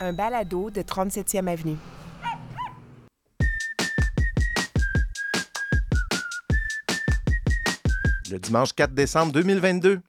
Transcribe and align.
un 0.00 0.12
balado 0.12 0.70
de 0.70 0.82
37e 0.82 1.48
Avenue. 1.48 1.78
Le 8.30 8.38
dimanche 8.38 8.72
4 8.72 8.94
décembre 8.94 9.32
2022. 9.32 10.00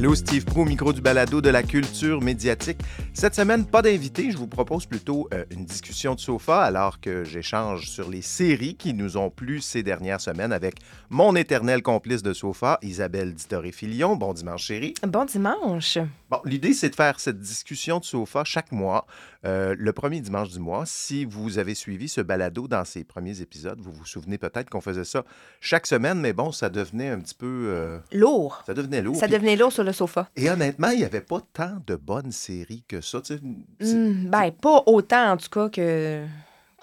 Allô, 0.00 0.16
Steve 0.16 0.46
Pro, 0.46 0.64
micro 0.64 0.94
du 0.94 1.02
balado 1.02 1.42
de 1.42 1.50
la 1.50 1.62
culture 1.62 2.22
médiatique. 2.22 2.78
Cette 3.20 3.34
semaine, 3.34 3.66
pas 3.66 3.82
d'invité. 3.82 4.30
Je 4.30 4.38
vous 4.38 4.46
propose 4.46 4.86
plutôt 4.86 5.28
euh, 5.34 5.44
une 5.50 5.66
discussion 5.66 6.14
de 6.14 6.20
sofa 6.20 6.62
alors 6.62 7.02
que 7.02 7.22
j'échange 7.22 7.86
sur 7.90 8.08
les 8.08 8.22
séries 8.22 8.76
qui 8.76 8.94
nous 8.94 9.18
ont 9.18 9.28
plu 9.28 9.60
ces 9.60 9.82
dernières 9.82 10.22
semaines 10.22 10.54
avec 10.54 10.76
mon 11.10 11.36
éternel 11.36 11.82
complice 11.82 12.22
de 12.22 12.32
sofa, 12.32 12.78
Isabelle 12.80 13.34
Dittoré-Filion. 13.34 14.16
Bon 14.16 14.32
dimanche, 14.32 14.62
chérie. 14.64 14.94
Bon 15.06 15.26
dimanche. 15.26 15.98
Bon, 16.30 16.38
l'idée, 16.46 16.72
c'est 16.72 16.88
de 16.88 16.94
faire 16.94 17.20
cette 17.20 17.40
discussion 17.40 17.98
de 17.98 18.04
sofa 18.04 18.42
chaque 18.44 18.72
mois, 18.72 19.04
euh, 19.44 19.74
le 19.76 19.92
premier 19.92 20.20
dimanche 20.20 20.48
du 20.50 20.60
mois. 20.60 20.84
Si 20.86 21.26
vous 21.26 21.58
avez 21.58 21.74
suivi 21.74 22.08
ce 22.08 22.20
balado 22.22 22.68
dans 22.68 22.84
ses 22.86 23.04
premiers 23.04 23.42
épisodes, 23.42 23.80
vous 23.82 23.92
vous 23.92 24.06
souvenez 24.06 24.38
peut-être 24.38 24.70
qu'on 24.70 24.80
faisait 24.80 25.04
ça 25.04 25.24
chaque 25.60 25.86
semaine, 25.86 26.20
mais 26.20 26.32
bon, 26.32 26.52
ça 26.52 26.70
devenait 26.70 27.10
un 27.10 27.18
petit 27.20 27.34
peu... 27.34 27.64
euh, 27.68 27.98
Lourd. 28.12 28.62
ça 28.64 28.72
devenait 28.72 29.02
lourd. 29.02 29.16
Ça 29.16 29.26
Puis- 29.26 29.34
devenait 29.34 29.56
lourd 29.56 29.72
sur 29.72 29.84
le 29.84 29.92
sofa. 29.92 30.30
Et 30.36 30.48
honnêtement, 30.48 30.88
il 30.90 30.98
n'y 31.00 31.04
avait 31.04 31.20
pas 31.20 31.40
tant 31.52 31.76
de 31.86 31.96
bonnes 31.96 32.32
séries 32.32 32.84
que 32.88 33.02
ça. 33.02 33.09
Tu 33.18 33.34
sais. 33.34 33.40
C'est- 33.80 33.94
Hmm, 33.94 34.28
ben, 34.30 34.50
pas 34.52 34.82
autant, 34.86 35.32
en 35.32 35.36
tout 35.36 35.48
cas, 35.50 35.68
que 35.68 36.24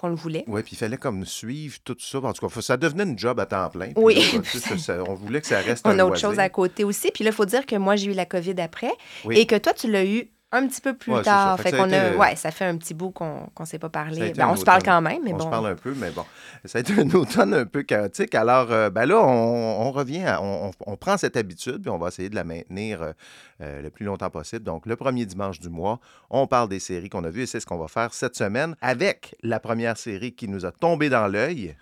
qu'on 0.00 0.08
le 0.10 0.14
voulait. 0.14 0.44
Ouais, 0.46 0.62
puis 0.62 0.74
il 0.74 0.78
fallait 0.78 0.96
comme 0.96 1.24
suivre 1.26 1.76
tout 1.82 1.96
ça. 1.98 2.18
En 2.18 2.32
tout 2.32 2.46
cas, 2.48 2.60
ça 2.60 2.76
devenait 2.76 3.02
une 3.02 3.18
job 3.18 3.40
à 3.40 3.46
temps 3.46 3.68
plein. 3.68 3.90
Oui. 3.96 4.14
là, 4.14 4.20
tu 4.42 4.58
sais, 4.58 4.60
ça- 4.60 4.78
ça- 4.78 5.02
on 5.08 5.14
voulait 5.14 5.40
que 5.40 5.46
ça 5.48 5.58
reste 5.60 5.84
On 5.84 5.90
un 5.90 5.98
a 5.98 6.02
autre 6.04 6.10
loisir. 6.12 6.28
chose 6.28 6.38
à 6.38 6.48
côté 6.48 6.84
aussi. 6.84 7.10
Puis 7.12 7.24
là, 7.24 7.30
il 7.30 7.34
faut 7.34 7.44
dire 7.46 7.66
que 7.66 7.74
moi, 7.74 7.96
j'ai 7.96 8.10
eu 8.12 8.14
la 8.14 8.24
COVID 8.26 8.60
après 8.60 8.92
Oui. 9.24 9.38
et 9.38 9.46
que 9.46 9.56
toi, 9.56 9.72
tu 9.72 9.90
l'as 9.90 10.04
eu 10.04 10.30
un 10.50 10.66
petit 10.66 10.80
peu 10.80 10.94
plus 10.94 11.12
Ouais, 11.12 11.22
tard. 11.22 11.56
ça. 11.58 11.62
Fait 11.62 11.70
Fait 11.70 11.78
a 11.80 11.86
été 12.08 12.16
ouais, 12.16 12.34
ça 12.36 12.50
fait 12.50 12.64
un 12.64 12.76
petit 12.78 12.94
bout 12.94 13.10
qu'on 13.10 13.50
qu'on 13.54 13.64
s'est 13.66 13.78
pas 13.78 13.90
parlé. 13.90 14.32
Ben, 14.32 14.48
on 14.48 14.56
se 14.56 14.64
parle 14.64 14.82
quand 14.82 15.00
même, 15.02 15.20
mais 15.24 15.32
on 15.34 15.36
bon. 15.36 15.44
se 15.44 15.48
parle 15.50 15.66
un 15.66 15.74
peu, 15.74 15.92
mais 15.94 16.10
bon. 16.10 16.24
Ça 16.64 16.78
a 16.78 16.80
été 16.80 16.94
un 16.94 17.10
automne 17.14 17.52
un 17.52 17.66
peu 17.66 17.82
chaotique. 17.82 18.34
Alors, 18.34 18.72
euh, 18.72 18.88
ben 18.88 19.04
là, 19.04 19.18
on, 19.20 19.86
on 19.86 19.92
revient, 19.92 20.24
à- 20.24 20.40
on, 20.40 20.68
on- 20.68 20.92
on 20.92 20.96
prend 20.96 21.18
cette 21.18 21.36
habitude, 21.36 21.82
puis 21.82 21.90
on 21.90 21.98
va 21.98 22.08
essayer 22.08 22.30
de 22.30 22.34
la 22.34 22.44
maintenir 22.44 23.02
euh, 23.02 23.12
euh, 23.60 23.82
le 23.82 23.90
plus 23.90 24.06
longtemps 24.06 24.30
possible. 24.30 24.64
Donc, 24.64 24.86
le 24.86 24.96
premier 24.96 25.26
dimanche 25.26 25.60
du 25.60 25.68
mois, 25.68 26.00
on 26.30 26.46
parle 26.46 26.68
des 26.70 26.80
séries 26.80 27.10
qu'on 27.10 27.24
a 27.24 27.30
vues, 27.30 27.42
et 27.42 27.46
c'est 27.46 27.60
ce 27.60 27.66
qu'on 27.66 27.78
va 27.78 27.88
faire 27.88 28.14
cette 28.14 28.34
semaine 28.36 28.74
avec 28.80 29.34
la 29.42 29.60
première 29.60 29.98
série 29.98 30.32
qui 30.34 30.48
nous 30.48 30.64
a 30.64 30.72
tombé 30.72 31.10
dans 31.10 31.26
l'œil. 31.28 31.76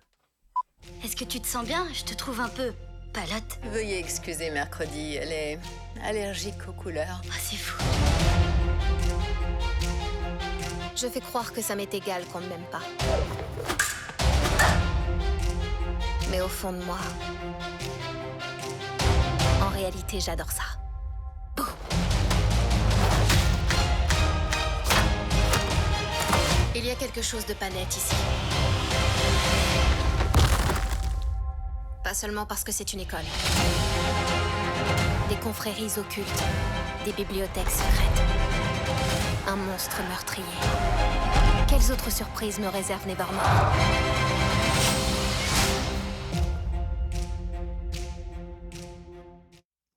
Est-ce 1.05 1.14
que 1.14 1.25
tu 1.25 1.41
te 1.41 1.47
sens 1.47 1.64
bien? 1.64 1.86
Je 1.92 2.03
te 2.05 2.14
trouve 2.14 2.41
un 2.41 2.48
peu 2.48 2.73
palote. 3.12 3.58
Veuillez 3.73 3.98
excuser 3.98 4.51
mercredi, 4.51 5.14
elle 5.17 5.33
est 5.33 5.58
allergique 6.05 6.69
aux 6.69 6.73
couleurs. 6.73 7.23
Ah, 7.30 7.34
c'est 7.41 7.56
fou. 7.56 7.83
Je 10.97 11.08
fais 11.08 11.20
croire 11.20 11.52
que 11.52 11.61
ça 11.61 11.77
m'est 11.77 11.92
égal 11.92 12.25
qu'on 12.33 12.41
ne 12.41 12.47
m'aime 12.47 12.64
pas. 12.72 12.80
Mais 16.30 16.41
au 16.41 16.48
fond 16.48 16.72
de 16.72 16.83
moi, 16.84 16.97
en 19.62 19.69
réalité, 19.69 20.20
j'adore 20.20 20.50
ça. 20.50 20.62
Il 26.74 26.86
y 26.86 26.91
a 26.91 26.94
quelque 26.94 27.20
chose 27.20 27.44
de 27.44 27.52
pas 27.52 27.69
net 27.69 27.95
ici. 27.95 28.14
Pas 32.02 32.14
seulement 32.14 32.46
parce 32.46 32.64
que 32.64 32.73
c'est 32.73 32.95
une 32.95 33.01
école. 33.01 33.24
Des 35.29 35.36
confréries 35.36 35.92
occultes, 35.98 36.42
des 37.05 37.12
bibliothèques 37.12 37.70
secrètes, 37.70 38.23
un 39.48 39.56
monstre 39.56 40.00
meurtrier. 40.08 40.44
Quelles 41.68 41.92
autres 41.92 42.11
surprises 42.11 42.58
me 42.58 42.68
réserve 42.68 43.06
Nevermore 43.06 43.42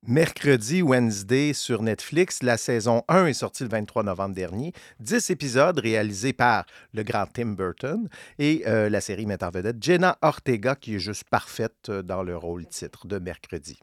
Mercredi, 0.09 0.81
Wednesday 0.81 1.53
sur 1.53 1.83
Netflix. 1.83 2.41
La 2.41 2.57
saison 2.57 3.03
1 3.09 3.27
est 3.27 3.33
sortie 3.33 3.61
le 3.61 3.69
23 3.69 4.01
novembre 4.01 4.33
dernier. 4.33 4.73
10 5.01 5.29
épisodes 5.29 5.77
réalisés 5.77 6.33
par 6.33 6.65
le 6.95 7.03
grand 7.03 7.27
Tim 7.31 7.49
Burton. 7.49 8.09
Et 8.39 8.63
euh, 8.65 8.89
la 8.89 9.01
série 9.01 9.27
met 9.27 9.43
en 9.43 9.51
vedette 9.51 9.75
Jenna 9.79 10.17
Ortega, 10.23 10.73
qui 10.73 10.95
est 10.95 10.99
juste 10.99 11.25
parfaite 11.29 11.89
euh, 11.89 12.01
dans 12.01 12.23
le 12.23 12.35
rôle 12.35 12.65
titre 12.65 13.05
de 13.05 13.19
Mercredi. 13.19 13.77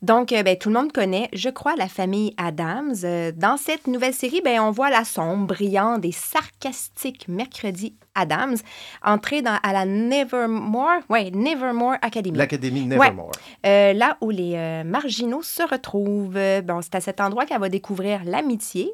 Donc, 0.00 0.32
euh, 0.32 0.42
ben, 0.42 0.56
tout 0.56 0.70
le 0.70 0.76
monde 0.76 0.92
connaît, 0.92 1.28
je 1.34 1.50
crois, 1.50 1.76
la 1.76 1.88
famille 1.88 2.32
Adams. 2.38 2.96
Dans 3.36 3.58
cette 3.58 3.86
nouvelle 3.86 4.14
série, 4.14 4.40
ben, 4.42 4.60
on 4.60 4.70
voit 4.70 4.88
la 4.88 5.04
sombre, 5.04 5.48
brillante 5.48 6.06
et 6.06 6.12
sarcastique 6.12 7.28
mercredi 7.28 7.98
Adams 8.16 8.56
entrer 9.04 9.42
dans, 9.42 9.58
à 9.62 9.72
la 9.72 9.84
Nevermore, 9.84 11.02
ouais, 11.08 11.30
Nevermore 11.30 11.94
Academy. 12.02 12.36
L'Académie 12.36 12.80
Ouais. 12.82 12.96
Nevermore. 12.96 13.32
Euh, 13.64 13.92
là 13.92 14.16
où 14.20 14.30
les 14.30 14.54
euh, 14.56 14.84
marginaux 14.84 15.42
se 15.42 15.62
retrouvent. 15.62 16.38
Bon, 16.64 16.80
c'est 16.82 16.94
à 16.94 17.00
cet 17.00 17.20
endroit 17.20 17.46
qu'elle 17.46 17.60
va 17.60 17.68
découvrir 17.68 18.24
l'amitié 18.24 18.90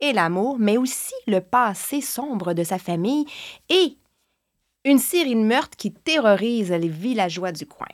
et 0.00 0.12
l'amour, 0.12 0.56
mais 0.58 0.76
aussi 0.76 1.14
le 1.26 1.40
passé 1.40 2.00
sombre 2.00 2.52
de 2.52 2.64
sa 2.64 2.78
famille 2.78 3.26
et 3.68 3.96
une 4.84 4.98
série 4.98 5.34
de 5.34 5.40
meurtres 5.40 5.76
qui 5.76 5.92
terrorise 5.92 6.70
les 6.70 6.88
villageois 6.88 7.52
du 7.52 7.64
coin. 7.66 7.86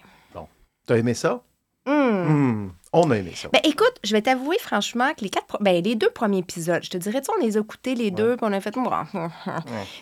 T'as 0.86 0.96
aimé 0.96 1.14
ça? 1.14 1.42
Hmm, 1.86 2.70
On 2.92 3.10
a 3.10 3.16
aimé 3.16 3.32
ça. 3.34 3.48
Ben 3.52 3.60
écoute, 3.64 3.94
je 4.02 4.12
vais 4.12 4.22
t'avouer 4.22 4.58
franchement 4.58 5.12
que 5.16 5.22
les 5.22 5.30
quatre, 5.30 5.58
ben, 5.60 5.82
les 5.82 5.94
deux 5.94 6.10
premiers 6.10 6.38
épisodes, 6.38 6.82
je 6.82 6.90
te 6.90 6.98
dirais, 6.98 7.22
on 7.36 7.44
les 7.44 7.56
a 7.56 7.60
écoutés 7.60 7.94
les 7.94 8.10
deux, 8.10 8.36
puis 8.36 8.46
on 8.48 8.52
a 8.52 8.60
fait, 8.60 8.72
tu 8.72 8.80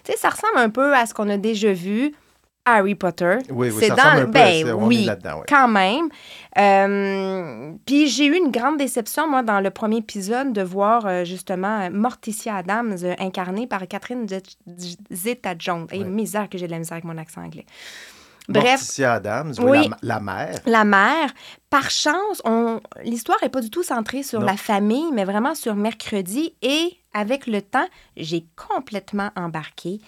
sais, 0.05 0.17
ça 0.17 0.31
ressemble 0.31 0.57
un 0.57 0.71
peu 0.71 0.95
à 0.95 1.05
ce 1.05 1.13
qu'on 1.13 1.29
a 1.29 1.37
déjà 1.37 1.73
vu, 1.73 2.15
Harry 2.65 2.95
Potter. 2.95 3.39
oui, 3.51 3.71
oui, 3.71 3.77
c'est 3.79 3.89
dans, 3.91 4.21
peu 4.21 4.27
ben 4.27 4.67
est 4.67 4.73
oui, 4.73 5.09
ouais. 5.09 5.45
quand 5.49 5.69
même. 5.69 6.09
Euh, 6.59 7.73
puis 7.87 8.09
j'ai 8.09 8.27
eu 8.27 8.37
une 8.37 8.51
grande 8.51 8.77
déception, 8.79 9.29
moi, 9.29 9.43
dans 9.43 9.61
le 9.61 9.71
premier 9.71 9.99
épisode, 9.99 10.53
de 10.53 10.63
voir 10.63 11.07
euh, 11.07 11.25
justement 11.25 11.91
Morticia 11.91 12.57
Adams 12.57 12.97
euh, 13.03 13.15
incarnée 13.19 13.67
par 13.67 13.87
Catherine 13.89 14.27
Zeta-Jones. 15.11 15.87
Et 15.93 16.01
Ouais. 16.01 16.05
misère 16.05 16.49
que 16.49 16.59
j'ai 16.59 16.67
de 16.67 16.73
la 16.73 16.79
misère 16.79 16.95
avec 16.95 17.05
mon 17.05 17.17
accent 17.17 17.43
anglais. 17.43 17.65
Bref, 18.49 18.65
Morticia 18.81 19.13
Adams, 19.15 19.53
oui, 19.59 19.71
Oui. 19.71 19.89
la, 20.03 20.15
la 20.15 20.21
mère? 20.21 20.55
la 20.67 20.85
mère, 20.85 21.35
par 21.69 21.91
chance, 21.91 22.41
on... 22.45 22.81
l'histoire 23.05 23.39
n'est 23.43 23.51
pas 23.51 23.61
du 23.61 23.69
tout 23.71 23.83
centrée 23.83 24.23
sur 24.23 24.41
Non. 24.41 24.47
la 24.47 24.57
famille, 24.57 25.13
mais 25.13 25.25
vraiment 25.25 25.55
sur 25.55 25.75
mercredi. 25.75 26.55
Et 26.63 26.97
avec 27.13 27.47
le 27.47 27.61
temps, 27.61 27.87
j'ai 28.17 28.47
complètement 28.57 29.31
embarqué. 29.37 30.01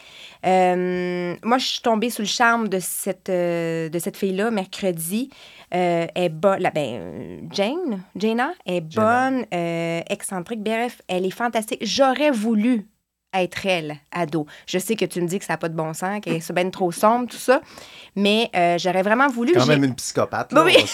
Euh, 0.47 1.37
moi, 1.43 1.59
je 1.59 1.67
suis 1.67 1.83
tombée 1.83 2.09
sous 2.11 2.23
le 2.23 2.29
charme 2.29 2.69
de 2.69 2.79
cette, 2.81 3.29
euh, 3.29 3.89
de 3.89 3.99
cette 3.99 4.17
fille-là 4.17 4.51
mercredi. 4.51 5.31
Euh, 5.75 6.07
elle 6.15 6.25
est 6.25 6.29
bonne. 6.31 6.61
la- 6.61 6.71
Ben, 6.71 7.49
Jane, 7.53 8.03
Jana, 8.17 8.53
est 8.67 8.81
bonne, 8.81 9.45
euh, 9.53 10.01
excentrique. 10.09 10.63
Bref, 10.63 11.03
elle 11.09 11.27
est 11.27 11.31
fantastique. 11.31 11.81
J'aurais 11.83 12.31
voulu 12.31 12.87
être 13.35 13.67
elle, 13.67 13.97
ado. 14.13 14.47
Je 14.67 14.79
sais 14.79 14.97
que 14.97 15.05
tu 15.05 15.21
me 15.21 15.27
dis 15.27 15.39
que 15.39 15.45
ça 15.45 15.55
n'a 15.55 15.57
pas 15.59 15.69
de 15.69 15.77
bon 15.77 15.95
sens, 15.95 16.21
qu'elle 16.21 16.35
est 16.35 16.53
bien 16.53 16.71
trop 16.71 16.91
sombre, 16.93 17.29
tout 17.29 17.37
ça, 17.37 17.61
mais 18.17 18.51
euh, 18.55 18.79
j'aurais 18.79 19.03
vraiment 19.03 19.29
voulu. 19.29 19.53
Quand 19.53 19.67
même 19.67 19.85
une 19.85 19.95
psychopathe. 19.95 20.53
Ben 20.53 20.65
là, 20.65 20.67
oui. 20.67 20.85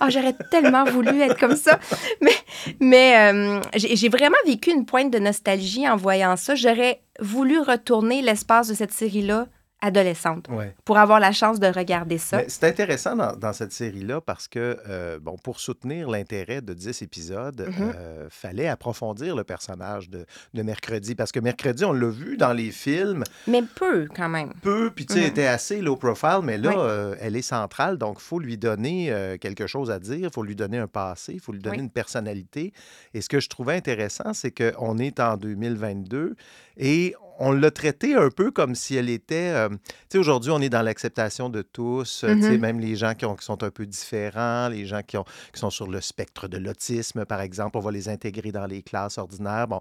ah, 0.00 0.08
j'aurais 0.10 0.34
tellement 0.50 0.84
voulu 0.84 1.20
être 1.20 1.38
comme 1.38 1.56
ça. 1.56 1.78
Mais, 2.20 2.32
mais 2.80 3.32
euh, 3.32 3.60
j'ai 3.74 3.96
j'ai 3.96 4.08
vraiment 4.08 4.36
vécu 4.46 4.70
une 4.70 4.84
pointe 4.84 5.10
de 5.10 5.18
nostalgie 5.18 5.88
en 5.88 5.96
voyant 5.96 6.36
ça. 6.36 6.54
J'aurais 6.54 7.00
voulu 7.20 7.58
retourner 7.60 8.20
l'espace 8.22 8.68
de 8.68 8.74
cette 8.74 8.92
série-là 8.92 9.46
adolescente 9.80 10.46
Ouais. 10.48 10.74
pour 10.84 10.98
avoir 10.98 11.20
la 11.20 11.32
chance 11.32 11.58
de 11.60 11.66
regarder 11.66 12.18
ça. 12.18 12.40
C'est 12.48 12.64
intéressant 12.64 13.16
dans, 13.16 13.34
dans 13.36 13.52
cette 13.52 13.72
série-là 13.72 14.20
parce 14.20 14.48
que, 14.48 14.78
euh, 14.88 15.18
bon, 15.18 15.36
pour 15.36 15.60
soutenir 15.60 16.08
l'intérêt 16.10 16.60
de 16.60 16.74
10 16.74 17.02
épisodes, 17.02 17.68
euh, 17.80 18.26
fallait 18.30 18.68
approfondir 18.68 19.34
le 19.36 19.44
personnage 19.44 20.10
de, 20.10 20.26
de 20.54 20.62
Mercredi. 20.62 21.14
Parce 21.14 21.32
que 21.32 21.40
Mercredi, 21.40 21.84
on 21.84 21.92
l'a 21.92 22.08
vu 22.08 22.36
dans 22.36 22.52
les 22.52 22.70
films, 22.70 23.24
Mais 23.46 23.62
peu, 23.62 24.06
quand 24.14 24.28
même. 24.28 24.52
peu, 24.62 24.90
puis 24.94 25.06
tu 25.06 25.14
sais, 25.14 25.20
Mhm. 25.20 25.26
était 25.26 25.46
assez 25.46 25.80
low 25.80 25.96
profile, 25.96 26.40
mais 26.42 26.58
là, 26.58 26.70
Oui. 26.70 26.76
euh, 26.78 27.14
elle 27.20 27.36
est 27.36 27.42
centrale, 27.42 27.96
donc 27.98 28.18
il 28.20 28.24
faut 28.24 28.38
lui 28.38 28.56
donner 28.58 29.12
quelque 29.40 29.66
chose 29.66 29.90
à 29.90 29.98
dire, 29.98 30.16
il 30.28 30.30
faut 30.32 30.42
lui 30.42 30.56
donner 30.56 30.78
un 30.78 30.86
passé, 30.86 31.32
il 31.34 31.40
faut 31.40 31.52
lui 31.52 31.60
donner 31.60 31.76
Oui. 31.78 31.82
une 31.84 31.90
personnalité. 31.90 32.72
Et 33.14 33.20
ce 33.20 33.28
que 33.28 33.40
je 33.40 33.48
trouvais 33.48 33.74
intéressant, 33.74 34.32
c'est 34.34 34.50
qu'on 34.52 34.98
est 34.98 35.20
en 35.20 35.36
2022 35.36 36.36
et 36.76 37.14
on 37.42 37.52
l'a 37.52 37.70
traitée 37.70 38.14
un 38.14 38.28
peu 38.30 38.50
comme 38.50 38.74
si 38.74 38.94
elle 38.96 39.08
était. 39.08 39.50
euh, 39.54 39.68
tu 39.70 39.76
sais, 40.10 40.18
aujourd'hui, 40.18 40.50
on 40.50 40.60
est 40.60 40.68
dans 40.68 40.82
l'acceptation 40.82 41.48
de 41.48 41.62
tous. 41.62 42.22
euh, 42.24 42.34
tu 42.34 42.42
sais, 42.42 42.50
Mhm. 42.52 42.60
même 42.60 42.80
les 42.80 42.94
gens 42.96 43.14
qui, 43.14 43.24
ont- 43.24 43.34
qui 43.34 43.44
sont 43.44 43.62
un 43.64 43.70
peu 43.70 43.86
différents, 43.86 44.68
les 44.68 44.84
gens 44.86 45.00
qui, 45.02 45.16
ont, 45.16 45.24
qui 45.52 45.58
sont 45.58 45.70
sur 45.70 45.86
le 45.88 46.00
spectre 46.00 46.46
de 46.48 46.58
l'autisme, 46.58 47.24
par 47.24 47.40
exemple, 47.40 47.78
on 47.78 47.80
va 47.80 47.90
les 47.90 48.08
intégrer 48.08 48.52
dans 48.52 48.66
les 48.66 48.82
classes 48.82 49.18
ordinaires. 49.18 49.66
Bon. 49.66 49.80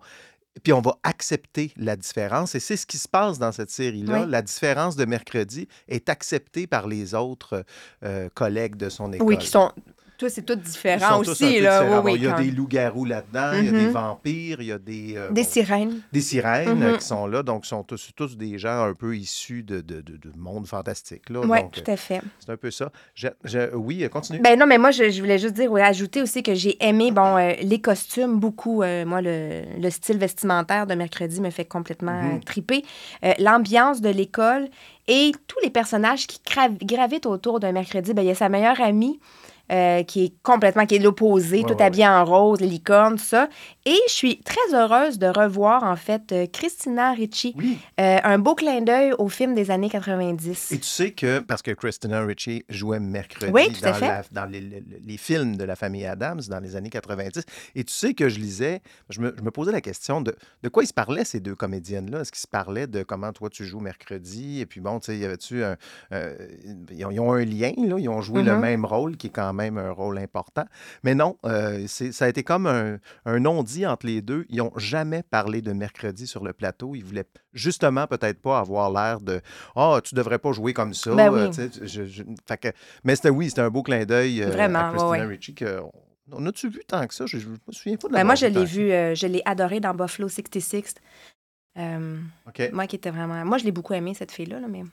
Puis 0.63 0.73
on 0.73 0.81
va 0.81 0.97
accepter 1.03 1.71
la 1.77 1.95
différence. 1.95 2.55
Et 2.55 2.59
c'est 2.59 2.75
ce 2.75 2.85
qui 2.85 2.97
se 2.97 3.07
passe 3.07 3.37
dans 3.39 3.51
cette 3.51 3.69
série-là. 3.69 4.23
Oui. 4.23 4.29
La 4.31 4.41
différence 4.41 4.95
de 4.95 5.05
mercredi 5.05 5.67
est 5.87 6.09
acceptée 6.09 6.65
par 6.65 6.87
les 6.87 7.13
autres 7.13 7.63
euh, 8.03 8.29
collègues 8.33 8.75
de 8.75 8.89
son 8.89 9.13
école. 9.13 9.27
Oui, 9.27 9.37
qui 9.37 9.47
sont. 9.47 9.71
Toi, 10.19 10.29
c'est 10.29 10.41
tout 10.41 10.55
différent 10.55 11.19
aussi, 11.21 11.61
là. 11.61 11.81
Oui, 12.01 12.11
oui, 12.11 12.13
il 12.17 12.23
y 12.23 12.27
a 12.27 12.33
quand- 12.33 12.41
des 12.41 12.51
loups-garous 12.51 13.05
là-dedans, 13.05 13.51
il 13.57 13.65
y 13.65 13.69
a 13.69 13.71
des 13.71 13.85
Mhm. 13.85 13.91
vampires, 13.91 14.57
il 14.59 14.67
y 14.67 14.71
a 14.73 14.77
des, 14.77 15.13
euh, 15.15 15.31
Des 15.31 15.45
sirènes. 15.45 16.01
des 16.11 16.19
sirènes 16.19 16.83
euh, 16.83 16.91
Mhm. 16.91 16.97
qui 16.97 17.05
sont 17.05 17.25
là. 17.25 17.41
Donc, 17.41 17.65
sont 17.65 17.83
tous, 17.83 18.09
tous 18.13 18.35
des 18.35 18.57
gens 18.59 18.83
un 18.83 18.93
peu 18.93 19.15
issus 19.15 19.63
de, 19.63 19.79
de, 19.79 20.01
de, 20.01 20.17
de 20.17 20.31
monde 20.35 20.67
fantastique. 20.67 21.21
Oui, 21.29 21.57
tout 21.71 21.89
à 21.89 21.95
fait. 21.95 22.19
c'est 22.39 22.51
un 22.51 22.57
peu 22.57 22.69
ça. 22.69 22.91
Je- 23.15 23.29
je- 23.45 23.73
oui, 23.73 24.03
euh, 24.03 24.09
continue. 24.09 24.39
Ben 24.39 24.59
non, 24.59 24.65
mais 24.67 24.77
moi, 24.77 24.91
je, 24.91 25.09
je 25.09 25.21
voulais 25.21 25.39
juste 25.39 25.53
dire, 25.53 25.71
oui, 25.71 25.79
ajouter 25.79 26.21
aussi 26.21 26.43
que 26.43 26.53
j'ai 26.53 26.75
aimé, 26.85 27.11
bon, 27.11 27.37
euh, 27.37 27.53
les 27.61 27.79
costumes, 27.79 28.39
beaucoup. 28.41 28.83
euh, 28.83 29.05
moi, 29.05 29.21
le, 29.21 29.61
le 29.79 29.89
style 29.89 30.17
vestimentaire 30.17 30.85
de 30.85 30.95
mercredi 30.95 31.39
me 31.39 31.49
fait 31.49 31.63
complètement 31.63 32.35
euh, 32.35 32.39
triper. 32.45 32.83
Euh, 33.23 33.31
L'ambiance 33.39 34.01
de 34.01 34.09
l'école 34.09 34.67
et 35.07 35.31
tous 35.47 35.59
les 35.63 35.69
personnages 35.69 36.27
qui 36.27 36.41
gravitent 36.83 37.25
autour 37.25 37.61
d'un 37.61 37.71
mercredi. 37.71 38.13
Ben, 38.13 38.23
il 38.23 38.27
y 38.27 38.31
a 38.31 38.35
sa 38.35 38.49
meilleure 38.49 38.81
amie. 38.81 39.17
Euh, 39.71 40.03
qui 40.03 40.25
est 40.25 40.33
complètement, 40.43 40.85
qui 40.85 40.95
est 40.95 40.99
l'opposé, 40.99 41.57
Ouais, 41.57 41.63
tout 41.63 41.73
ouais, 41.75 41.83
habillé 41.83 42.07
en 42.07 42.25
rose, 42.25 42.59
les 42.61 42.67
licornes, 42.67 43.17
tout 43.17 43.23
ça. 43.23 43.49
Et 43.85 43.97
je 44.07 44.13
suis 44.13 44.41
très 44.41 44.73
heureuse 44.73 45.19
de 45.19 45.27
revoir, 45.27 45.83
en 45.83 45.95
fait, 45.95 46.31
euh, 46.31 46.45
Christina 46.51 47.11
Ricci. 47.13 47.53
oui. 47.57 47.77
Euh, 47.99 48.17
un 48.23 48.37
beau 48.39 48.55
clin 48.55 48.81
d'œil 48.81 49.13
au 49.17 49.27
film 49.29 49.53
des 49.55 49.71
années 49.71 49.89
90. 49.89 50.71
Et 50.71 50.79
tu 50.79 50.87
sais 50.87 51.11
que, 51.11 51.39
parce 51.39 51.61
que 51.61 51.71
Christina 51.71 52.21
Ricci 52.21 52.63
jouait 52.69 52.99
mercredi 52.99 53.51
Oui, 53.53 53.69
dans, 53.81 53.93
fait. 53.93 54.07
la- 54.07 54.23
dans 54.31 54.45
les, 54.45 54.61
les- 54.61 54.83
les 55.05 55.17
films 55.17 55.55
de 55.57 55.63
la 55.63 55.75
famille 55.75 56.05
Adams 56.05 56.41
dans 56.49 56.59
les 56.59 56.75
années 56.75 56.89
90, 56.89 57.43
et 57.75 57.83
tu 57.83 57.93
sais 57.93 58.13
que 58.13 58.29
je 58.29 58.39
lisais, 58.39 58.81
je 59.09 59.21
me, 59.21 59.35
je 59.37 59.41
me 59.43 59.51
posais 59.51 59.71
la 59.71 59.81
question 59.81 60.21
de, 60.21 60.35
de 60.63 60.69
quoi 60.69 60.83
ils 60.83 60.87
se 60.87 60.93
parlaient, 60.93 61.25
ces 61.25 61.39
deux 61.39 61.55
comédiennes-là? 61.55 62.21
Est-ce 62.21 62.31
qu'ils 62.31 62.41
se 62.41 62.47
parlaient 62.47 62.87
de 62.87 63.03
comment 63.03 63.31
toi 63.33 63.49
tu 63.49 63.65
joues 63.65 63.79
mercredi? 63.79 64.59
Et 64.61 64.65
puis 64.65 64.81
bon, 64.81 64.99
tu 64.99 65.07
sais, 65.07 65.17
y 65.17 65.25
avait-tu 65.25 65.63
un. 65.63 65.77
ils, 66.91 67.05
ont, 67.19 67.33
un 67.33 67.45
lien, 67.45 67.71
là, 67.77 67.95
ils 67.97 68.09
ont 68.09 68.21
joué 68.21 68.43
le 68.43 68.53
Mhm. 68.53 68.59
même 68.61 68.85
rôle, 68.85 69.17
qui 69.17 69.27
est 69.27 69.31
quand 69.31 69.53
même 69.53 69.58
un 69.67 69.91
rôle 69.91 70.17
important. 70.17 70.65
Mais 71.03 71.13
non, 71.15 71.37
euh, 71.45 71.85
ça 71.87 72.25
a 72.25 72.27
été 72.29 72.43
comme 72.43 72.65
un, 72.67 72.97
un 73.25 73.39
non-dit 73.39 73.85
entre 73.85 74.05
les 74.05 74.21
deux. 74.21 74.45
Ils 74.49 74.57
n'ont 74.57 74.71
jamais 74.77 75.23
parlé 75.23 75.61
de 75.61 75.73
mercredi 75.73 76.27
sur 76.27 76.43
le 76.43 76.53
plateau. 76.53 76.95
Ils 76.95 77.03
voulaient 77.03 77.27
justement 77.53 78.07
peut-être 78.07 78.41
pas 78.41 78.59
avoir 78.59 78.91
l'air 78.91 79.19
de 79.21 79.41
Ah, 79.75 79.99
tu 80.03 80.15
devrais 80.15 80.39
pas 80.39 80.51
jouer 80.51 80.73
comme 80.73 80.93
ça. 80.93 81.13
Ben 81.13 81.29
oui. 81.31 81.39
Euh, 81.41 81.47
tu 81.49 81.53
sais, 81.53 81.69
je- 81.87 82.05
je- 82.05 82.23
fait 82.47 82.57
que- 82.57 82.67
mais 83.03 83.15
c'était 83.15 83.29
oui, 83.29 83.49
c'était 83.49 83.61
un 83.61 83.69
beau 83.69 83.83
clin 83.83 84.05
d'œil 84.05 84.41
euh, 84.43 84.49
Vraiment, 84.51 84.79
à 84.79 84.89
Christina 84.91 85.09
ouais. 85.11 85.25
Ricci. 85.25 85.53
Que, 85.55 85.81
on 86.31 86.45
a-tu 86.45 86.69
vu 86.69 86.81
tant 86.87 87.05
que 87.07 87.13
ça? 87.13 87.25
Je, 87.25 87.39
je 87.39 87.49
me 87.49 87.55
souviens 87.71 87.97
pas 87.97 88.07
de 88.07 88.13
Ben, 88.13 88.19
l'avoir 88.19 88.25
moi, 88.25 88.35
je 88.35 88.45
l'ai 88.45 88.65
vu, 88.65 88.91
euh, 88.91 89.15
je 89.15 89.25
l'ai 89.27 89.41
adoré 89.45 89.79
dans 89.79 89.93
Buffalo 89.93 90.29
66. 90.29 90.93
Euh, 91.77 92.17
moi 92.71 92.87
qui 92.87 92.95
était 92.95 93.09
vraiment. 93.11 93.43
Moi, 93.45 93.57
je 93.57 93.63
l'ai 93.63 93.71
beaucoup 93.71 93.93
aimé, 93.93 94.13
cette 94.13 94.31
fille-là, 94.31 94.59
là, 94.59 94.67
mais. 94.67 94.83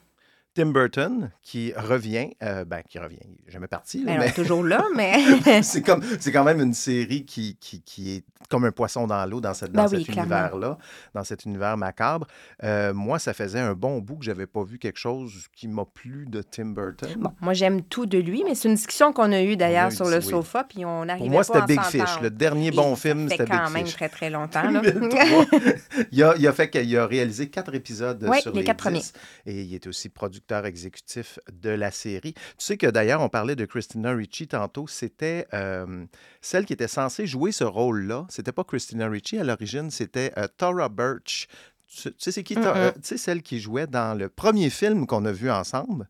Tim 0.57 0.73
Burton, 0.73 1.31
qui 1.43 1.75
revient, 1.77 2.31
euh, 2.43 2.65
ben, 2.65 2.81
qui 2.89 2.99
revient, 2.99 3.19
il 3.23 3.45
n'est 3.45 3.53
jamais 3.53 3.67
parti, 3.67 4.03
là, 4.03 4.13
Elle 4.15 4.21
mais 4.21 4.29
est 4.29 4.33
toujours 4.33 4.65
là, 4.65 4.83
mais. 4.97 5.19
c'est 5.63 5.83
comme 5.83 6.03
c'est 6.19 6.33
quand 6.33 6.45
même 6.45 6.63
une 6.63 6.73
série 6.73 7.27
qui, 7.27 7.57
qui, 7.61 7.83
qui 7.83 8.17
est 8.17 8.25
comme 8.49 8.65
un 8.65 8.73
poisson 8.73 9.07
dans 9.07 9.27
l'eau 9.27 9.41
dans, 9.41 9.53
cette, 9.53 9.73
dans 9.73 9.85
Ben 9.85 9.91
oui, 9.99 10.05
cet 10.07 10.17
univers-là, 10.17 10.79
dans 11.15 11.25
cet 11.25 11.45
univers 11.45 11.77
macabre. 11.77 12.27
Euh, 12.65 12.95
moi, 12.95 13.19
ça 13.19 13.35
faisait 13.35 13.59
un 13.59 13.75
bon 13.75 13.99
bout 13.99 14.17
que 14.17 14.25
j'avais 14.25 14.47
pas 14.47 14.63
vu 14.65 14.79
quelque 14.79 14.99
chose 14.99 15.47
qui 15.53 15.69
m'a 15.69 15.85
plu 15.85 16.25
de 16.27 16.43
Tim 16.43 16.67
Burton. 16.67 17.09
Bon, 17.19 17.33
moi, 17.41 17.53
j'aime 17.53 17.83
tout 17.83 18.07
de 18.07 18.19
lui, 18.19 18.45
mais 18.45 18.55
c'est 18.55 18.69
une 18.69 18.77
discussion 18.77 19.13
qu'on 19.13 19.33
a 19.33 19.43
eue 19.43 19.57
d'ailleurs 19.57 19.91
eu 19.91 19.95
sur 19.95 20.09
le 20.09 20.19
oui. 20.19 20.23
sofa, 20.23 20.65
puis 20.65 20.85
on 20.85 21.03
arrivait 21.03 21.19
Pour 21.19 21.31
moi, 21.31 21.45
c'était 21.45 21.67
Big 21.67 21.83
Fish. 21.83 22.21
Le 22.23 22.31
dernier 22.31 22.71
bon 22.71 22.97
film, 22.97 23.29
c'était 23.29 23.45
quand 23.45 23.65
Big 23.67 23.75
même 23.75 23.85
Fish. 23.87 23.95
très, 23.95 24.09
très 24.09 24.31
longtemps. 24.31 24.71
Là. 24.71 24.81
2003. 24.81 25.45
il, 26.13 26.23
a, 26.23 26.35
il 26.39 26.47
a 26.47 26.53
fait 26.53 26.71
qu'il 26.71 26.97
a 26.97 27.07
réalisé 27.07 27.49
quatre 27.51 27.75
épisodes 27.75 28.25
Oui, 28.29 28.41
sur 28.41 28.53
les 28.53 28.61
les, 28.61 28.65
quatre 28.65 28.79
premiers. 28.79 29.01
10, 29.01 29.13
et 29.47 29.63
il 29.63 29.75
est 29.75 29.87
aussi 29.87 30.09
producteur 30.09 30.46
exécutif 30.55 31.39
de 31.53 31.71
la 31.71 31.91
série. 31.91 32.35
Tu 32.35 32.41
sais 32.59 32.77
que 32.77 32.87
d'ailleurs, 32.87 33.21
on 33.21 33.29
parlait 33.29 33.57
de 33.57 33.65
Christina 33.65 34.13
Ricci 34.13 34.47
tantôt. 34.49 34.87
C'était 34.87 35.47
euh, 35.53 36.07
celle 36.41 36.65
qui 36.65 36.73
était 36.73 36.89
censée 36.89 37.27
jouer 37.27 37.53
ce 37.53 37.65
rôle-là. 37.65 38.27
C'était 38.29 38.53
pas 38.53 38.65
Christina 38.65 39.09
Ricci 39.09 39.39
à 39.39 39.45
l'origine, 39.45 39.91
c'était 39.91 40.33
euh, 40.39 40.47
Tara 40.57 40.89
Birch. 40.89 41.49
Tu, 41.89 42.11
tu 42.11 42.15
sais, 42.19 42.33
c'est 42.33 42.43
qui? 42.43 42.55
Ta- 42.55 42.73
Mm-mm. 42.73 42.77
euh, 42.77 42.93
tu 42.93 43.01
sais, 43.03 43.17
celle 43.17 43.43
qui 43.43 43.61
jouait 43.61 43.87
dans 43.87 44.17
le 44.19 44.29
premier 44.29 44.71
film 44.71 45.07
qu'on 45.07 45.25
a 45.25 45.33
vu 45.33 45.51
ensemble? 45.51 46.07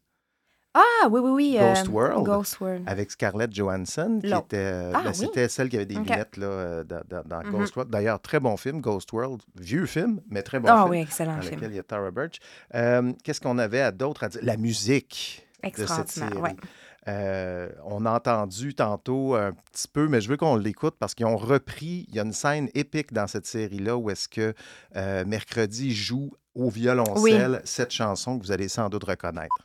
Ah, 0.79 1.09
oui, 1.11 1.21
oui, 1.23 1.31
oui. 1.31 1.57
euh, 1.59 1.69
Ghost 1.73 1.89
World. 1.89 2.25
Ghost 2.27 2.61
World. 2.61 2.83
avec 2.87 3.11
Scarlett 3.11 3.51
Johansson, 3.55 4.19
qui 4.21 4.27
était. 4.33 4.57
euh, 4.59 4.93
Ah, 4.95 5.01
ben, 5.05 5.09
oui. 5.11 5.15
C'était 5.15 5.49
celle 5.49 5.69
qui 5.71 5.77
avait 5.77 5.87
des 5.87 5.97
Ok. 5.97 6.05
lunettes 6.09 6.37
là, 6.37 6.47
euh, 6.47 6.85
dans, 6.85 7.43
Mhm. 7.45 7.51
Ghost 7.51 7.75
World. 7.77 7.91
D'ailleurs, 7.91 8.21
très 8.21 8.41
bon 8.41 8.57
film, 8.57 8.81
Ghost 8.83 9.11
World. 9.13 9.41
Vieux 9.59 9.87
film, 9.87 10.21
mais 10.29 10.43
très 10.43 10.61
bon 10.61 10.69
Ah 10.71 10.81
film. 10.83 10.91
oui, 10.91 10.99
excellent 10.99 11.37
dans 11.37 11.41
film. 11.43 11.55
lequel 11.57 11.71
il 11.73 11.77
y 11.77 11.79
a 11.79 11.83
Tara 11.83 12.11
Birch. 12.11 12.39
Euh, 12.75 13.13
Qu'est-ce 13.25 13.41
qu'on 13.41 13.57
avait 13.59 13.81
à 13.81 13.91
d'autre 13.93 14.25
à 14.25 14.29
dire? 14.29 14.41
La 14.43 14.57
musique 14.59 15.47
de 15.65 15.87
cette 15.87 16.09
série. 16.11 16.37
ouais. 16.39 16.55
Euh, 17.09 17.69
on 17.85 18.05
a 18.05 18.11
entendu 18.11 18.75
tantôt 18.75 19.37
un 19.37 19.53
petit 19.73 19.87
peu, 19.87 20.09
mais 20.09 20.21
je 20.21 20.29
veux 20.29 20.37
qu'on 20.37 20.57
l'écoute 20.57 20.97
parce 20.99 21.15
qu'ils 21.15 21.27
ont 21.27 21.37
repris. 21.37 22.05
Il 22.09 22.17
y 22.17 22.19
a 22.19 22.23
une 22.25 22.33
scène 22.33 22.69
épique 22.75 23.13
dans 23.13 23.29
cette 23.29 23.47
série-là 23.47 23.97
où 23.97 24.11
est-ce 24.11 24.29
que 24.29 24.55
euh, 24.97 25.25
Mercredi 25.25 25.95
joue 25.95 26.33
au 26.57 26.69
violoncelle 26.69 27.61
cette 27.65 27.93
chanson 27.93 28.39
que 28.39 28.45
vous 28.45 28.51
allez 28.53 28.67
sans 28.69 28.89
doute 28.89 29.05
reconnaître. 29.05 29.57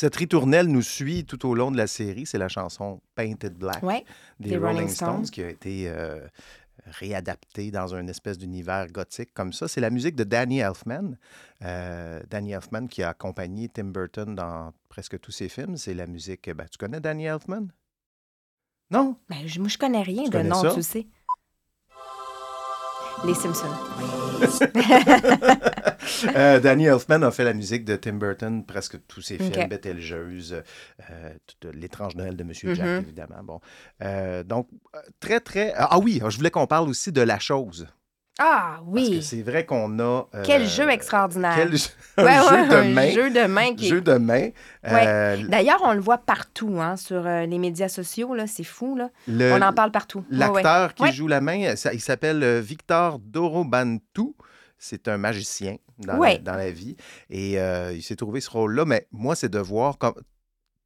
Cette 0.00 0.16
ritournelle 0.16 0.66
nous 0.68 0.80
suit 0.80 1.26
tout 1.26 1.46
au 1.46 1.54
long 1.54 1.70
de 1.70 1.76
la 1.76 1.86
série. 1.86 2.24
C'est 2.24 2.38
la 2.38 2.48
chanson 2.48 3.02
Painted 3.14 3.52
Black 3.52 3.82
Ouais, 3.82 4.02
des, 4.38 4.48
des 4.48 4.56
Rolling, 4.56 4.74
Rolling 4.76 4.88
Stones. 4.88 5.08
Stones. 5.26 5.30
qui 5.30 5.42
a 5.42 5.50
été 5.50 5.90
euh, 5.90 6.26
réadaptée 6.86 7.70
dans 7.70 7.94
une 7.94 8.08
espèce 8.08 8.38
d'univers 8.38 8.86
gothique 8.86 9.34
comme 9.34 9.52
ça. 9.52 9.68
C'est 9.68 9.82
la 9.82 9.90
musique 9.90 10.16
de 10.16 10.24
Danny 10.24 10.60
Elfman. 10.60 11.18
Euh, 11.62 12.22
Danny 12.30 12.52
Elfman 12.52 12.86
qui 12.88 13.02
a 13.02 13.10
accompagné 13.10 13.68
Tim 13.68 13.90
Burton 13.90 14.34
dans 14.34 14.72
presque 14.88 15.20
tous 15.20 15.32
ses 15.32 15.50
films. 15.50 15.76
C'est 15.76 15.92
la 15.92 16.06
musique. 16.06 16.48
ben, 16.48 16.64
tu 16.70 16.78
connais 16.78 17.00
Danny 17.00 17.26
Elfman? 17.26 17.68
Non? 18.90 19.16
Ben, 19.28 19.46
je, 19.46 19.60
moi, 19.60 19.68
je 19.68 19.76
connais 19.76 20.00
rien 20.02 20.24
Tu 20.24 20.30
de 20.30 20.38
nom, 20.40 20.62
ça? 20.62 20.72
tu 20.72 20.82
sais. 20.82 21.06
Les 23.24 23.34
Simpsons. 23.34 23.66
Euh, 26.34 26.58
Danny 26.60 26.86
Elfman 26.86 27.22
a 27.22 27.30
fait 27.30 27.44
la 27.44 27.52
musique 27.52 27.84
de 27.84 27.94
Tim 27.94 28.14
Burton, 28.14 28.64
presque 28.64 28.96
tous 29.06 29.20
ses 29.20 29.36
films, 29.36 29.52
Ok. 29.54 29.68
Betelgeuse, 29.68 30.54
euh, 30.54 30.62
euh, 31.10 31.72
L'étrange 31.72 32.16
Noël 32.16 32.36
de 32.36 32.42
Monsieur. 32.42 32.74
Jack, 32.74 33.02
évidemment. 33.02 33.42
Bon. 33.44 33.60
Euh, 34.02 34.42
donc, 34.42 34.68
euh, 34.96 34.98
très, 35.20 35.40
très... 35.40 35.72
Ah 35.76 35.98
oui, 35.98 36.20
je 36.26 36.36
voulais 36.36 36.50
qu'on 36.50 36.66
parle 36.66 36.88
aussi 36.88 37.12
de 37.12 37.20
La 37.20 37.38
Chose. 37.38 37.86
Ah 38.42 38.76
Parce 38.78 39.08
que 39.08 39.12
oui! 39.14 39.22
c'est 39.22 39.42
vrai 39.42 39.66
qu'on 39.66 39.98
a... 39.98 40.02
euh, 40.34 40.42
Quel 40.46 40.66
jeu 40.66 40.88
extraordinaire! 40.88 41.52
Quel 41.56 41.76
jeu, 41.76 41.88
un 42.16 42.24
Ouais, 42.24 42.34
jeu 42.34 42.54
ouais, 42.62 42.68
de 42.68 42.74
un 42.74 42.84
main. 42.88 43.10
jeu 43.10 43.30
de 43.30 43.46
main 43.46 43.74
qui 43.74 43.86
est 43.86 43.88
Jeu 43.90 44.00
de 44.00 44.14
main. 44.14 44.48
Euh, 44.86 45.36
D'ailleurs, 45.48 45.80
on 45.84 45.92
le 45.92 46.00
voit 46.00 46.16
partout 46.18 46.78
hein, 46.80 46.96
sur 46.96 47.26
euh, 47.26 47.44
les 47.44 47.58
médias 47.58 47.88
sociaux. 47.90 48.34
là, 48.34 48.46
C'est 48.46 48.64
fou. 48.64 48.96
Là. 48.96 49.10
le- 49.28 49.52
on 49.52 49.60
en 49.60 49.72
parle 49.74 49.90
partout. 49.92 50.24
L'acteur 50.30 50.94
qui 50.94 51.12
joue 51.12 51.28
la 51.28 51.40
main, 51.42 51.76
ça- 51.76 51.92
il 51.92 52.00
s'appelle 52.00 52.60
Victor 52.60 53.18
Dorobantou. 53.18 54.34
C'est 54.78 55.08
un 55.08 55.18
magicien 55.18 55.76
dans, 55.98 56.16
la, 56.16 56.38
dans 56.38 56.54
la 56.56 56.70
vie. 56.70 56.96
Et 57.28 57.58
il 57.94 58.02
s'est 58.02 58.16
trouvé 58.16 58.40
ce 58.40 58.48
rôle-là. 58.48 58.86
Mais 58.86 59.06
moi, 59.12 59.34
c'est 59.36 59.50
de 59.50 59.58
voir 59.58 59.98
comme 59.98 60.14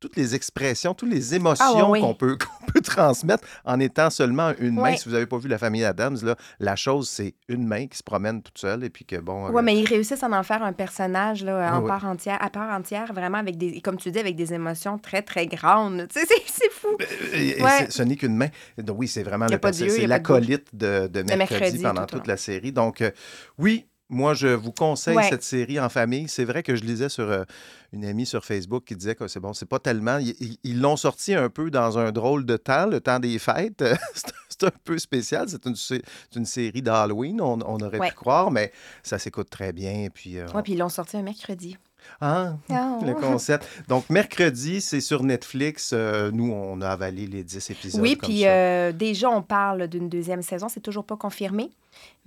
toutes 0.05 0.17
les 0.17 0.35
expressions, 0.35 0.93
toutes 0.93 1.09
les 1.09 1.35
émotions 1.35 1.91
oui. 1.91 2.03
qu'on 2.03 2.13
peut, 2.15 2.37
qu'on 2.61 2.67
peut 2.67 2.83
transmettre 2.83 3.43
en 3.65 3.81
étant 3.81 4.11
seulement 4.11 4.53
une 4.59 4.75
main. 4.75 4.95
Si 4.97 5.07
vous 5.09 5.15
n'avez 5.15 5.25
pas 5.25 5.39
vu 5.39 5.49
la 5.49 5.57
famille 5.57 5.83
Adams, 5.83 6.19
là, 6.23 6.37
la 6.61 6.77
chose, 6.77 7.09
c'est 7.09 7.35
une 7.49 7.67
main 7.67 7.87
qui 7.87 7.97
se 7.97 8.03
promène 8.03 8.43
toute 8.43 8.59
seule 8.59 8.85
et 8.85 8.91
puis 8.91 9.07
que 9.07 9.17
bon. 9.17 9.49
Oui, 9.49 9.57
euh, 9.57 9.63
mais 9.63 9.79
ils 9.79 9.87
réussissent 9.87 10.23
à 10.23 10.29
en 10.29 10.43
faire 10.43 10.63
un 10.63 10.75
personnage 10.75 11.43
là, 11.43 11.71
Ah 11.73 11.79
en 11.79 11.83
oui. 11.83 11.89
part 11.89 12.05
entière, 12.05 12.37
à 12.43 12.51
part 12.51 12.71
entière, 12.77 13.15
vraiment 13.15 13.39
avec 13.39 13.57
des, 13.57 13.81
comme 13.81 13.97
tu 13.97 14.11
dis, 14.11 14.19
avec 14.19 14.37
des 14.37 14.53
émotions 14.53 14.99
très, 14.99 15.23
très 15.23 15.47
grandes. 15.47 16.07
C'est- 16.13 16.27
c'est 16.47 16.71
fou. 16.71 16.89
Et- 17.33 17.59
et 17.59 17.63
Ouais. 17.63 17.71
c'est- 17.79 17.91
ce 17.93 18.03
n'est 18.03 18.17
qu'une 18.17 18.37
main. 18.37 18.49
Donc, 18.77 18.99
oui, 18.99 19.09
c'est 19.09 19.23
vraiment 19.23 19.47
le 19.47 19.57
pas 19.57 19.73
c'est 19.73 20.07
l'acolyte 20.07 20.69
de, 20.75 21.07
de 21.07 21.23
mercredi, 21.23 21.37
mercredi, 21.61 21.83
pendant 21.83 22.05
tout 22.05 22.17
toute 22.19 22.27
la 22.27 22.37
série. 22.37 22.73
Donc, 22.73 23.01
euh, 23.01 23.11
oui, 23.59 23.87
moi, 24.15 24.35
je 24.35 24.49
vous 24.49 24.73
conseille 24.73 25.17
Ouais. 25.17 25.29
cette 25.29 25.43
série 25.43 25.79
en 25.79 25.89
famille. 25.89 26.29
C'est 26.29 26.45
vrai 26.45 26.63
que 26.63 26.75
je 26.77 26.83
lisais 26.85 27.09
sur 27.09 27.25
euh, 27.31 27.45
une 27.93 28.05
amie 28.05 28.27
sur 28.27 28.45
Facebook 28.45 28.85
qui 28.85 28.97
disait 28.97 29.15
que 29.15 29.29
c'est 29.29 29.41
bon, 29.41 29.53
c'est 29.53 29.69
pas 29.69 29.79
tellement. 29.79 30.19
Ils- 30.19 30.81
l'ont 30.81 30.97
sorti 30.97 31.35
un 31.35 31.49
peu 31.51 31.71
dans 31.71 31.99
un 31.99 32.11
drôle 32.13 32.47
de 32.47 32.57
temps, 32.57 32.87
le 32.87 33.01
temps 33.01 33.19
des 33.19 33.39
fêtes. 33.39 33.85
c'est 34.49 34.65
un 34.65 34.73
peu 34.85 34.99
spécial. 34.99 35.47
C'est 35.49 35.65
une, 35.67 36.45
série 36.47 36.83
d'Halloween, 36.83 37.41
on, 37.41 37.59
on 37.67 37.79
aurait 37.81 37.99
Ouais. 37.99 38.09
pu 38.11 38.15
croire, 38.15 38.51
mais 38.51 38.73
ça 39.03 39.19
s'écoute 39.19 39.51
très 39.51 39.73
bien. 39.73 40.05
Et 40.05 40.11
puis, 40.11 40.39
euh, 40.39 40.47
Oui, 40.55 40.63
puis 40.63 40.73
ils 40.73 40.79
l'ont 40.79 40.89
sorti 40.89 41.17
un 41.17 41.23
mercredi. 41.23 41.77
Ah, 42.21 42.55
Ah, 42.71 42.99
le 43.05 43.15
concept. 43.15 43.67
Donc, 43.89 44.09
mercredi, 44.11 44.81
c'est 44.81 45.01
sur 45.01 45.23
Netflix. 45.23 45.91
Euh, 45.93 46.31
nous, 46.33 46.53
on 46.53 46.81
a 46.81 46.89
avalé 46.89 47.27
les 47.27 47.45
10 47.45 47.71
épisodes. 47.71 48.01
Oui, 48.01 48.17
comme 48.17 48.29
puis 48.29 48.47
euh, 48.47 48.93
déjà, 48.93 49.31
on 49.31 49.43
parle 49.43 49.89
d'une 49.89 50.09
deuxième 50.09 50.43
saison. 50.43 50.69
C'est 50.69 50.81
toujours 50.81 51.05
pas 51.05 51.17
confirmé, 51.17 51.71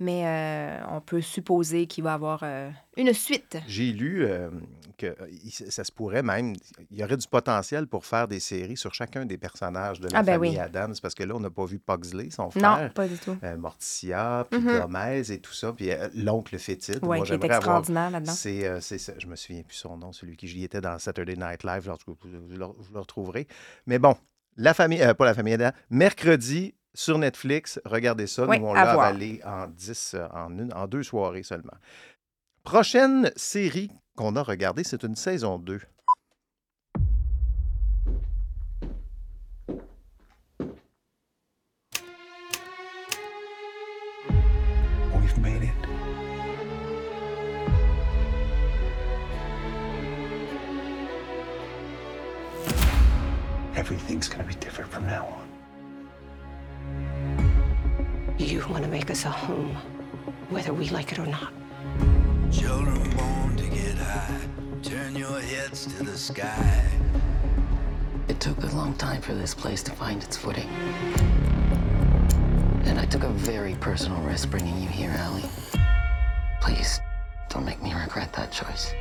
mais 0.00 0.22
euh, 0.26 0.78
on 0.90 1.00
peut 1.00 1.20
supposer 1.20 1.86
qu'il 1.86 2.04
va 2.04 2.10
y 2.12 2.14
avoir 2.14 2.44
une 2.96 3.12
suite. 3.12 3.58
J'ai 3.66 3.92
lu 3.92 4.26
que 4.96 5.14
ça 5.70 5.84
se 5.84 5.92
pourrait 5.92 6.24
même, 6.24 6.54
il 6.90 6.98
y 6.98 7.04
aurait 7.04 7.16
du 7.16 7.28
potentiel 7.28 7.86
pour 7.86 8.04
faire 8.04 8.26
des 8.26 8.40
séries 8.40 8.76
sur 8.76 8.92
chacun 8.94 9.24
des 9.26 9.38
personnages 9.38 10.00
de 10.00 10.08
la 10.08 10.18
Ah, 10.18 10.22
ben 10.24 10.32
famille 10.32 10.50
oui. 10.50 10.58
Adams, 10.58 10.94
parce 11.00 11.14
que 11.14 11.22
là, 11.22 11.36
on 11.36 11.40
n'a 11.40 11.50
pas 11.50 11.64
vu 11.66 11.78
Pugsley, 11.78 12.30
son 12.30 12.50
Non, 12.56 12.74
frère, 12.74 12.92
pas 12.92 13.06
du 13.06 13.16
tout. 13.16 13.36
Morticia, 13.58 14.44
puis 14.50 14.58
Mhm. 14.58 14.80
Gomez 14.80 15.30
et 15.30 15.38
tout 15.38 15.52
ça, 15.54 15.72
puis 15.72 15.90
l'oncle 16.16 16.58
fétide. 16.58 16.98
Oui, 17.02 17.22
qui 17.22 17.30
est 17.30 17.34
avoir... 17.36 17.52
extraordinaire 17.58 18.10
là-dedans. 18.10 18.32
C'est, 18.32 18.80
je 19.18 19.26
me 19.28 19.36
souviens 19.36 19.62
plus 19.68 19.76
son 19.76 19.96
nom, 19.96 20.12
celui 20.12 20.36
qui 20.36 20.48
j'y 20.48 20.64
étais 20.64 20.80
dans 20.80 20.98
Saturday 20.98 21.36
Night 21.36 21.62
Live, 21.62 21.88
le, 21.88 22.40
je 22.50 22.56
le- 22.56 22.98
retrouverai. 22.98 23.46
Mais 23.86 23.98
bon, 24.00 24.16
la 24.56 24.74
famille, 24.74 25.00
euh, 25.02 25.14
pas 25.14 25.24
la 25.26 25.34
famille 25.34 25.54
Adams, 25.54 25.72
mercredi 25.90 26.74
sur 26.94 27.18
Netflix, 27.18 27.80
regardez 27.84 28.26
ça, 28.26 28.46
Oui, 28.46 28.58
nous 28.58 28.66
on 28.66 28.72
l'a 28.74 28.90
avalé 28.92 29.40
en 29.44 29.68
10, 29.68 30.14
euh, 30.14 30.26
en, 30.32 30.58
une, 30.58 30.72
en 30.72 30.88
deux 30.88 31.04
soirées 31.04 31.44
seulement. 31.44 31.76
Prochaine 32.64 33.30
série 33.36 33.90
qu'on 34.16 34.34
a 34.36 34.42
regardée, 34.42 34.84
c'est 34.84 35.02
une 35.04 35.14
saison 35.14 35.58
2. 35.58 35.80
Like 60.98 61.12
it 61.12 61.18
or 61.20 61.26
not. 61.26 61.52
Children 62.50 62.98
born 63.16 63.56
to 63.56 63.66
get 63.68 63.96
high, 63.98 64.40
turn 64.82 65.14
your 65.14 65.38
heads 65.40 65.86
to 65.86 66.02
the 66.04 66.18
sky. 66.18 66.82
It 68.26 68.40
took 68.40 68.58
a 68.64 68.74
long 68.74 68.94
time 68.94 69.22
for 69.22 69.32
this 69.32 69.54
place 69.54 69.80
to 69.84 69.92
find 69.92 70.20
its 70.24 70.36
footing. 70.36 70.68
And 72.84 72.98
I 72.98 73.06
took 73.06 73.22
a 73.22 73.28
very 73.28 73.76
personal 73.76 74.20
risk 74.22 74.50
bringing 74.50 74.76
you 74.82 74.88
here, 74.88 75.14
Allie. 75.16 75.48
Please, 76.60 77.00
don't 77.48 77.64
make 77.64 77.80
me 77.80 77.92
regret 77.94 78.32
that 78.32 78.50
choice. 78.50 78.92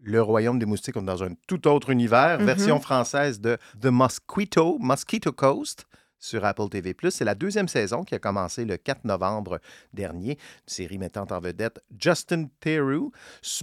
Le 0.00 0.22
Royaume 0.22 0.58
des 0.58 0.64
Moustiques, 0.64 0.96
on 0.96 1.02
est 1.02 1.06
dans 1.06 1.22
un 1.22 1.34
tout 1.46 1.66
autre 1.68 1.90
univers, 1.90 2.38
Mhm. 2.38 2.46
version 2.46 2.80
française 2.80 3.38
de 3.42 3.58
The 3.78 3.90
Mosquito, 3.90 4.78
Mosquito 4.78 5.30
Coast 5.30 5.84
sur 6.18 6.44
Apple 6.44 6.68
TV+. 6.68 6.94
C'est 7.10 7.24
la 7.24 7.34
deuxième 7.34 7.68
saison 7.68 8.02
qui 8.04 8.14
a 8.14 8.18
commencé 8.18 8.64
le 8.64 8.76
4 8.76 9.04
novembre 9.04 9.60
dernier. 9.92 10.32
Une 10.32 10.36
série 10.66 10.98
mettant 10.98 11.26
en 11.30 11.38
vedette 11.40 11.80
Justin 11.98 12.46
Theroux, 12.60 13.12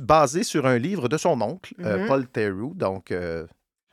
basée 0.02 0.44
sur 0.44 0.66
un 0.66 0.78
livre 0.78 1.08
de 1.10 1.18
son 1.18 1.40
oncle, 1.42 1.74
euh, 1.82 2.00
Mhm. 2.00 2.08
Paul 2.08 2.28
Theroux. 2.28 2.74
Donc, 2.76 3.12
euh, 3.12 3.46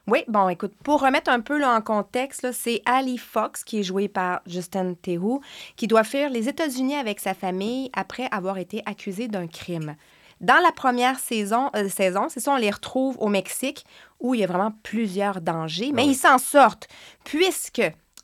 Oui, 0.09 0.25
bon, 0.27 0.49
écoute, 0.49 0.73
pour 0.83 1.01
remettre 1.01 1.31
un 1.31 1.39
peu 1.41 1.59
là, 1.61 1.77
en 1.77 1.81
contexte, 1.81 2.51
c'est 2.51 2.83
Ali 2.87 3.19
Fox, 3.19 3.63
qui 3.63 3.79
est 3.79 3.83
joué 3.85 4.09
par 4.09 4.41
Justin 4.47 4.95
Theroux, 4.95 5.41
qui 5.77 5.87
doit 5.87 6.03
fuir 6.03 6.29
les 6.29 6.49
États-Unis 6.49 6.97
avec 6.97 7.21
sa 7.21 7.35
famille 7.35 7.89
après 7.93 8.27
avoir 8.33 8.59
été 8.59 8.83
accusé 8.85 9.29
d'un 9.29 9.47
crime. 9.47 9.95
Dans 10.41 10.61
la 10.61 10.73
première 10.73 11.21
saison, 11.21 11.71
euh, 11.77 11.89
saison 11.89 12.27
c'est 12.29 12.41
ça, 12.41 12.51
on 12.51 12.57
les 12.57 12.73
retrouve 12.73 13.17
au 13.21 13.29
Mexique, 13.29 13.85
où 14.19 14.35
il 14.35 14.41
y 14.41 14.45
a 14.45 14.49
vraiment 14.49 14.73
plusieurs 14.83 15.41
dangers, 15.41 15.93
mais 15.95 16.03
Ah 16.03 16.07
oui. 16.07 16.11
ils 16.13 16.17
s'en 16.17 16.39
sortent, 16.39 16.89
puisque 17.25 17.83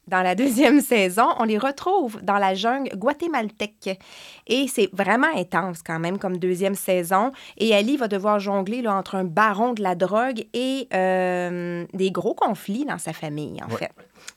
dans 0.09 0.23
la 0.23 0.35
deuxième 0.35 0.81
saison, 0.81 1.27
on 1.39 1.45
les 1.45 1.59
retrouve 1.59 2.21
dans 2.23 2.39
la 2.39 2.55
jungle 2.55 2.91
guatémaltèque. 2.97 4.01
Et 4.47 4.67
c'est 4.69 4.89
vraiment 4.93 5.29
intense 5.35 5.83
quand 5.83 5.99
même 5.99 6.19
comme 6.19 6.39
deuxième 6.39 6.75
saison. 6.75 7.31
Et 7.57 7.75
Ali 7.75 7.97
va 7.97 8.09
devoir 8.09 8.41
jongler 8.41 8.83
là, 8.83 8.95
entre 8.95 9.15
un 9.15 9.25
baron 9.25 9.73
de 9.75 9.83
la 9.83 9.95
drogue 9.95 10.45
et 10.55 10.89
euh, 10.95 11.85
des 11.93 12.11
gros 12.11 12.35
conflits 12.35 12.85
dans 12.85 12.99
sa 12.99 13.13
famille, 13.13 13.59
en 13.63 13.71
Ouais. 13.71 13.77
fait. 13.79 13.91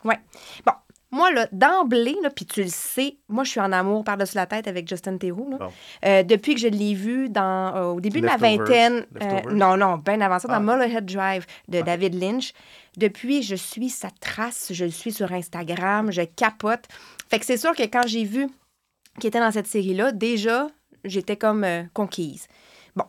Ouais. 0.04 0.18
Bon, 0.66 0.72
moi, 1.10 1.30
là, 1.30 1.46
d'emblée, 1.52 2.16
puis 2.34 2.46
tu 2.46 2.62
le 2.62 2.68
sais, 2.70 3.16
moi, 3.28 3.44
je 3.44 3.50
suis 3.50 3.60
en 3.60 3.70
amour 3.72 4.02
par-dessus 4.02 4.34
la 4.36 4.46
tête 4.46 4.66
avec 4.66 4.88
Justin 4.88 5.18
Theroux. 5.18 5.50
là. 5.50 5.56
Bon. 5.58 5.72
Euh, 6.06 6.22
depuis 6.22 6.54
que 6.54 6.60
je 6.60 6.68
l'ai 6.68 6.94
vu 6.94 7.28
dans, 7.28 7.76
euh, 7.76 7.84
au 7.92 8.00
début 8.00 8.20
de 8.22 8.26
Leftovers. 8.26 8.58
vingtaine. 8.58 9.06
euh, 9.22 9.40
non, 9.52 9.76
non, 9.76 9.98
bien 9.98 10.20
avant 10.22 10.38
ça, 10.38 10.48
dans 10.48 10.54
Ah. 10.54 10.60
Mullerhead 10.60 11.04
Drive 11.04 11.46
de 11.68 11.78
Ah. 11.80 11.82
David 11.82 12.14
Lynch. 12.14 12.52
Depuis, 12.96 13.42
je 13.42 13.54
suis 13.54 13.88
sa 13.88 14.10
trace, 14.10 14.68
je 14.72 14.84
le 14.84 14.90
suis 14.90 15.12
sur 15.12 15.32
Instagram, 15.32 16.12
je 16.12 16.22
capote. 16.22 16.84
Fait 17.30 17.38
que 17.38 17.46
c'est 17.46 17.56
sûr 17.56 17.74
que 17.74 17.82
quand 17.84 18.06
j'ai 18.06 18.24
vu 18.24 18.48
qu'il 19.18 19.28
était 19.28 19.40
dans 19.40 19.50
cette 19.50 19.66
série-là, 19.66 20.12
déjà, 20.12 20.68
j'étais 21.04 21.36
comme 21.36 21.64
euh, 21.64 21.82
conquise. 21.94 22.46
Bon, 22.94 23.04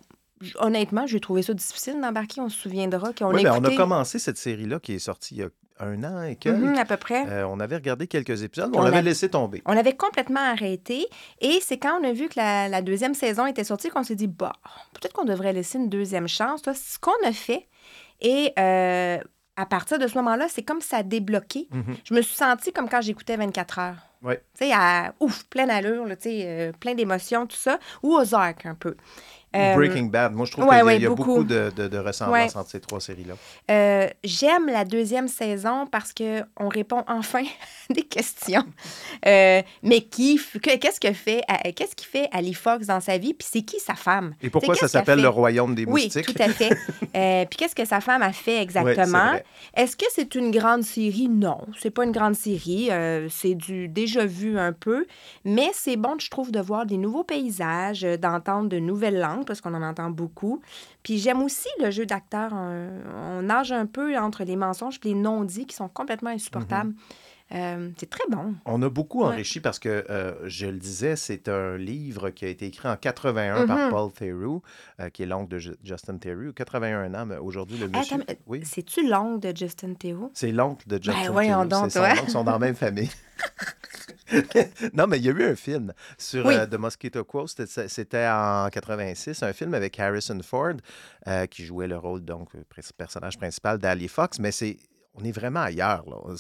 honnêtement, 0.60 1.06
j'ai 1.06 1.20
trouvé 1.20 1.42
ça 1.42 1.54
difficile 1.54 2.00
d'embarquer. 2.00 2.42
On 2.42 2.50
se 2.50 2.58
souviendra 2.58 3.12
qu'on 3.13 3.34
oui, 3.34 3.46
a 3.46 3.56
on 3.56 3.63
a 3.63 3.75
commencé 3.75 4.20
cette 4.20 4.38
série-là 4.38 4.80
qui 4.80 4.94
est 4.94 5.00
sortie 5.00 5.36
il 5.36 5.38
y 5.40 5.44
a 5.44 5.50
un 5.80 6.04
an 6.04 6.24
et 6.24 6.36
quelques. 6.36 6.58
Mhm, 6.60 6.78
à 6.78 6.86
peu 6.86 6.98
près. 6.98 7.28
Euh, 7.28 7.48
on 7.48 7.60
avait 7.60 7.75
regardé 7.75 8.08
quelques 8.08 8.44
épisodes, 8.44 8.70
mais 8.72 8.78
On 8.78 8.82
on 8.82 8.86
l'avait 8.86 9.02
laissé 9.02 9.30
tomber. 9.30 9.62
On 9.66 9.75
avait 9.75 9.96
complètement 9.96 10.40
arrêté. 10.40 11.08
Et 11.42 11.60
c'est 11.62 11.78
quand 11.78 12.00
on 12.00 12.04
a 12.04 12.13
vu 12.13 12.30
que 12.30 12.36
la, 12.38 12.70
la 12.70 12.82
deuxième 12.82 13.16
saison 13.16 13.46
était 13.48 13.63
sortie 13.63 13.90
qu'on 13.90 14.04
s'est 14.04 14.16
dit, 14.16 14.28
bah, 14.28 14.54
peut-être 14.94 15.13
qu'on 15.13 15.25
devrait 15.25 15.52
laisser 15.52 15.78
une 15.78 15.90
deuxième 15.90 16.28
chance. 16.28 16.62
Ce 16.63 17.00
qu'on 17.00 17.12
a 17.25 17.34
fait. 17.34 17.68
Et 18.22 18.54
euh, 18.58 19.18
à 19.55 19.65
partir 19.65 20.00
de 20.00 20.07
ce 20.07 20.15
moment-là, 20.15 20.48
c'est 20.50 20.63
comme 20.63 20.81
ça 20.81 20.98
a 20.98 21.03
débloqué. 21.03 21.67
Mhm. 21.72 21.95
Je 22.03 22.13
me 22.13 22.22
suis 22.22 22.36
sentie 22.36 22.72
comme 22.72 22.89
quand 22.89 23.01
j'écoutais 23.01 23.38
24 23.38 23.79
heures. 23.79 24.12
Ouais. 24.24 24.42
Tu 24.58 24.65
sais, 24.65 24.72
à 24.74 25.13
ouf, 25.20 25.44
pleine 25.46 25.70
allure, 25.70 26.06
là, 26.06 26.15
euh, 26.25 26.72
plein 26.80 26.94
d'émotions, 26.96 27.46
tout 27.46 27.58
ça. 27.58 27.77
Ou 28.01 28.15
aux 28.15 28.34
arcs 28.34 28.65
un 28.65 28.75
peu. 28.75 28.96
Euh, 29.56 29.75
Breaking 29.75 30.06
Bad. 30.06 30.34
Moi, 30.34 30.48
je 30.48 30.51
trouve 30.53 30.63
ouais, 30.65 30.70
qu'il 30.72 30.77
y 30.77 30.82
a, 30.82 30.86
ouais, 30.86 30.96
il 30.96 31.01
y 31.03 31.06
a 31.06 31.10
beaucoup. 31.10 31.25
beaucoup, 31.25 31.44
de, 31.44 31.72
de- 31.75 31.88
de 31.88 31.98
ressemblances 32.00 32.53
Ouais. 32.56 32.58
entre 32.60 32.72
ces 32.72 32.80
trois 32.80 33.00
séries-là. 33.00 33.36
Euh, 33.70 34.10
J'aime 34.24 34.65
la 34.65 34.84
deuxième 34.84 35.27
saison 35.27 35.86
parce 35.86 36.12
que 36.12 36.42
on 36.60 36.70
répond 36.70 37.03
enfin 37.08 37.44
à 37.89 37.94
des 37.94 38.01
questions. 38.01 38.65
Euh, 39.27 39.62
mais 39.84 40.01
qui, 40.01 40.42
qu'est-ce 40.63 41.00
que 41.00 41.13
fait, 41.13 41.44
qu'est-ce 41.75 41.96
qui 41.96 42.08
fait 42.08 42.30
Ali 42.32 42.56
Fox 42.56 42.88
dans 42.88 43.00
sa 43.00 43.20
vie, 43.20 43.36
puis 43.36 43.48
c'est 43.48 43.62
qui 43.62 43.80
sa 43.80 43.94
femme? 43.94 44.34
Et 44.42 44.50
pourquoi 44.50 44.74
ça 44.74 44.88
s'appelle 44.88 45.22
le 45.22 45.30
Royaume 45.30 45.75
des 45.75 45.86
Oui, 45.86 46.06
Moustiques? 46.06 46.25
tout 46.34 46.42
à 46.42 46.50
fait. 46.50 46.72
Euh, 47.15 47.46
puis 47.46 47.58
qu'est-ce 47.58 47.75
que 47.75 47.86
sa 47.86 48.01
femme 48.01 48.24
a 48.24 48.34
fait 48.34 48.60
exactement? 48.60 49.34
Est-ce 49.75 49.96
que 49.96 50.06
c'est 50.15 50.34
une 50.34 50.50
grande 50.50 50.82
série? 50.82 51.27
Non, 51.30 51.60
c'est 51.80 51.92
pas 51.92 52.06
une 52.06 52.12
grande 52.12 52.34
série. 52.34 52.89
C'est 53.30 53.53
du 53.53 53.88
déjà 53.88 54.12
vu 54.22 54.58
un 54.58 54.72
peu, 54.74 55.05
mais 55.46 55.70
c'est 55.74 55.98
bon, 55.98 56.15
je 56.20 56.29
trouve, 56.29 56.51
de 56.51 56.60
voir 56.60 56.86
des 56.86 56.98
nouveaux 56.98 57.24
paysages, 57.24 58.03
euh, 58.03 58.17
d'entendre 58.17 58.70
de 58.70 58.79
nouvelles 58.79 59.20
langues 59.20 59.46
parce 59.46 59.62
qu'on 59.62 59.74
en 59.74 59.82
entend 59.84 60.10
beaucoup. 60.10 60.62
Puis 61.03 61.17
j'aime 61.17 61.41
aussi 61.41 61.67
le 61.82 61.91
jeu 61.91 62.05
d'acteur. 62.05 62.51
On, 62.53 63.41
nage 63.41 63.72
un 63.72 63.86
peu 63.86 64.17
entre 64.17 64.43
les 64.43 64.55
mensonges 64.55 65.00
et 65.03 65.10
les 65.10 65.13
non-dits 65.15 65.65
qui 65.65 65.75
sont 65.75 65.88
complètement 65.89 66.29
insupportables. 66.29 66.91
Mm-hmm. 66.91 66.96
Euh, 67.55 67.89
c'est 67.98 68.10
très 68.10 68.24
bon. 68.29 68.55
On 68.65 68.82
a 68.82 68.89
beaucoup 68.89 69.20
Ouais. 69.22 69.27
enrichi 69.27 69.60
parce 69.60 69.77
que, 69.77 70.05
euh, 70.10 70.34
je 70.46 70.65
le 70.65 70.77
disais, 70.79 71.15
c'est 71.15 71.50
un 71.50 71.77
livre 71.77 72.29
qui 72.32 72.46
a 72.46 72.48
été 72.48 72.65
écrit 72.65 72.88
en 72.88 72.96
81 72.96 73.67
par 73.67 73.77
Mhm. 73.77 73.89
Paul 73.91 74.12
Theroux, 74.12 74.62
euh, 75.00 75.10
qui 75.10 75.22
est 75.24 75.25
l'oncle 75.27 75.50
de 75.51 75.60
Ju- 75.60 75.75
Justin 75.84 76.17
Theroux. 76.17 76.51
81 76.55 77.13
ans, 77.13 77.25
mais 77.27 77.38
aujourd'hui, 77.38 77.77
le 77.77 77.89
monsieur... 77.89 78.15
Attends, 78.15 78.34
oui, 78.48 78.62
C'est-tu 78.65 79.08
l'ongle 79.08 79.39
de 79.41 79.55
Justin 79.55 79.93
Theroux? 79.93 80.32
C'est 80.34 80.51
l'oncle 80.51 80.88
de 80.88 80.96
Justin 81.03 81.32
voyons 81.32 81.67
Theroux. 81.67 81.82
donc, 81.84 81.91
C'est 81.91 82.00
son 82.00 82.24
ils 82.25 82.29
sont 82.32 82.43
dans 82.43 82.53
la 82.53 82.60
même 82.60 82.75
famille. 82.75 83.12
non, 84.94 85.08
mais 85.08 85.18
il 85.20 85.25
y 85.25 85.30
a 85.30 85.32
eu 85.32 85.44
un 85.44 85.56
film 85.56 85.94
sur 86.18 86.46
Oui. 86.46 86.56
euh, 86.56 86.66
The 86.66 86.75
Mosquito 86.75 87.24
Quo. 87.24 87.46
C'était 87.48 88.28
en 88.28 88.70
86, 88.72 89.44
un 89.44 89.54
film 89.54 89.74
avec 89.74 90.00
Harrison 90.00 90.40
Ford 90.44 90.74
euh, 91.28 91.46
qui 91.48 91.66
jouait 91.66 91.88
le 91.88 91.98
rôle, 91.98 92.24
donc, 92.24 92.50
euh, 92.56 92.63
personnage 92.98 93.38
principal 93.38 93.78
d'Ali 93.78 94.08
Fox. 94.08 94.40
Mais 94.40 94.52
c'est. 94.52 94.78
On 95.15 95.24
est 95.24 95.32
vraiment 95.32 95.60
ailleurs. 95.62 96.03
Là. 96.10 96.36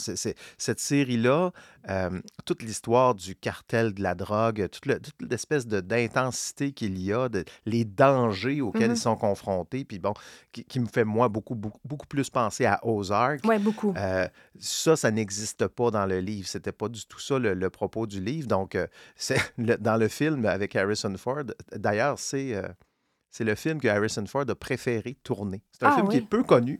Cette 0.57 0.79
série-là, 0.79 1.51
euh, 1.89 2.19
toute 2.45 2.63
l'histoire 2.63 3.13
du 3.13 3.35
cartel 3.35 3.93
de 3.93 4.01
la 4.01 4.15
drogue, 4.15 4.67
toute, 4.71 4.85
le- 4.87 4.99
toute 4.99 5.29
l'espèce 5.29 5.67
de- 5.67 5.79
d'intensité 5.81 6.71
qu'il 6.71 6.97
y 6.99 7.13
a, 7.13 7.29
de, 7.29 7.45
les 7.65 7.85
dangers 7.85 8.61
auxquels 8.61 8.91
ils 8.91 8.97
sont 8.97 9.15
confrontés, 9.15 9.85
puis 9.85 9.99
bon, 9.99 10.13
qui, 10.51 10.63
qui 10.65 10.79
me 10.79 10.87
fait, 10.87 11.03
moi, 11.03 11.29
beaucoup, 11.29 11.53
beaucoup, 11.55 11.79
beaucoup 11.85 12.07
plus 12.07 12.29
penser 12.31 12.65
à 12.65 12.79
Ozark. 12.83 13.41
Oui, 13.45 13.59
beaucoup. 13.59 13.93
Euh, 13.95 14.27
ça, 14.59 14.95
ça 14.95 15.11
n'existe 15.11 15.67
pas 15.67 15.91
dans 15.91 16.05
le 16.07 16.19
livre. 16.19 16.47
C'était 16.47 16.71
pas 16.71 16.89
du 16.89 17.05
tout 17.05 17.19
ça 17.19 17.37
le, 17.37 17.53
le 17.53 17.69
propos 17.69 18.07
du 18.07 18.19
livre. 18.19 18.47
Donc, 18.47 18.73
euh, 18.75 18.87
c'est 19.15 19.39
dans 19.57 19.97
le 19.97 20.07
film 20.07 20.45
avec 20.47 20.75
Harrison 20.75 21.13
Ford, 21.17 21.43
d'ailleurs, 21.75 22.17
c'est 22.17 22.55
c'est 23.33 23.43
le 23.43 23.55
film 23.55 23.81
que 23.81 23.87
Harrison 23.87 24.23
Ford 24.27 24.45
a 24.47 24.53
préféré 24.55 25.17
tourner. 25.23 25.63
C'est 25.71 25.83
un 25.85 25.89
Ah 25.89 25.95
film 25.95 26.07
qui 26.07 26.17
est 26.17 26.21
peu 26.21 26.43
connu, 26.43 26.79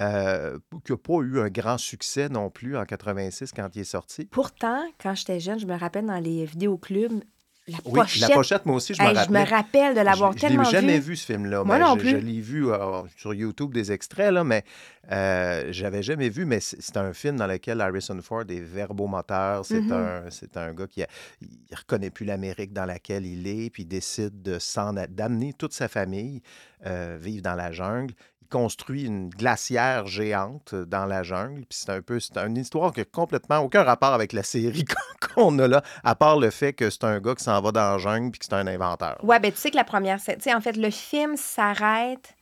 euh, 0.00 0.58
qui 0.84 0.90
n'a 0.90 0.98
pas 0.98 1.18
eu 1.22 1.38
un 1.38 1.48
grand 1.48 1.78
succès 1.78 2.28
non 2.28 2.50
plus 2.50 2.76
en 2.76 2.84
86 2.84 3.52
quand 3.52 3.68
il 3.76 3.82
est 3.82 3.84
sorti. 3.84 4.24
Pourtant, 4.26 4.82
quand 5.00 5.14
j'étais 5.14 5.38
jeune, 5.38 5.60
je 5.60 5.66
me 5.66 5.78
rappelle 5.78 6.06
dans 6.06 6.18
les 6.18 6.44
vidéoclubs, 6.44 7.22
la 7.68 7.78
Oui, 7.84 7.92
pochette. 8.00 8.20
la 8.28 8.34
pochette, 8.34 8.66
moi 8.66 8.74
aussi, 8.76 8.92
je 8.92 9.00
me 9.02 9.08
Hey, 9.08 9.14
rappelle. 9.14 9.48
rappelle 9.48 9.94
de 9.94 10.00
l'avoir 10.00 10.32
Je- 10.32 10.38
tellement 10.38 10.64
Je 10.64 10.70
l'ai 10.70 10.80
jamais 10.80 10.98
vu. 10.98 11.10
vu, 11.10 11.16
ce 11.16 11.26
film-là. 11.26 11.62
Moi 11.62 11.78
mais 11.78 11.84
non 11.84 11.94
je, 11.94 12.00
plus. 12.00 12.10
je 12.10 12.16
l'ai 12.16 12.40
vu 12.40 12.66
euh, 12.72 13.02
sur 13.16 13.32
YouTube, 13.34 13.72
des 13.72 13.92
extraits, 13.92 14.32
là, 14.32 14.42
mais 14.42 14.64
euh, 15.12 15.68
j'avais 15.70 16.02
jamais 16.02 16.28
vu. 16.28 16.44
Mais 16.44 16.58
c'est 16.60 16.96
un 16.96 17.12
film 17.12 17.36
dans 17.36 17.46
lequel 17.46 17.80
Harrison 17.80 18.18
Ford 18.20 18.42
est 18.48 18.60
verbomoteur. 18.60 19.64
C'est 19.64 19.90
un, 19.92 20.24
c'est 20.30 20.56
un 20.56 20.72
gars 20.72 20.86
qui 20.88 21.02
a, 21.04 21.06
il 21.40 21.48
reconnaît 21.76 22.10
plus 22.10 22.24
l'Amérique 22.24 22.72
dans 22.72 22.84
laquelle 22.84 23.24
il 23.26 23.46
est, 23.46 23.70
puis 23.70 23.84
il 23.84 23.86
décide 23.86 24.42
d'amener 24.42 25.52
toute 25.52 25.72
sa 25.72 25.86
famille 25.88 26.42
euh, 26.86 27.16
vivre 27.20 27.42
dans 27.42 27.54
la 27.54 27.70
jungle. 27.70 28.14
Construit 28.52 29.04
une 29.06 29.30
glacière 29.30 30.06
géante 30.06 30.74
dans 30.74 31.06
la 31.06 31.22
jungle. 31.22 31.60
Puis 31.68 31.78
c'est 31.80 31.90
un 31.90 32.02
peu, 32.02 32.20
c'est 32.20 32.36
une 32.36 32.58
histoire 32.58 32.92
qui 32.92 33.00
n'a 33.00 33.06
complètement 33.06 33.58
aucun 33.60 33.82
rapport 33.82 34.12
avec 34.12 34.34
la 34.34 34.42
série 34.42 34.84
qu'on 35.34 35.58
a 35.58 35.66
là, 35.66 35.82
à 36.04 36.14
part 36.14 36.38
le 36.38 36.50
fait 36.50 36.74
que 36.74 36.90
c'est 36.90 37.04
un 37.04 37.18
gars 37.18 37.34
qui 37.34 37.44
s'en 37.44 37.60
va 37.62 37.72
dans 37.72 37.92
la 37.92 37.98
jungle 37.98 38.30
puis 38.30 38.40
que 38.40 38.44
c'est 38.44 38.54
un 38.54 38.66
inventeur. 38.66 39.18
Ouais, 39.24 39.40
ben 39.40 39.50
tu 39.50 39.56
sais 39.58 39.70
que 39.70 39.76
la 39.76 39.84
première 39.84 40.22
tu 40.22 40.32
sais, 40.38 40.52
en 40.54 40.60
fait, 40.60 40.76
le 40.76 40.90
film 40.90 41.36
s'arrête, 41.36 42.34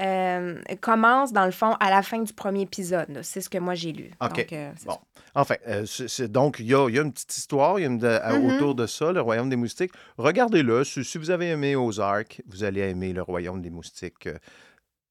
euh, 0.00 0.58
commence 0.80 1.32
dans 1.32 1.44
le 1.44 1.50
fond 1.50 1.74
à 1.80 1.90
la 1.90 2.02
fin 2.02 2.20
du 2.22 2.32
premier 2.32 2.62
épisode. 2.62 3.20
C'est 3.22 3.40
ce 3.42 3.50
que 3.50 3.58
moi 3.58 3.74
j'ai 3.74 3.92
lu. 3.92 4.10
OK. 4.22 4.36
Donc, 4.36 4.52
euh, 4.54 4.72
Bon. 4.86 4.96
Enfin, 5.34 5.56
euh, 5.68 5.84
c'est- 5.86 6.28
donc, 6.28 6.56
il 6.60 6.66
y 6.66 6.70
y 6.70 6.74
a 6.74 7.02
une 7.02 7.12
petite 7.12 7.36
histoire 7.36 7.78
y 7.78 7.84
a 7.84 7.86
une 7.88 7.98
de- 7.98 8.38
Mhm. 8.38 8.56
autour 8.56 8.74
de 8.74 8.86
ça, 8.86 9.12
le 9.12 9.20
Royaume 9.20 9.50
des 9.50 9.56
Moustiques. 9.56 9.92
Regardez-le. 10.16 10.82
Si, 10.84 11.04
si 11.04 11.18
vous 11.18 11.30
avez 11.30 11.48
aimé 11.50 11.76
Ozark, 11.76 12.40
vous 12.48 12.64
allez 12.64 12.80
aimer 12.80 13.12
le 13.12 13.22
Royaume 13.22 13.60
des 13.60 13.70
Moustiques 13.70 14.26
euh, 14.28 14.38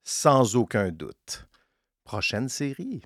sans 0.09 0.55
aucun 0.55 0.89
doute. 0.89 1.47
Prochaine 2.05 2.47
série. 2.47 3.01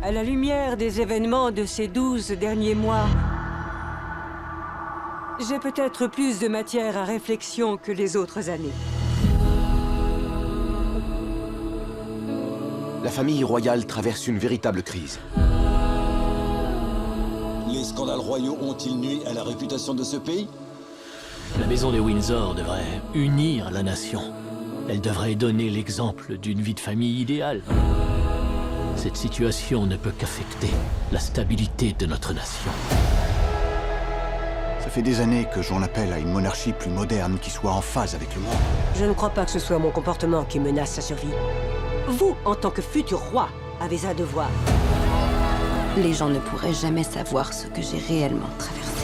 À 0.00 0.12
la 0.12 0.22
lumière 0.22 0.76
des 0.76 1.00
événements 1.00 1.50
de 1.50 1.64
ces 1.64 1.88
douze 1.88 2.30
derniers 2.30 2.76
mois, 2.76 3.08
j'ai 5.40 5.58
peut-être 5.58 6.06
plus 6.06 6.38
de 6.38 6.46
matière 6.46 6.96
à 6.96 7.04
réflexion 7.04 7.76
que 7.76 7.90
les 7.90 8.16
autres 8.16 8.48
années. 8.48 8.70
La 13.02 13.10
famille 13.10 13.42
royale 13.42 13.86
traverse 13.86 14.28
une 14.28 14.38
véritable 14.38 14.84
crise. 14.84 15.18
Les 17.72 17.82
scandales 17.82 18.20
royaux 18.20 18.56
ont-ils 18.60 19.00
nui 19.00 19.26
à 19.26 19.32
la 19.32 19.42
réputation 19.42 19.94
de 19.94 20.04
ce 20.04 20.16
pays? 20.16 20.46
La 21.56 21.66
maison 21.66 21.90
de 21.90 21.98
Windsor 21.98 22.54
devrait 22.54 23.00
unir 23.14 23.70
la 23.70 23.82
nation. 23.82 24.20
Elle 24.88 25.00
devrait 25.00 25.34
donner 25.34 25.70
l'exemple 25.70 26.36
d'une 26.38 26.60
vie 26.60 26.74
de 26.74 26.80
famille 26.80 27.20
idéale. 27.20 27.62
Cette 28.96 29.16
situation 29.16 29.86
ne 29.86 29.96
peut 29.96 30.12
qu'affecter 30.16 30.70
la 31.10 31.18
stabilité 31.18 31.94
de 31.98 32.06
notre 32.06 32.32
nation. 32.32 32.70
Ça 34.78 34.88
fait 34.88 35.02
des 35.02 35.20
années 35.20 35.48
que 35.52 35.60
j'en 35.62 35.82
appelle 35.82 36.12
à 36.12 36.18
une 36.18 36.32
monarchie 36.32 36.72
plus 36.72 36.90
moderne 36.90 37.38
qui 37.40 37.50
soit 37.50 37.72
en 37.72 37.80
phase 37.80 38.14
avec 38.14 38.34
le 38.34 38.40
monde. 38.42 38.54
Je 38.96 39.04
ne 39.04 39.12
crois 39.12 39.30
pas 39.30 39.44
que 39.44 39.50
ce 39.50 39.58
soit 39.58 39.78
mon 39.78 39.90
comportement 39.90 40.44
qui 40.44 40.60
menace 40.60 40.92
sa 40.92 41.02
survie. 41.02 41.34
Vous, 42.08 42.36
en 42.44 42.54
tant 42.54 42.70
que 42.70 42.82
futur 42.82 43.20
roi, 43.32 43.48
avez 43.80 44.06
un 44.06 44.14
devoir. 44.14 44.48
Les 45.96 46.14
gens 46.14 46.28
ne 46.28 46.38
pourraient 46.38 46.72
jamais 46.72 47.04
savoir 47.04 47.52
ce 47.52 47.66
que 47.66 47.82
j'ai 47.82 47.98
réellement 47.98 48.48
traversé. 48.58 48.97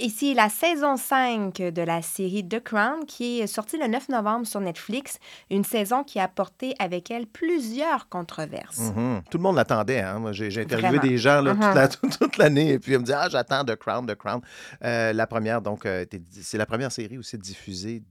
Ici, 0.00 0.32
la 0.32 0.48
saison 0.48 0.96
5 0.96 1.54
de 1.56 1.82
la 1.82 2.00
série 2.00 2.46
The 2.46 2.60
Crown, 2.62 3.04
qui 3.06 3.40
est 3.40 3.46
sortie 3.46 3.76
le 3.76 3.86
9 3.86 4.08
novembre 4.08 4.46
sur 4.46 4.58
Netflix. 4.60 5.18
Une 5.50 5.62
saison 5.64 6.04
qui 6.04 6.18
a 6.18 6.24
apporté 6.24 6.74
avec 6.78 7.10
elle 7.10 7.26
plusieurs 7.26 8.08
controverses. 8.08 8.78
Mhm. 8.96 9.20
Tout 9.30 9.36
le 9.36 9.42
monde 9.42 9.56
l'attendait. 9.56 10.00
Hein? 10.00 10.18
Moi, 10.18 10.32
J'ai 10.32 10.46
interviewé 10.46 10.96
Vraiment. 10.96 11.02
des 11.02 11.18
gens 11.18 11.42
là, 11.42 11.52
Mhm. 11.52 11.60
la- 11.74 11.88
toute, 12.18 12.38
l'année 12.38 12.72
et 12.72 12.78
puis 12.78 12.92
ils 12.92 12.98
me 12.98 13.04
disaient 13.04 13.16
Ah, 13.18 13.28
j'attends 13.28 13.62
The 13.64 13.76
Crown, 13.76 14.06
The 14.06 14.14
Crown. 14.14 14.40
Euh, 14.82 15.12
la 15.12 15.26
première, 15.26 15.60
donc, 15.60 15.84
euh, 15.84 16.06
c'est 16.30 16.56
la 16.58 16.66
première 16.66 16.90
série 16.92 17.18
aussi 17.18 17.36
diffusée 17.36 18.02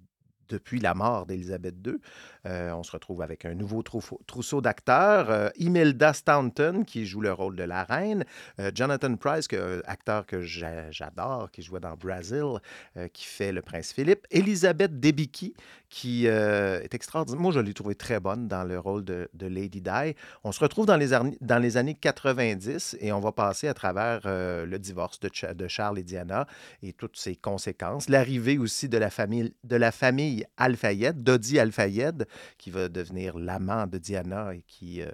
depuis 0.47 0.79
la 0.79 0.93
mort 0.95 1.25
d'Élisabeth 1.25 1.75
II. 1.85 1.93
Euh, 2.45 2.71
on 2.71 2.83
se 2.83 2.91
retrouve 2.91 3.21
avec 3.21 3.45
un 3.45 3.53
nouveau 3.53 3.83
trousseau 3.83 4.61
d'acteurs. 4.61 5.29
Euh, 5.29 5.49
Imelda 5.57 6.13
Staunton, 6.13 6.83
qui 6.85 7.05
joue 7.05 7.21
le 7.21 7.33
rôle 7.33 7.55
de 7.55 7.63
la 7.63 7.83
reine. 7.83 8.25
Euh, 8.59 8.71
Jonathan 8.73 9.15
Price, 9.15 9.47
acteur 9.85 10.25
que 10.25 10.41
j'a- 10.41 10.91
j'adore, 10.91 11.51
qui 11.51 11.61
jouait 11.61 11.79
dans 11.79 11.95
Brazil, 11.95 12.59
qui 13.13 13.25
fait 13.25 13.51
le 13.51 13.61
prince 13.61 13.93
Philippe. 13.93 14.25
Elisabeth 14.31 14.99
Debicki, 14.99 15.53
qui 15.89 16.25
est 16.27 16.93
extraordinaire. 16.93 17.41
Moi, 17.41 17.51
je 17.51 17.59
l'ai 17.59 17.73
trouvée 17.73 17.95
très 17.95 18.19
bonne 18.19 18.47
dans 18.47 18.63
le 18.63 18.79
rôle 18.79 19.03
de, 19.03 19.29
Lady 19.39 19.81
Di. 19.81 20.15
On 20.43 20.51
se 20.51 20.59
retrouve 20.59 20.85
dans 20.85 20.97
les, 20.97 21.77
années 21.77 21.95
90 21.95 22.97
et 22.99 23.11
on 23.11 23.19
va 23.19 23.31
passer 23.31 23.67
à 23.67 23.73
travers 23.73 24.21
le 24.25 24.77
divorce 24.77 25.19
de, 25.19 25.29
de 25.53 25.67
Charles 25.67 25.99
et 25.99 26.03
Diana 26.03 26.47
et 26.83 26.93
toutes 26.93 27.17
ses 27.17 27.35
conséquences. 27.35 28.09
L'arrivée 28.09 28.57
aussi 28.57 28.89
de 28.89 28.97
la 28.97 29.09
famille, 29.09 29.53
de 29.63 29.75
la 29.75 29.91
famille 29.91 30.45
Al-Fayed, 30.57 31.23
Dodi 31.23 31.59
Al-Fayed, 31.59 32.27
qui 32.57 32.71
va 32.71 32.89
devenir 32.89 33.37
l'amant 33.37 33.87
de 33.87 33.97
Diana 33.97 34.53
et 34.53 34.63
qui 34.67 35.01
euh, 35.01 35.09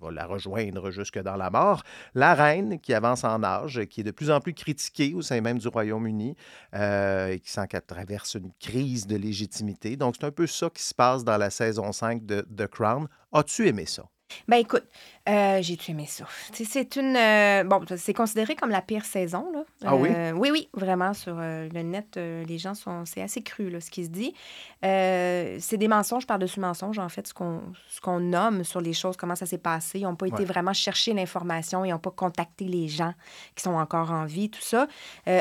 va 0.00 0.10
la 0.10 0.26
rejoindre 0.26 0.90
jusque 0.90 1.18
dans 1.18 1.36
la 1.36 1.50
mort. 1.50 1.82
La 2.14 2.34
reine 2.34 2.78
qui 2.80 2.94
avance 2.94 3.24
en 3.24 3.42
âge, 3.42 3.84
qui 3.86 4.00
est 4.00 4.04
de 4.04 4.10
plus 4.10 4.30
en 4.30 4.40
plus 4.40 4.54
critiquée 4.54 5.14
au 5.14 5.22
sein 5.22 5.40
même 5.40 5.58
du 5.58 5.68
Royaume-Uni 5.68 6.34
euh, 6.74 7.28
et 7.28 7.40
qui 7.40 7.50
sent 7.50 7.66
qu'elle 7.68 7.82
traverse 7.82 8.34
une 8.34 8.52
crise 8.60 9.06
de 9.06 9.16
légitimité. 9.16 9.96
Donc, 9.96 10.16
c'est 10.18 10.26
un 10.26 10.30
peu 10.30 10.46
ça 10.46 10.70
qui 10.70 10.82
se 10.82 10.94
passe 10.94 11.24
dans 11.24 11.36
la 11.36 11.50
saison 11.50 11.92
5 11.92 12.24
de 12.24 12.46
The 12.56 12.66
Crown. 12.66 13.08
As-tu 13.32 13.68
aimé 13.68 13.86
ça? 13.86 14.04
Ben 14.46 14.58
écoute, 14.58 14.84
euh, 15.28 15.58
j'ai-tu 15.62 15.90
aimé 15.90 16.06
ça? 16.06 16.24
Tu 16.52 16.64
sais, 16.64 16.70
C'est 16.70 16.96
une. 16.96 17.16
euh, 17.16 17.64
bon, 17.64 17.84
c'est 17.96 18.14
considéré 18.14 18.56
comme 18.56 18.70
la 18.70 18.80
pire 18.80 19.04
saison, 19.04 19.46
là. 19.52 19.60
Ah 19.84 19.94
oui? 19.96 20.08
Euh, 20.12 20.32
oui, 20.32 20.50
oui, 20.50 20.68
vraiment, 20.74 21.12
sur 21.14 21.36
le 21.36 21.82
net, 21.82 22.16
les 22.16 22.58
gens 22.58 22.74
sont. 22.74 23.04
C'est 23.04 23.22
assez 23.22 23.42
cru, 23.42 23.70
là, 23.70 23.80
ce 23.80 23.90
qui 23.90 24.04
se 24.04 24.10
dit. 24.10 24.34
C'est 24.82 25.76
des 25.76 25.88
mensonges 25.88 26.26
par-dessus 26.26 26.60
mensonges, 26.60 26.98
en 26.98 27.08
fait, 27.08 27.26
ce 27.26 27.34
qu'on 27.34 27.60
ce 27.88 28.00
qu'on 28.00 28.20
nomme 28.20 28.64
sur 28.64 28.80
les 28.80 28.92
choses, 28.92 29.16
comment 29.16 29.34
ça 29.34 29.46
s'est 29.46 29.58
passé. 29.58 29.98
Ils 30.00 30.04
n'ont 30.04 30.14
pas 30.16 30.26
été 30.26 30.44
vraiment 30.44 30.72
chercher 30.72 31.12
l'information, 31.12 31.84
ils 31.84 31.90
n'ont 31.90 31.98
pas 31.98 32.10
contacté 32.10 32.64
les 32.66 32.88
gens 32.88 33.12
qui 33.54 33.62
sont 33.62 33.74
encore 33.74 34.10
en 34.12 34.24
vie, 34.24 34.50
tout 34.50 34.62
ça. 34.62 34.86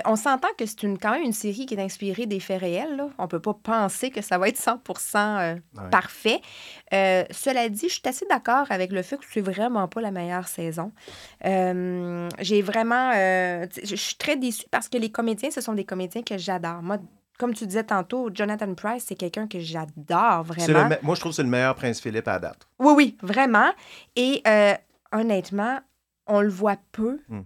On 0.06 0.16
s'entend 0.16 0.50
que 0.58 0.66
c'est 0.66 0.84
une, 0.84 0.98
quand 0.98 1.12
même 1.12 1.24
une 1.24 1.34
série 1.34 1.66
qui 1.66 1.76
est 1.76 1.82
inspirée 1.82 2.26
des 2.26 2.40
faits 2.40 2.62
réels, 2.62 2.96
là. 2.98 3.10
On 3.18 3.28
peut 3.28 3.40
pas 3.40 3.54
penser 3.54 4.10
que 4.10 4.22
ça 4.22 4.38
va 4.38 4.50
être 4.50 4.58
100 4.58 4.80
euh, 5.16 5.56
Ouais. 5.78 5.90
parfait. 5.92 6.42
Cela 6.92 7.70
dit, 7.70 7.88
je 7.90 7.94
suis 7.94 8.02
assez 8.06 8.26
d'accord 8.30 8.66
avec 8.70 8.92
le 8.92 9.02
fait 9.02 9.18
que 9.18 9.26
c'est 9.30 9.42
vraiment 9.42 9.77
pas 9.86 10.02
la 10.02 10.10
meilleure 10.10 10.48
saison. 10.48 10.92
Euh, 11.46 12.28
j'ai 12.40 12.62
vraiment. 12.64 13.12
euh, 13.16 13.68
je 13.84 13.96
suis 13.96 14.16
très 14.16 14.36
déçue 14.36 14.66
parce 14.72 14.90
que 14.90 14.98
les 14.98 15.12
comédiens, 15.12 15.52
ce 15.52 15.62
sont 15.62 15.74
des 15.74 15.86
comédiens 15.86 16.24
que 16.24 16.38
j'adore. 16.38 16.82
Moi, 16.82 16.98
comme 17.38 17.54
tu 17.54 17.68
disais 17.68 17.84
tantôt, 17.84 18.30
Jonathan 18.34 18.74
Price, 18.74 19.06
c'est 19.08 19.16
quelqu'un 19.16 19.48
que 19.48 19.60
j'adore 19.60 20.44
le 20.44 20.54
vraiment. 20.54 20.88
me- 20.90 20.98
moi, 21.04 21.14
je 21.14 21.20
trouve 21.20 21.32
que 21.34 21.36
c'est 21.36 21.44
le 21.44 21.50
meilleur 21.50 21.76
prince 21.76 22.02
Philippe 22.02 22.28
à 22.28 22.40
date. 22.40 22.68
Oui, 22.80 22.94
oui, 22.98 23.18
vraiment. 23.22 23.70
Et 24.16 24.42
euh, 24.48 24.74
honnêtement, 25.12 25.80
on 26.26 26.42
le 26.42 26.50
voit 26.50 26.78
peu, 26.92 27.20
Hmm. 27.30 27.42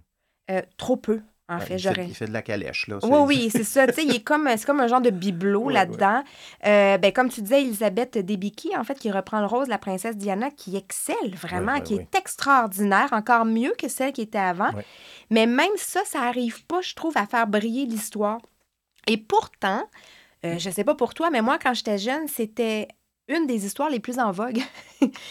trop 0.78 0.96
peu. 0.96 1.20
En 1.52 1.58
Ouais, 1.58 1.66
fait, 1.66 1.76
il, 1.76 1.94
fait, 1.94 2.06
il 2.08 2.14
fait 2.14 2.26
de 2.26 2.32
la 2.32 2.42
calèche. 2.42 2.88
Là. 2.88 2.98
Oui, 3.02 3.18
oui, 3.26 3.50
c'est 3.50 3.64
ça. 3.64 3.86
Tu 3.86 3.94
sais, 3.94 4.04
il 4.04 4.14
est 4.14 4.22
comme, 4.22 4.48
c'est 4.56 4.64
comme 4.66 4.80
un 4.80 4.86
genre 4.88 5.00
de 5.00 5.10
bibelot 5.10 5.64
Ouais, 5.66 5.74
là-dedans. 5.74 6.22
Euh, 6.66 6.98
ben, 6.98 7.12
comme 7.12 7.28
tu 7.28 7.42
disais, 7.42 7.62
Elisabeth 7.62 8.18
Debicki, 8.18 8.76
en 8.76 8.84
fait, 8.84 8.98
qui 8.98 9.10
reprend 9.10 9.40
le 9.40 9.64
de 9.64 9.70
la 9.70 9.78
princesse 9.78 10.16
Diana, 10.16 10.50
qui 10.50 10.76
excelle 10.76 11.34
vraiment, 11.34 11.72
Ouais, 11.72 11.78
ouais, 11.78 11.84
qui 11.84 11.94
ouais. 11.96 12.08
est 12.12 12.18
extraordinaire, 12.18 13.08
encore 13.12 13.44
mieux 13.44 13.74
que 13.78 13.88
celle 13.88 14.12
qui 14.12 14.22
était 14.22 14.38
avant. 14.38 14.72
Ouais. 14.72 14.84
Mais 15.30 15.46
même 15.46 15.70
ça, 15.76 16.00
ça 16.04 16.22
arrive 16.22 16.64
pas, 16.66 16.80
je 16.80 16.94
trouve, 16.94 17.16
à 17.16 17.26
faire 17.26 17.46
briller 17.46 17.86
l'histoire. 17.86 18.40
Et 19.06 19.16
pourtant, 19.16 19.82
euh, 20.44 20.58
je 20.58 20.70
sais 20.70 20.84
pas 20.84 20.94
pour 20.94 21.14
toi, 21.14 21.30
mais 21.30 21.42
moi, 21.42 21.58
quand 21.62 21.74
j'étais 21.74 21.98
jeune, 21.98 22.28
c'était 22.28 22.88
une 23.28 23.46
des 23.46 23.66
histoires 23.66 23.88
les 23.88 24.00
plus 24.00 24.18
en 24.18 24.30
vogue 24.32 24.60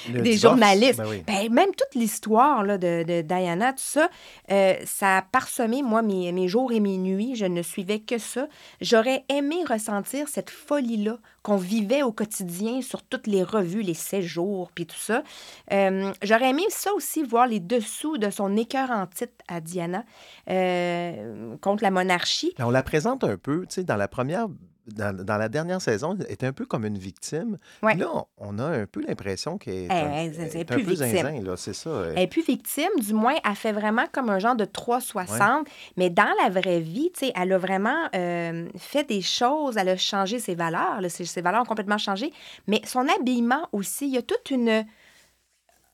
des 0.09 0.21
divorce, 0.21 0.41
journalistes. 0.41 0.97
ben 0.97 1.07
oui. 1.09 1.23
Ben, 1.27 1.51
même 1.51 1.71
toute 1.71 1.95
l'histoire 1.95 2.63
là, 2.63 2.77
de, 2.77 3.03
de 3.03 3.21
Diana, 3.21 3.73
tout 3.73 3.79
ça, 3.83 4.09
euh, 4.51 4.75
ça 4.85 5.17
a 5.17 5.21
parsemé, 5.21 5.81
moi, 5.83 6.01
mes, 6.01 6.31
mes 6.31 6.47
jours 6.47 6.71
et 6.71 6.79
mes 6.79 6.97
nuits. 6.97 7.35
Je 7.35 7.45
ne 7.45 7.61
suivais 7.61 7.99
que 7.99 8.17
ça. 8.17 8.47
J'aurais 8.81 9.23
aimé 9.29 9.57
ressentir 9.67 10.27
cette 10.27 10.49
folie-là 10.49 11.17
qu'on 11.43 11.57
vivait 11.57 12.03
au 12.03 12.11
quotidien 12.11 12.81
sur 12.81 13.01
toutes 13.03 13.27
les 13.27 13.43
revues, 13.43 13.81
les 13.81 13.93
séjours, 13.93 14.71
puis 14.73 14.85
tout 14.85 14.95
ça. 14.97 15.23
Euh, 15.71 16.11
J'aurais 16.21 16.49
aimé 16.49 16.63
ça 16.69 16.93
aussi, 16.93 17.23
voir 17.23 17.47
les 17.47 17.59
dessous 17.59 18.17
de 18.17 18.29
son 18.29 18.55
écœur 18.57 18.91
en 18.91 19.07
titre 19.07 19.33
à 19.47 19.59
Diana 19.59 20.03
euh, 20.49 21.55
contre 21.61 21.83
la 21.83 21.91
monarchie. 21.91 22.53
Mais 22.59 22.65
on 22.65 22.69
la 22.71 22.83
présente 22.83 23.23
un 23.23 23.37
peu, 23.37 23.61
tu 23.61 23.75
sais, 23.75 23.83
dans 23.83 23.95
la 23.95 24.07
première, 24.07 24.47
dans, 24.93 25.15
dans 25.25 25.37
la 25.37 25.49
dernière 25.49 25.81
saison, 25.81 26.15
elle 26.19 26.31
est 26.31 26.43
un 26.43 26.53
peu 26.53 26.65
comme 26.65 26.85
une 26.85 26.97
victime. 26.97 27.57
Ouais. 27.83 27.95
Là, 27.95 28.07
on 28.37 28.59
a 28.59 28.65
un 28.65 28.85
peu 28.85 29.01
l'impression 29.07 29.57
qu'elle 29.57 29.73
est, 29.85 29.91
un, 29.91 30.11
elle- 30.11 30.33
elle 30.39 30.57
est 30.57 30.71
un 30.71 30.75
plus 30.75 30.83
peu 30.83 30.95
zinzin, 30.95 31.41
là, 31.43 31.55
c'est 31.57 31.73
ça. 31.73 31.89
Elle 32.15 32.19
est 32.23 32.27
plus 32.27 32.43
victime, 32.45 32.89
du 32.99 33.13
moins, 33.13 33.35
elle 33.47 33.55
fait 33.55 33.71
vraiment 33.71 34.05
comme 34.11 34.29
un 34.29 34.39
genre 34.39 34.55
de 34.55 34.65
360. 34.65 35.67
Mais 35.97 36.09
dans 36.09 36.29
la 36.43 36.49
vraie 36.49 36.79
vie, 36.79 37.11
tu 37.13 37.27
sais, 37.27 37.33
elle 37.35 37.51
a 37.53 37.57
vraiment 37.57 38.07
euh, 38.15 38.67
fait 38.77 39.03
des 39.07 39.21
choses, 39.21 39.77
elle 39.77 39.89
a 39.89 39.97
changé 39.97 40.39
ses 40.39 40.55
valeurs. 40.55 41.01
là, 41.01 41.09
ses, 41.09 41.25
ses 41.25 41.41
valeurs 41.41 41.61
ont 41.61 41.65
complètement 41.65 41.97
changé. 41.97 42.31
Mais 42.67 42.81
son 42.85 43.05
habillement 43.07 43.67
aussi, 43.71 44.07
il 44.07 44.13
y 44.13 44.17
a 44.17 44.21
toute 44.21 44.51
une, 44.51 44.85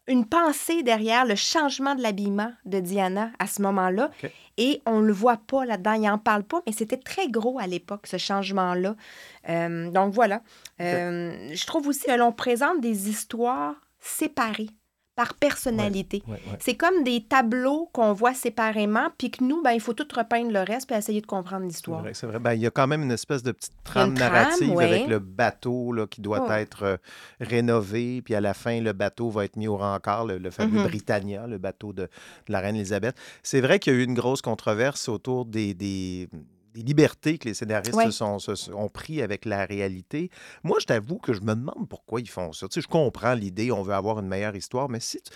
une 0.07 0.25
pensée 0.25 0.83
derrière 0.83 1.25
le 1.25 1.35
changement 1.35 1.95
de 1.95 2.01
l'habillement 2.01 2.51
de 2.65 2.79
Diana 2.79 3.31
à 3.39 3.47
ce 3.47 3.61
moment-là. 3.61 4.09
Et 4.57 4.81
on 4.85 5.01
ne 5.01 5.05
le 5.07 5.13
voit 5.13 5.37
pas 5.37 5.65
là-dedans, 5.65 5.93
il 5.93 6.01
n'en 6.01 6.17
parle 6.17 6.43
pas, 6.43 6.61
mais 6.65 6.73
c'était 6.73 6.97
très 6.97 7.29
gros 7.29 7.59
à 7.59 7.67
l'époque, 7.67 8.07
ce 8.07 8.17
changement-là. 8.17 8.95
Euh, 9.49 9.91
donc 9.91 10.13
voilà. 10.13 10.41
Euh, 10.81 11.49
Je 11.53 11.65
trouve 11.65 11.87
aussi 11.87 12.05
que 12.05 12.11
l'on 12.11 12.31
présente 12.31 12.81
des 12.81 13.09
histoires 13.09 13.75
séparées 13.99 14.69
par 15.17 15.33
personnalité. 15.33 16.23
Ouais, 16.27 16.33
ouais. 16.35 16.57
C'est 16.59 16.75
comme 16.75 17.03
des 17.03 17.21
tableaux 17.27 17.89
qu'on 17.91 18.13
voit 18.13 18.33
séparément, 18.35 19.07
puis 19.17 19.31
que 19.31 19.43
nous, 19.43 19.61
ben, 19.63 19.71
il 19.71 19.81
faut 19.81 19.93
tout 19.93 20.07
repeindre 20.15 20.51
le 20.51 20.61
reste, 20.61 20.87
puis 20.87 20.95
essayer 20.95 21.19
de 21.21 21.25
comprendre 21.25 21.65
l'histoire. 21.65 22.03
c'est 22.13 22.27
vrai. 22.27 22.39
Ben, 22.39 22.53
il 22.53 22.61
y 22.61 22.67
a 22.67 22.71
quand 22.71 22.87
même 22.87 23.01
une 23.01 23.11
espèce 23.11 23.41
de 23.43 23.51
petite 23.51 23.73
trame 23.83 24.13
narrative 24.13 24.79
avec 24.79 25.07
le 25.07 25.19
bateau 25.19 25.91
là, 25.91 26.05
qui 26.07 26.21
doit 26.21 26.45
Oh. 26.47 26.51
être 26.51 26.83
euh, 26.83 26.97
rénové, 27.41 28.21
puis 28.21 28.35
à 28.35 28.41
la 28.41 28.53
fin, 28.53 28.79
le 28.79 28.93
bateau 28.93 29.29
va 29.29 29.45
être 29.45 29.55
mis 29.57 29.67
au 29.67 29.75
rencard, 29.77 30.25
le, 30.25 30.37
le 30.37 30.51
fameux 30.51 30.79
Mhm. 30.81 30.87
Britannia, 30.87 31.47
le 31.47 31.57
bateau 31.57 31.93
de, 31.93 32.03
de 32.03 32.09
la 32.51 32.59
reine 32.59 32.75
Elisabeth. 32.75 33.15
C'est 33.41 33.59
vrai 33.61 33.79
qu'il 33.79 33.93
y 33.93 33.95
a 33.95 33.99
eu 33.99 34.03
une 34.03 34.13
grosse 34.13 34.41
controverse 34.43 35.09
autour 35.09 35.45
des, 35.45 35.73
des- 35.73 36.29
des 36.77 36.83
libertés 36.83 37.37
que 37.37 37.47
les 37.47 37.53
scénaristes 37.53 37.93
Ouais. 37.95 38.11
sont, 38.11 38.39
se 38.39 38.71
ont 38.71 38.89
pris 38.89 39.21
avec 39.21 39.45
la 39.45 39.65
réalité. 39.65 40.29
Moi, 40.63 40.77
je 40.79 40.85
t'avoue 40.85 41.17
que 41.17 41.33
je 41.33 41.41
me 41.41 41.55
demande 41.55 41.87
pourquoi 41.89 42.21
ils 42.21 42.29
font 42.29 42.51
ça. 42.53 42.67
Tu 42.67 42.75
sais, 42.75 42.81
je 42.81 42.87
comprends 42.87 43.33
l'idée, 43.33 43.71
on 43.71 43.81
veut 43.81 43.93
avoir 43.93 44.19
une 44.19 44.27
meilleure 44.27 44.55
histoire, 44.55 44.89
mais 44.89 44.99
si 44.99 45.21
tu- 45.21 45.31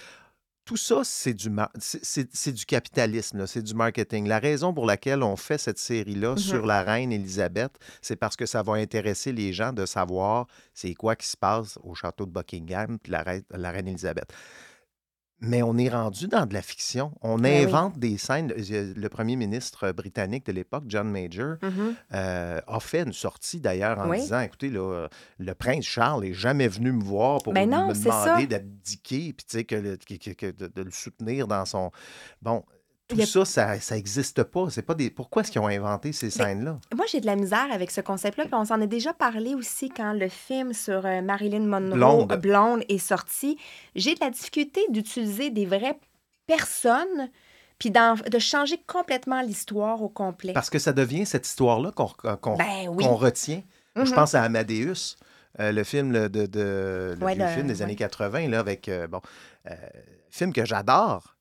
tout 0.63 0.77
ça, 0.77 1.01
c'est 1.03 1.33
du, 1.33 1.49
mar- 1.49 1.71
c'est- 1.79 2.51
du 2.53 2.65
capitalisme, 2.65 3.47
c'est 3.47 3.63
du 3.63 3.73
marketing. 3.73 4.27
La 4.27 4.37
raison 4.37 4.73
pour 4.73 4.85
laquelle 4.85 5.23
on 5.23 5.35
fait 5.35 5.57
cette 5.57 5.79
série-là 5.79 6.31
Mhm. 6.33 6.37
sur 6.37 6.65
la 6.67 6.83
reine 6.83 7.11
Élisabeth, 7.11 7.71
c'est 8.01 8.15
parce 8.15 8.35
que 8.35 8.45
ça 8.45 8.61
va 8.61 8.73
intéresser 8.73 9.31
les 9.33 9.53
gens 9.53 9.73
de 9.73 9.85
savoir 9.87 10.45
c'est 10.75 10.93
quoi 10.93 11.15
qui 11.15 11.27
se 11.27 11.35
passe 11.35 11.79
au 11.83 11.95
château 11.95 12.25
de 12.27 12.31
Buckingham 12.31 12.99
puis 12.99 13.11
la 13.11 13.23
reine, 13.23 13.43
la 13.49 13.71
reine 13.71 13.87
Élisabeth. 13.87 14.31
Mais 15.43 15.63
on 15.63 15.75
est 15.77 15.89
rendu 15.89 16.27
dans 16.27 16.45
de 16.45 16.53
la 16.53 16.61
fiction. 16.61 17.11
On 17.21 17.37
Ben 17.37 17.65
oui. 17.65 17.65
invente 17.65 17.97
des 17.97 18.17
scènes. 18.19 18.53
Le 18.55 18.93
le 18.93 19.09
premier 19.09 19.35
ministre 19.35 19.91
britannique 19.91 20.45
de 20.45 20.51
l'époque, 20.51 20.83
John 20.87 21.09
Major, 21.09 21.55
Mhm. 21.63 21.95
euh, 22.13 22.61
a 22.67 22.79
fait 22.79 23.01
une 23.01 23.13
sortie 23.13 23.59
d'ailleurs 23.59 23.97
en 23.99 24.09
Oui. 24.09 24.19
disant 24.21 24.39
écoutez, 24.41 24.69
là, 24.69 24.79
euh, 24.93 25.07
le 25.39 25.53
prince 25.55 25.83
Charles 25.85 26.23
n'est 26.23 26.33
jamais 26.33 26.67
venu 26.67 26.91
me 26.91 27.03
voir 27.03 27.41
pour 27.41 27.53
Ben 27.53 27.67
me- 27.67 27.71
non, 27.75 27.87
me 27.89 27.93
c'est 27.95 28.03
demander 28.05 28.45
d'abdiquer, 28.47 29.33
puis 29.33 29.45
tu 29.49 29.57
sais, 29.57 29.63
que, 29.63 29.75
le- 29.75 29.97
que- 29.97 30.13
que- 30.15 30.29
que 30.31 30.51
de, 30.51 30.67
de 30.67 30.81
le 30.83 30.91
soutenir 30.91 31.47
dans 31.47 31.65
son. 31.65 31.91
Bon, 32.43 32.63
tout 33.15 33.21
a- 33.21 33.25
ça, 33.25 33.45
ça, 33.45 33.79
ça 33.79 33.95
n'existe 33.95 34.43
pas. 34.43 34.69
C'est 34.69 34.81
pas 34.81 34.93
des. 34.95 35.09
Pourquoi 35.09 35.41
est-ce 35.41 35.51
qu'ils 35.51 35.61
ont 35.61 35.67
inventé 35.67 36.11
ces 36.13 36.27
Ben, 36.27 36.31
scènes-là? 36.31 36.79
Moi, 36.95 37.05
j'ai 37.11 37.21
de 37.21 37.25
la 37.25 37.35
misère 37.35 37.67
avec 37.71 37.91
ce 37.91 38.01
concept-là, 38.01 38.45
puis 38.45 38.53
on 38.55 38.65
s'en 38.65 38.81
a 38.81 38.85
déjà 38.87 39.13
parlé 39.13 39.55
aussi 39.55 39.89
quand 39.89 40.13
le 40.13 40.29
film 40.29 40.73
sur 40.73 41.05
euh, 41.05 41.21
Marilyn 41.21 41.61
Monroe, 41.65 41.93
Blonde. 41.95 42.31
euh, 42.31 42.37
Blonde, 42.37 42.83
est 42.89 42.97
sorti. 42.97 43.57
J'ai 43.95 44.15
de 44.15 44.19
la 44.21 44.29
difficulté 44.29 44.81
d'utiliser 44.89 45.49
des 45.49 45.65
vraies 45.65 45.99
personnes, 46.47 47.29
puis 47.79 47.89
de 47.91 48.39
changer 48.39 48.77
complètement 48.87 49.41
l'histoire 49.41 50.01
au 50.01 50.09
complet. 50.09 50.53
Parce 50.53 50.69
que 50.69 50.79
ça 50.79 50.93
devient 50.93 51.25
cette 51.25 51.47
histoire-là 51.47 51.91
qu'on 51.91 52.07
qu'on- 52.37 52.57
Ben 52.57 52.87
oui. 52.89 53.03
qu'on 53.03 53.15
retient. 53.15 53.63
Je 53.95 54.01
Mhm. 54.01 54.13
pense 54.13 54.35
à 54.35 54.43
Amadeus, 54.43 55.15
euh, 55.59 55.71
le 55.71 55.83
film 55.83 56.11
de, 56.29 56.45
de- 56.45 57.15
le 57.19 57.25
Ouais, 57.25 57.35
vieux 57.35 57.43
le- 57.43 57.49
film 57.51 57.67
des 57.67 57.75
ouais. 57.77 57.81
années 57.83 57.95
80, 57.95 58.47
là, 58.49 58.59
avec. 58.59 58.87
euh, 58.87 59.07
bon, 59.07 59.21
euh, 59.69 59.73
film 60.29 60.53
que 60.53 60.63
j'adore. 60.65 61.35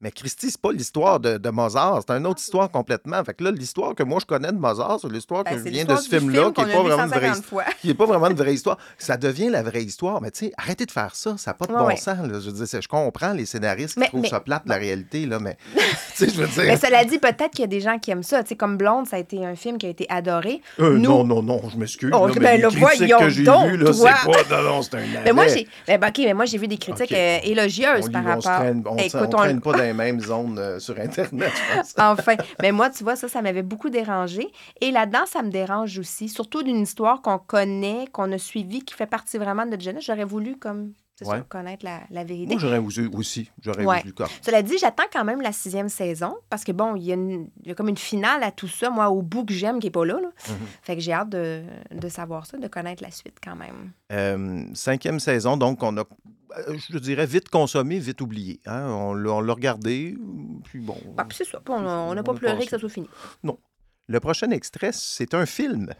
Mais 0.00 0.12
Christy, 0.12 0.48
c'est 0.52 0.60
pas 0.60 0.70
l'histoire 0.70 1.18
de, 1.18 1.38
de 1.38 1.50
Mozart, 1.50 2.02
c'est 2.06 2.14
une 2.14 2.24
autre 2.28 2.40
histoire 2.40 2.70
complètement. 2.70 3.24
Fait 3.24 3.34
que 3.34 3.42
là, 3.42 3.50
l'histoire 3.50 3.96
que 3.96 4.04
moi 4.04 4.18
je 4.20 4.26
connais 4.26 4.52
de 4.52 4.56
Mozart, 4.56 4.98
c'est 5.02 5.10
l'histoire 5.10 5.42
Ben, 5.42 5.60
c'est 5.60 5.70
vient 5.70 5.84
de 5.84 5.96
ce 5.96 6.08
film-là, 6.08 6.42
film 6.42 6.52
qui 6.52 6.60
n'est 6.64 6.72
pas, 6.72 6.82
vraiment 6.82 7.02
une 7.02 7.08
vraie 7.08 7.20
150 7.32 7.36
histoire. 7.42 7.64
fois. 7.64 7.74
qui 7.80 7.90
est 7.90 7.94
pas 7.94 8.06
vraiment 8.06 8.28
une 8.28 8.36
vraie 8.36 8.54
histoire. 8.54 8.78
Ça 8.96 9.16
devient 9.16 9.48
la 9.48 9.64
vraie 9.64 9.82
histoire. 9.82 10.22
Mais 10.22 10.30
tu 10.30 10.46
sais, 10.46 10.52
arrêtez 10.56 10.86
de 10.86 10.92
faire 10.92 11.16
ça, 11.16 11.34
ça 11.36 11.50
n'a 11.50 11.54
pas 11.54 11.66
de 11.66 11.72
Ouais, 11.72 11.78
bon 11.80 11.86
ouais. 11.88 11.96
sens. 11.96 12.16
là. 12.18 12.38
Je 12.38 12.48
veux 12.50 12.64
dire, 12.64 12.80
je 12.80 12.86
comprends 12.86 13.32
les 13.32 13.44
scénaristes 13.44 14.00
qui 14.00 14.06
trouvent 14.08 14.20
mais- 14.20 14.28
ça 14.28 14.38
plate, 14.38 14.62
la 14.66 14.76
réalité, 14.76 15.26
là, 15.26 15.40
mais 15.40 15.56
tu 15.74 15.80
sais, 16.14 16.28
je 16.30 16.42
veux 16.42 16.46
dire. 16.46 16.62
Mais 16.64 16.76
cela 16.76 17.04
dit, 17.04 17.18
peut-être 17.18 17.50
qu'il 17.50 17.60
y 17.62 17.64
a 17.64 17.66
des 17.66 17.80
gens 17.80 17.98
qui 17.98 18.12
aiment 18.12 18.22
ça. 18.22 18.44
Tu 18.44 18.50
sais, 18.50 18.56
comme 18.56 18.76
Blonde, 18.76 19.08
ça 19.08 19.16
a 19.16 19.18
été 19.18 19.44
un 19.44 19.56
film 19.56 19.78
qui 19.78 19.86
a 19.86 19.88
été 19.88 20.06
adoré. 20.10 20.62
Euh, 20.78 20.92
Nous- 20.96 21.00
Non, 21.08 21.24
non, 21.24 21.42
non, 21.42 21.60
je 21.72 21.76
m'excuse. 21.76 22.10
Oh, 22.14 22.28
ben 22.36 22.56
les 22.56 22.62
là, 22.62 22.68
critiques 22.68 23.16
que 23.18 23.28
j'ai 23.30 23.42
donc, 23.42 23.66
vues, 23.70 23.76
là, 23.78 23.90
toi. 23.92 24.10
c'est 24.22 24.46
pas... 24.48 24.62
Non, 24.62 24.68
non, 24.76 24.82
c'est 24.82 24.94
un 24.94 25.00
Mais 25.24 25.32
moi, 25.32 25.48
j'ai 25.48 25.66
OK, 25.92 26.18
mais 26.18 26.34
moi, 26.34 26.44
j'ai 26.44 26.58
vu 26.58 26.68
des 26.68 26.78
critiques 26.78 27.10
euh, 27.10 27.38
élogieuses 27.42 28.08
par 28.12 28.22
rapport. 28.24 28.62
on, 28.86 28.96
Écoute, 28.96 29.34
on 29.34 29.42
les 29.88 29.94
mêmes 29.94 30.20
euh, 30.30 30.78
sur 30.78 30.98
Internet. 30.98 31.52
Enfin, 31.98 32.36
mais 32.60 32.72
moi, 32.72 32.90
tu 32.90 33.04
vois, 33.04 33.16
ça, 33.16 33.28
ça 33.28 33.42
m'avait 33.42 33.62
beaucoup 33.62 33.90
dérangé. 33.90 34.48
Et 34.80 34.90
là-dedans, 34.90 35.26
ça 35.26 35.42
me 35.42 35.50
dérange 35.50 35.98
aussi, 35.98 36.28
surtout 36.28 36.62
d'une 36.62 36.82
histoire 36.82 37.22
qu'on 37.22 37.38
connaît, 37.38 38.06
qu'on 38.12 38.30
a 38.32 38.38
suivie, 38.38 38.84
qui 38.84 38.94
fait 38.94 39.06
partie 39.06 39.38
vraiment 39.38 39.64
de 39.64 39.70
notre 39.70 39.82
jeunesse. 39.82 40.04
J'aurais 40.04 40.24
voulu, 40.24 40.56
comme, 40.56 40.92
Ouais. 41.24 41.38
ça, 41.38 41.42
connaître 41.48 41.84
la, 41.84 42.00
la 42.10 42.24
vérité. 42.24 42.46
Moi, 42.52 42.58
j'aurais 42.60 42.78
voulu 42.78 43.08
aussi. 43.14 43.50
J'aurais 43.60 43.84
Ouais. 43.84 44.02
Cela 44.42 44.62
dit, 44.62 44.76
j'attends 44.78 45.04
quand 45.12 45.24
même 45.24 45.40
la 45.40 45.52
sixième 45.52 45.88
saison, 45.88 46.36
parce 46.50 46.64
que 46.64 46.72
bon, 46.72 46.94
il 46.96 47.02
y, 47.04 47.12
a 47.12 47.16
y 47.16 47.74
comme 47.74 47.88
une 47.88 47.96
finale 47.96 48.42
à 48.42 48.50
tout 48.52 48.68
ça, 48.68 48.90
moi, 48.90 49.08
au 49.10 49.22
bout 49.22 49.44
que 49.44 49.52
j'aime, 49.52 49.78
qui 49.80 49.86
n'est 49.86 49.90
pas 49.92 50.04
là. 50.04 50.20
là. 50.20 50.28
Mhm. 50.48 50.56
Fait 50.82 50.94
que 50.94 51.00
j'ai 51.02 51.12
hâte 51.12 51.30
de, 51.30 51.62
de 51.92 52.08
savoir 52.08 52.46
ça, 52.46 52.56
de 52.58 52.68
connaître 52.68 53.02
la 53.02 53.10
suite 53.10 53.38
quand 53.42 53.56
même. 53.56 53.92
Euh, 54.12 54.64
cinquième 54.74 55.18
saison, 55.20 55.56
donc 55.56 55.82
on 55.82 55.96
a, 55.96 56.00
euh, 56.02 56.76
je 56.90 56.98
dirais, 56.98 57.26
vite 57.26 57.48
consommé, 57.48 57.98
vite 57.98 58.20
oublié. 58.20 58.60
hein. 58.66 58.88
On 58.90 59.14
l'a 59.14 59.30
on 59.32 59.40
l'a 59.40 59.52
regardé, 59.54 60.16
puis 60.64 60.78
bon. 60.80 60.96
Bah, 61.14 61.24
puis 61.28 61.36
c'est 61.38 61.44
ça, 61.50 61.60
puis 61.64 61.74
on 61.76 62.14
n'a 62.14 62.22
pas 62.22 62.34
pleuré 62.34 62.64
que 62.64 62.70
ça 62.70 62.78
soit 62.78 62.88
fini. 62.88 63.08
Non. 63.42 63.58
Le 64.06 64.20
prochain 64.20 64.50
extrait, 64.50 64.90
c'est 64.92 65.34
un 65.34 65.44
film. 65.44 65.92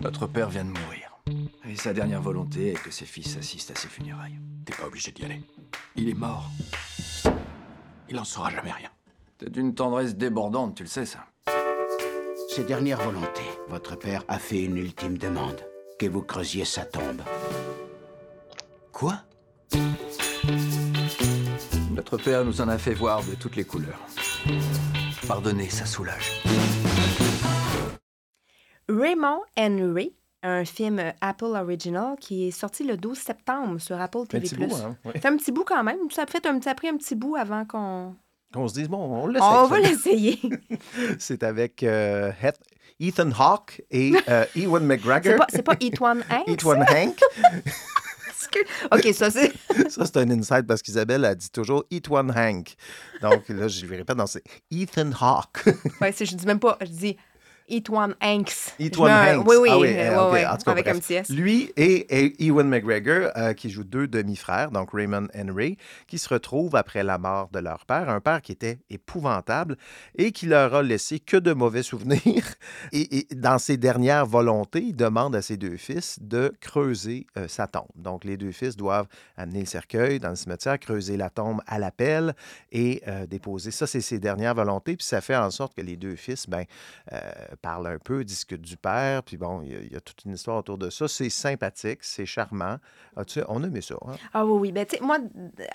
Notre 0.00 0.26
père 0.26 0.50
vient 0.50 0.64
de 0.64 0.68
mourir. 0.70 1.05
Et 1.68 1.74
sa 1.74 1.92
dernière 1.92 2.22
volonté 2.22 2.70
est 2.72 2.82
que 2.82 2.90
ses 2.90 3.04
fils 3.04 3.36
assistent 3.36 3.72
à 3.72 3.74
ses 3.74 3.88
funérailles. 3.88 4.38
T'es 4.64 4.72
pas 4.74 4.86
obligé 4.86 5.10
d'y 5.10 5.24
aller. 5.24 5.42
Il 5.96 6.08
est 6.08 6.14
mort. 6.14 6.48
Il 8.08 8.18
en 8.18 8.24
saura 8.24 8.50
jamais 8.50 8.70
rien. 8.70 8.90
T'es 9.38 9.50
d'une 9.50 9.74
tendresse 9.74 10.16
débordante, 10.16 10.76
tu 10.76 10.84
le 10.84 10.88
sais, 10.88 11.06
ça. 11.06 11.26
Ses 12.48 12.64
dernières 12.64 13.00
volontés, 13.00 13.50
votre 13.68 13.96
père 13.96 14.22
a 14.28 14.38
fait 14.38 14.62
une 14.62 14.76
ultime 14.76 15.18
demande. 15.18 15.60
Que 15.98 16.06
vous 16.06 16.22
creusiez 16.22 16.64
sa 16.64 16.84
tombe. 16.84 17.22
Quoi? 18.92 19.22
Notre 21.90 22.18
père 22.18 22.44
nous 22.44 22.60
en 22.60 22.68
a 22.68 22.78
fait 22.78 22.94
voir 22.94 23.24
de 23.24 23.34
toutes 23.34 23.56
les 23.56 23.64
couleurs. 23.64 24.00
Pardonner, 25.26 25.68
ça 25.70 25.86
soulage. 25.86 26.42
Raymond 28.88 29.40
Henry, 29.58 30.14
un 30.46 30.64
film 30.64 30.98
euh, 30.98 31.10
Apple 31.20 31.44
Original 31.54 32.16
qui 32.20 32.48
est 32.48 32.50
sorti 32.50 32.84
le 32.84 32.96
12 32.96 33.18
septembre 33.18 33.78
sur 33.80 34.00
Apple 34.00 34.26
TV+. 34.28 34.48
hein. 34.62 34.96
Ça 35.04 35.12
fait 35.20 35.28
un 35.28 35.36
petit 35.36 35.52
bout 35.52 35.64
quand 35.64 35.82
même. 35.82 35.98
Ça 36.10 36.22
a, 36.22 36.26
fait 36.26 36.44
un, 36.46 36.60
ça 36.60 36.70
a 36.70 36.74
pris 36.74 36.88
un 36.88 36.96
petit 36.96 37.14
bout 37.14 37.36
avant 37.36 37.64
qu'on... 37.64 38.14
On 38.54 38.68
se 38.68 38.74
dit, 38.74 38.88
bon, 38.88 38.98
on 38.98 39.26
l'essaie. 39.26 39.44
On 39.44 39.66
va 39.66 39.80
l'essayer. 39.80 40.38
c'est 41.18 41.42
avec 41.42 41.82
euh, 41.82 42.32
Ethan 43.00 43.30
Hawke 43.38 43.82
et 43.90 44.12
euh, 44.28 44.44
Ewan 44.56 44.84
McGregor. 44.86 45.32
C'est 45.32 45.36
pas, 45.36 45.46
c'est 45.50 45.62
pas 45.62 45.76
Etwan 45.80 46.24
Hanks? 46.30 46.48
Ethan 46.48 46.80
Hank. 46.80 47.20
OK, 48.92 49.12
ça 49.12 49.30
c'est... 49.30 49.52
Ça, 49.90 50.06
c'est 50.06 50.16
un 50.18 50.30
insight 50.30 50.66
parce 50.66 50.80
qu'Isabelle 50.80 51.24
a 51.24 51.34
dit 51.34 51.50
toujours 51.50 51.84
Ethan 51.90 52.28
Hank. 52.30 52.74
Donc 53.20 53.48
là, 53.48 53.68
je 53.68 53.84
lui 53.84 53.96
répète, 53.96 54.16
non, 54.16 54.26
c'est 54.26 54.42
Ethan 54.70 55.10
Hawke. 55.20 55.64
Ouais, 56.00 56.12
c'est- 56.12 56.24
je 56.24 56.34
dis 56.36 56.46
même 56.46 56.60
pas... 56.60 56.78
Je 56.80 56.86
dis 56.86 57.16
Etwan 57.68 58.14
Hanks. 58.22 58.74
Etwan 58.78 59.10
Hanks. 59.38 59.46
Oui, 59.48 59.56
oui, 59.60 59.68
Ah 59.70 59.78
oui, 59.78 59.88
euh, 59.96 60.10
ouais, 60.10 60.16
ok, 60.26 60.32
ouais, 60.32 60.46
en 60.46 60.56
tout 60.56 60.64
cas, 60.64 60.70
avec 60.72 60.84
bref. 60.84 60.96
un 60.96 61.00
petit 61.00 61.14
S. 61.14 61.28
Lui 61.30 61.72
et, 61.76 62.24
et 62.24 62.46
Ewan 62.46 62.68
McGregor, 62.68 63.30
euh, 63.36 63.52
qui 63.54 63.70
jouent 63.70 63.84
deux 63.84 64.06
demi-frères, 64.08 64.70
donc 64.70 64.90
Raymond 64.92 65.28
et 65.34 65.42
Ray, 65.50 65.76
qui 66.06 66.18
se 66.18 66.28
retrouvent 66.28 66.76
après 66.76 67.02
la 67.04 67.18
mort 67.18 67.48
de 67.52 67.58
leur 67.58 67.86
père, 67.86 68.08
un 68.08 68.20
père 68.20 68.42
qui 68.42 68.52
était 68.52 68.78
épouvantable 68.90 69.76
et 70.16 70.32
qui 70.32 70.46
leur 70.46 70.74
a 70.74 70.82
laissé 70.82 71.18
que 71.20 71.36
de 71.36 71.52
mauvais 71.52 71.82
souvenirs. 71.84 72.44
Et, 72.92 73.18
et 73.18 73.34
dans 73.34 73.58
ses 73.58 73.76
dernières 73.76 74.26
volontés, 74.26 74.80
il 74.82 74.96
demande 74.96 75.34
à 75.36 75.42
ses 75.42 75.56
deux 75.56 75.76
fils 75.76 76.18
de 76.20 76.52
creuser 76.60 77.26
euh, 77.36 77.48
sa 77.48 77.66
tombe. 77.66 77.86
Donc, 77.96 78.24
les 78.24 78.36
deux 78.36 78.52
fils 78.52 78.76
doivent 78.76 79.06
amener 79.36 79.60
le 79.60 79.66
cercueil 79.66 80.18
dans 80.20 80.30
le 80.30 80.36
cimetière, 80.36 80.78
creuser 80.78 81.16
la 81.16 81.30
tombe 81.30 81.60
à 81.66 81.78
la 81.78 81.90
pelle 81.90 82.34
et 82.72 83.02
euh, 83.08 83.26
déposer. 83.26 83.70
Ça, 83.70 83.86
c'est 83.86 84.00
ses 84.00 84.18
dernières 84.18 84.54
volontés. 84.54 84.96
Puis 84.96 85.06
ça 85.06 85.20
fait 85.20 85.36
en 85.36 85.50
sorte 85.50 85.74
que 85.74 85.80
les 85.82 85.96
deux 85.96 86.16
fils, 86.16 86.48
ben, 86.48 86.64
parlent 87.56 87.86
un 87.86 87.98
peu, 87.98 88.24
discutent 88.24 88.60
du 88.62 88.76
père. 88.76 89.22
Puis 89.22 89.36
bon, 89.36 89.62
il 89.62 89.72
y, 89.72 89.76
a- 89.76 89.80
il 89.80 89.92
y 89.92 89.96
a 89.96 90.00
toute 90.00 90.24
une 90.24 90.32
histoire 90.34 90.58
autour 90.58 90.78
de 90.78 90.90
ça. 90.90 91.08
C'est 91.08 91.30
sympathique, 91.30 91.98
c'est 92.02 92.26
charmant. 92.26 92.76
Ah, 93.16 93.24
tu 93.24 93.34
sais, 93.34 93.44
on 93.48 93.62
aimait 93.64 93.80
ça. 93.80 93.96
hein? 94.06 94.12
Ah 94.34 94.44
oui, 94.46 94.58
oui. 94.60 94.72
Ben, 94.72 94.84
tu 94.86 94.96
sais, 94.96 95.02
moi, 95.02 95.18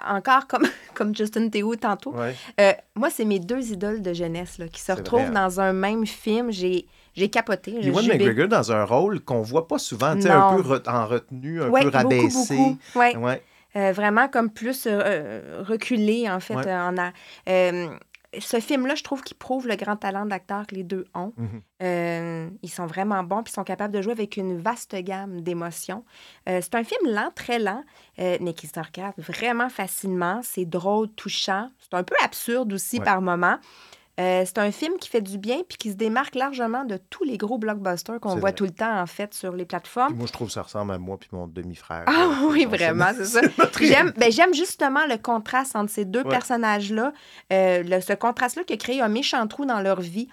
encore 0.08 0.48
comme, 0.48 0.66
comme 0.94 1.16
Justin 1.16 1.50
Théo 1.50 1.76
tantôt, 1.76 2.14
Ouais. 2.14 2.36
euh, 2.60 2.74
moi, 2.96 3.10
c'est 3.10 3.26
mes 3.26 3.40
deux 3.40 3.72
idoles 3.72 4.02
de 4.02 4.14
jeunesse 4.14 4.58
là, 4.58 4.68
qui 4.68 4.82
se 4.82 4.92
retrouvent 4.92 5.22
vrai, 5.22 5.30
hein. 5.30 5.48
dans 5.48 5.60
un 5.60 5.74
même 5.74 6.06
film. 6.06 6.52
J'ai 6.52 6.86
j'ai 7.14 7.30
capoté. 7.30 7.86
Ewan. 7.86 8.08
McGregor 8.08 8.48
dans 8.48 8.72
un 8.72 8.86
rôle 8.86 9.20
qu'on 9.20 9.42
voit 9.42 9.68
pas 9.68 9.78
souvent, 9.80 10.16
tu 10.16 10.22
sais, 10.22 10.30
un 10.30 10.56
peu 10.56 10.62
re- 10.62 10.90
en 10.90 11.06
retenue, 11.08 11.62
un 11.62 11.70
Ouais, 11.70 11.82
peu 11.82 11.88
beaucoup, 11.92 11.98
rabaissé. 11.98 12.56
beaucoup. 12.56 12.78
Ouais. 12.96 13.16
Ouais. 13.18 13.44
Euh, 13.76 13.92
vraiment 13.94 14.28
comme 14.28 14.50
plus 14.50 14.86
euh, 14.86 15.62
reculé, 15.66 16.30
en 16.30 16.40
fait. 16.42 16.56
En 16.56 16.98
ce 18.40 18.60
film-là, 18.60 18.96
je 18.96 19.04
trouve 19.04 19.22
qu'il 19.24 19.36
prouve 19.38 19.68
le 19.68 19.76
grand 19.76 19.98
talent 19.98 20.26
d'acteur 20.26 20.66
que 20.66 20.76
les 20.76 20.84
deux 20.84 21.06
ont. 21.14 21.34
Mhm. 21.38 21.62
Euh, 21.84 22.50
ils 22.62 22.70
sont 22.70 22.86
vraiment 22.86 23.24
bons, 23.24 23.44
puis 23.44 23.52
ils 23.52 23.56
sont 23.56 23.64
capables 23.64 23.94
de 23.94 24.02
jouer 24.02 24.14
avec 24.14 24.38
une 24.38 24.58
vaste 24.58 24.96
gamme 24.96 25.42
d'émotions. 25.42 26.06
Euh, 26.48 26.60
c'est 26.62 26.76
un 26.76 26.84
film 26.84 27.14
lent, 27.14 27.32
très 27.36 27.60
lent, 27.60 27.84
euh, 28.20 28.38
mais 28.40 28.54
qui 28.54 28.68
se 28.68 28.80
regarde 28.80 29.16
vraiment 29.18 29.70
facilement. 29.70 30.40
C'est 30.44 30.66
drôle, 30.66 31.10
touchant. 31.10 31.70
C'est 31.80 31.94
un 31.96 32.04
peu 32.04 32.16
absurde 32.24 32.72
aussi 32.74 33.00
Ouais. 33.00 33.06
par 33.06 33.22
moments. 33.22 33.58
Euh, 34.22 34.44
c'est 34.46 34.60
un 34.60 34.72
film 34.72 34.98
qui 35.00 35.10
fait 35.10 35.22
du 35.22 35.38
bien 35.38 35.62
puis 35.68 35.78
qui 35.78 35.90
se 35.90 35.96
démarque 35.96 36.36
largement 36.36 36.84
de 36.86 36.98
tous 37.10 37.24
les 37.24 37.38
gros 37.38 37.58
blockbusters 37.58 38.20
qu'on 38.20 38.30
voit 38.32 38.40
vrai. 38.40 38.54
tout 38.54 38.66
le 38.66 38.72
temps, 38.72 39.00
en 39.02 39.08
fait, 39.08 39.34
sur 39.34 39.54
les 39.54 39.66
plateformes. 39.66 40.10
Puis 40.10 40.18
moi, 40.18 40.28
je 40.28 40.34
trouve 40.34 40.48
que 40.48 40.54
ça 40.54 40.62
ressemble 40.62 40.94
à 40.94 40.98
moi 40.98 41.18
puis 41.18 41.30
mon 41.32 41.48
demi-frère. 41.48 42.04
Ah 42.06 42.12
Euh, 42.44 42.48
oui, 42.50 42.66
vraiment, 42.66 43.08
c'est 43.16 43.26
ça. 43.26 43.42
J'aime 43.82 44.14
ben, 44.18 44.32
j'aime 44.32 44.54
justement 44.54 45.06
le 45.08 45.18
contraste 45.18 45.76
entre 45.76 45.92
ces 45.92 46.06
deux 46.06 46.22
Ouais. 46.22 46.30
personnages-là. 46.30 47.14
Euh, 47.52 47.84
le- 47.84 48.00
ce 48.02 48.14
contraste-là 48.14 48.64
qui 48.64 48.74
a 48.74 48.78
créé 48.78 49.02
un 49.02 49.08
méchant 49.10 49.46
trou 49.48 49.66
dans 49.66 49.80
leur 49.82 50.02
vie. 50.02 50.28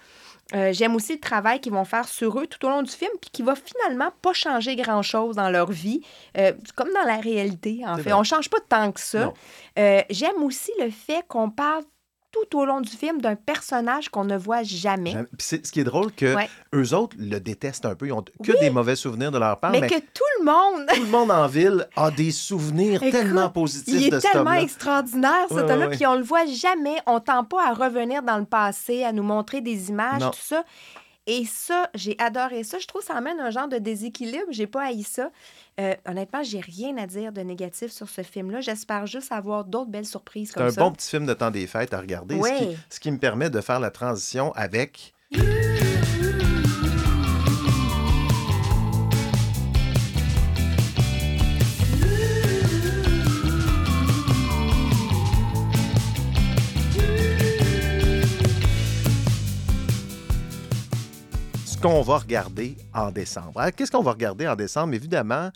Euh, 0.55 0.73
J'aime 0.73 0.95
aussi 0.95 1.13
le 1.13 1.19
travail 1.19 1.59
qu'ils 1.59 1.71
vont 1.73 1.85
faire 1.85 2.07
sur 2.07 2.39
eux 2.39 2.47
tout 2.47 2.65
au 2.65 2.69
long 2.69 2.81
du 2.81 2.91
film, 2.91 3.11
puis 3.21 3.29
qui 3.31 3.43
va 3.43 3.53
finalement 3.55 4.11
pas 4.21 4.33
changer 4.33 4.75
grand-chose 4.75 5.35
dans 5.35 5.49
leur 5.49 5.71
vie, 5.71 6.01
euh, 6.37 6.53
comme 6.75 6.89
dans 6.93 7.07
la 7.07 7.17
réalité, 7.17 7.81
en 7.87 7.95
fait. 7.97 8.01
vrai. 8.03 8.13
On 8.13 8.23
change 8.23 8.49
pas 8.49 8.57
tant 8.67 8.91
que 8.91 8.99
ça. 8.99 9.31
Euh, 9.77 10.01
J'aime 10.09 10.41
aussi 10.43 10.71
le 10.79 10.89
fait 10.89 11.23
qu'on 11.27 11.49
parle 11.51 11.83
tout 12.31 12.57
au 12.59 12.65
long 12.65 12.79
du 12.81 12.91
film 12.91 13.21
d'un 13.21 13.35
personnage 13.35 14.09
qu'on 14.09 14.23
ne 14.23 14.37
voit 14.37 14.63
jamais. 14.63 15.15
C'est- 15.39 15.65
ce 15.65 15.71
qui 15.71 15.79
est 15.79 15.83
drôle, 15.83 16.11
que 16.11 16.35
Ouais. 16.35 16.49
eux 16.75 16.93
autres 16.93 17.15
le 17.19 17.39
détestent 17.39 17.85
un 17.85 17.95
peu. 17.95 18.05
Ils 18.07 18.13
ont 18.13 18.21
que 18.21 18.51
Oui. 18.51 18.59
des 18.59 18.69
mauvais 18.69 18.95
souvenirs 18.95 19.31
de 19.31 19.39
leur 19.39 19.59
père, 19.59 19.71
mais 19.71 19.81
mais, 19.81 19.87
que 19.89 19.95
tout 19.99 20.23
le 20.39 20.45
monde 20.45 20.85
tout 20.93 21.01
le 21.01 21.07
monde 21.07 21.31
en 21.31 21.47
ville 21.47 21.87
a 21.95 22.11
des 22.11 22.31
souvenirs 22.31 23.01
Écoute, 23.01 23.19
tellement 23.19 23.49
positifs 23.49 23.95
Il 23.95 24.07
est 24.07 24.11
de 24.11 24.19
tellement 24.19 24.53
extraordinaire, 24.53 25.47
cet 25.47 25.57
ouais, 25.57 25.63
homme-là, 25.71 25.87
ouais. 25.87 25.95
puis 25.95 26.05
on 26.05 26.15
le 26.15 26.23
voit 26.23 26.45
jamais. 26.45 26.97
On 27.07 27.19
tend 27.19 27.43
pas 27.43 27.67
à 27.69 27.73
revenir 27.73 28.21
dans 28.23 28.37
le 28.37 28.45
passé, 28.45 29.03
à 29.03 29.11
nous 29.11 29.23
montrer 29.23 29.61
des 29.61 29.89
images, 29.89 30.21
Non. 30.21 30.29
tout 30.31 30.39
ça. 30.41 30.63
Et 31.31 31.45
ça, 31.45 31.91
j'ai 31.93 32.15
adoré 32.17 32.63
ça. 32.63 32.79
Je 32.79 32.87
trouve 32.87 33.01
que 33.01 33.07
ça 33.07 33.13
amène 33.15 33.39
un 33.39 33.51
genre 33.51 33.67
de 33.67 33.77
déséquilibre. 33.77 34.47
J'ai 34.49 34.65
pas 34.65 34.85
haï 34.87 35.03
ça. 35.03 35.29
Euh, 35.79 35.93
honnêtement, 36.07 36.41
j'ai 36.41 36.59
rien 36.59 36.97
à 36.97 37.05
dire 37.05 37.31
de 37.31 37.41
négatif 37.41 37.91
sur 37.91 38.09
ce 38.09 38.23
film-là. 38.23 38.61
J'espère 38.61 39.05
juste 39.05 39.31
avoir 39.31 39.63
d'autres 39.63 39.91
belles 39.91 40.07
surprises 40.07 40.47
C'est 40.49 40.55
comme 40.55 40.65
un 40.65 40.71
ça. 40.71 40.81
bon 40.81 40.91
petit 40.91 41.07
film 41.07 41.27
de 41.27 41.33
temps 41.35 41.51
des 41.51 41.67
fêtes 41.67 41.93
à 41.93 41.99
regarder, 41.99 42.41
ce, 42.41 42.57
qui, 42.57 42.77
ce 42.89 42.99
qui 42.99 43.11
me 43.11 43.19
permet 43.19 43.51
de 43.51 43.61
faire 43.61 43.79
la 43.79 43.91
transition 43.91 44.51
avec... 44.53 45.13
qu'on 61.81 62.01
va 62.01 62.17
regarder 62.17 62.75
en 62.93 63.11
décembre. 63.11 63.69
Qu'est-ce 63.75 63.91
qu'on 63.91 64.03
va 64.03 64.11
regarder 64.11 64.47
en 64.47 64.55
décembre? 64.55 64.93
Évidemment, 64.93 65.49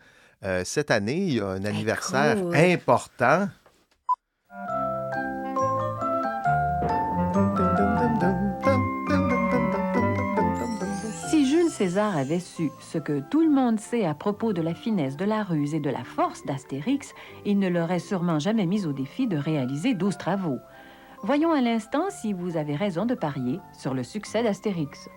euh, 0.45 0.61
cette 0.63 0.89
année, 0.89 1.17
il 1.17 1.33
y 1.35 1.39
a 1.41 1.47
un 1.47 1.65
anniversaire 1.65 2.37
cool. 2.39 2.55
important. 2.55 3.47
Si 11.29 11.45
Jules 11.45 11.69
César 11.69 12.15
avait 12.15 12.39
su 12.39 12.69
ce 12.79 12.97
que 12.97 13.19
tout 13.29 13.43
le 13.43 13.49
monde 13.49 13.79
sait 13.79 14.05
à 14.05 14.13
propos 14.13 14.53
de 14.53 14.61
la 14.61 14.73
finesse, 14.73 15.17
de 15.17 15.25
la 15.25 15.43
ruse 15.43 15.73
et 15.73 15.79
de 15.79 15.89
la 15.89 16.03
force 16.03 16.45
d'Astérix, 16.45 17.13
il 17.45 17.59
ne 17.59 17.67
l'aurait 17.67 17.99
sûrement 17.99 18.39
jamais 18.39 18.65
mis 18.65 18.85
au 18.85 18.93
défi 18.93 19.27
de 19.27 19.35
réaliser 19.35 19.93
12 19.93 20.17
travaux. 20.17 20.59
Voyons 21.23 21.51
à 21.51 21.61
l'instant 21.61 22.05
si 22.09 22.33
vous 22.33 22.55
avez 22.55 22.75
raison 22.75 23.05
de 23.05 23.15
parier 23.15 23.59
sur 23.77 23.93
le 23.93 24.03
succès 24.03 24.43
d'Astérix. 24.43 25.09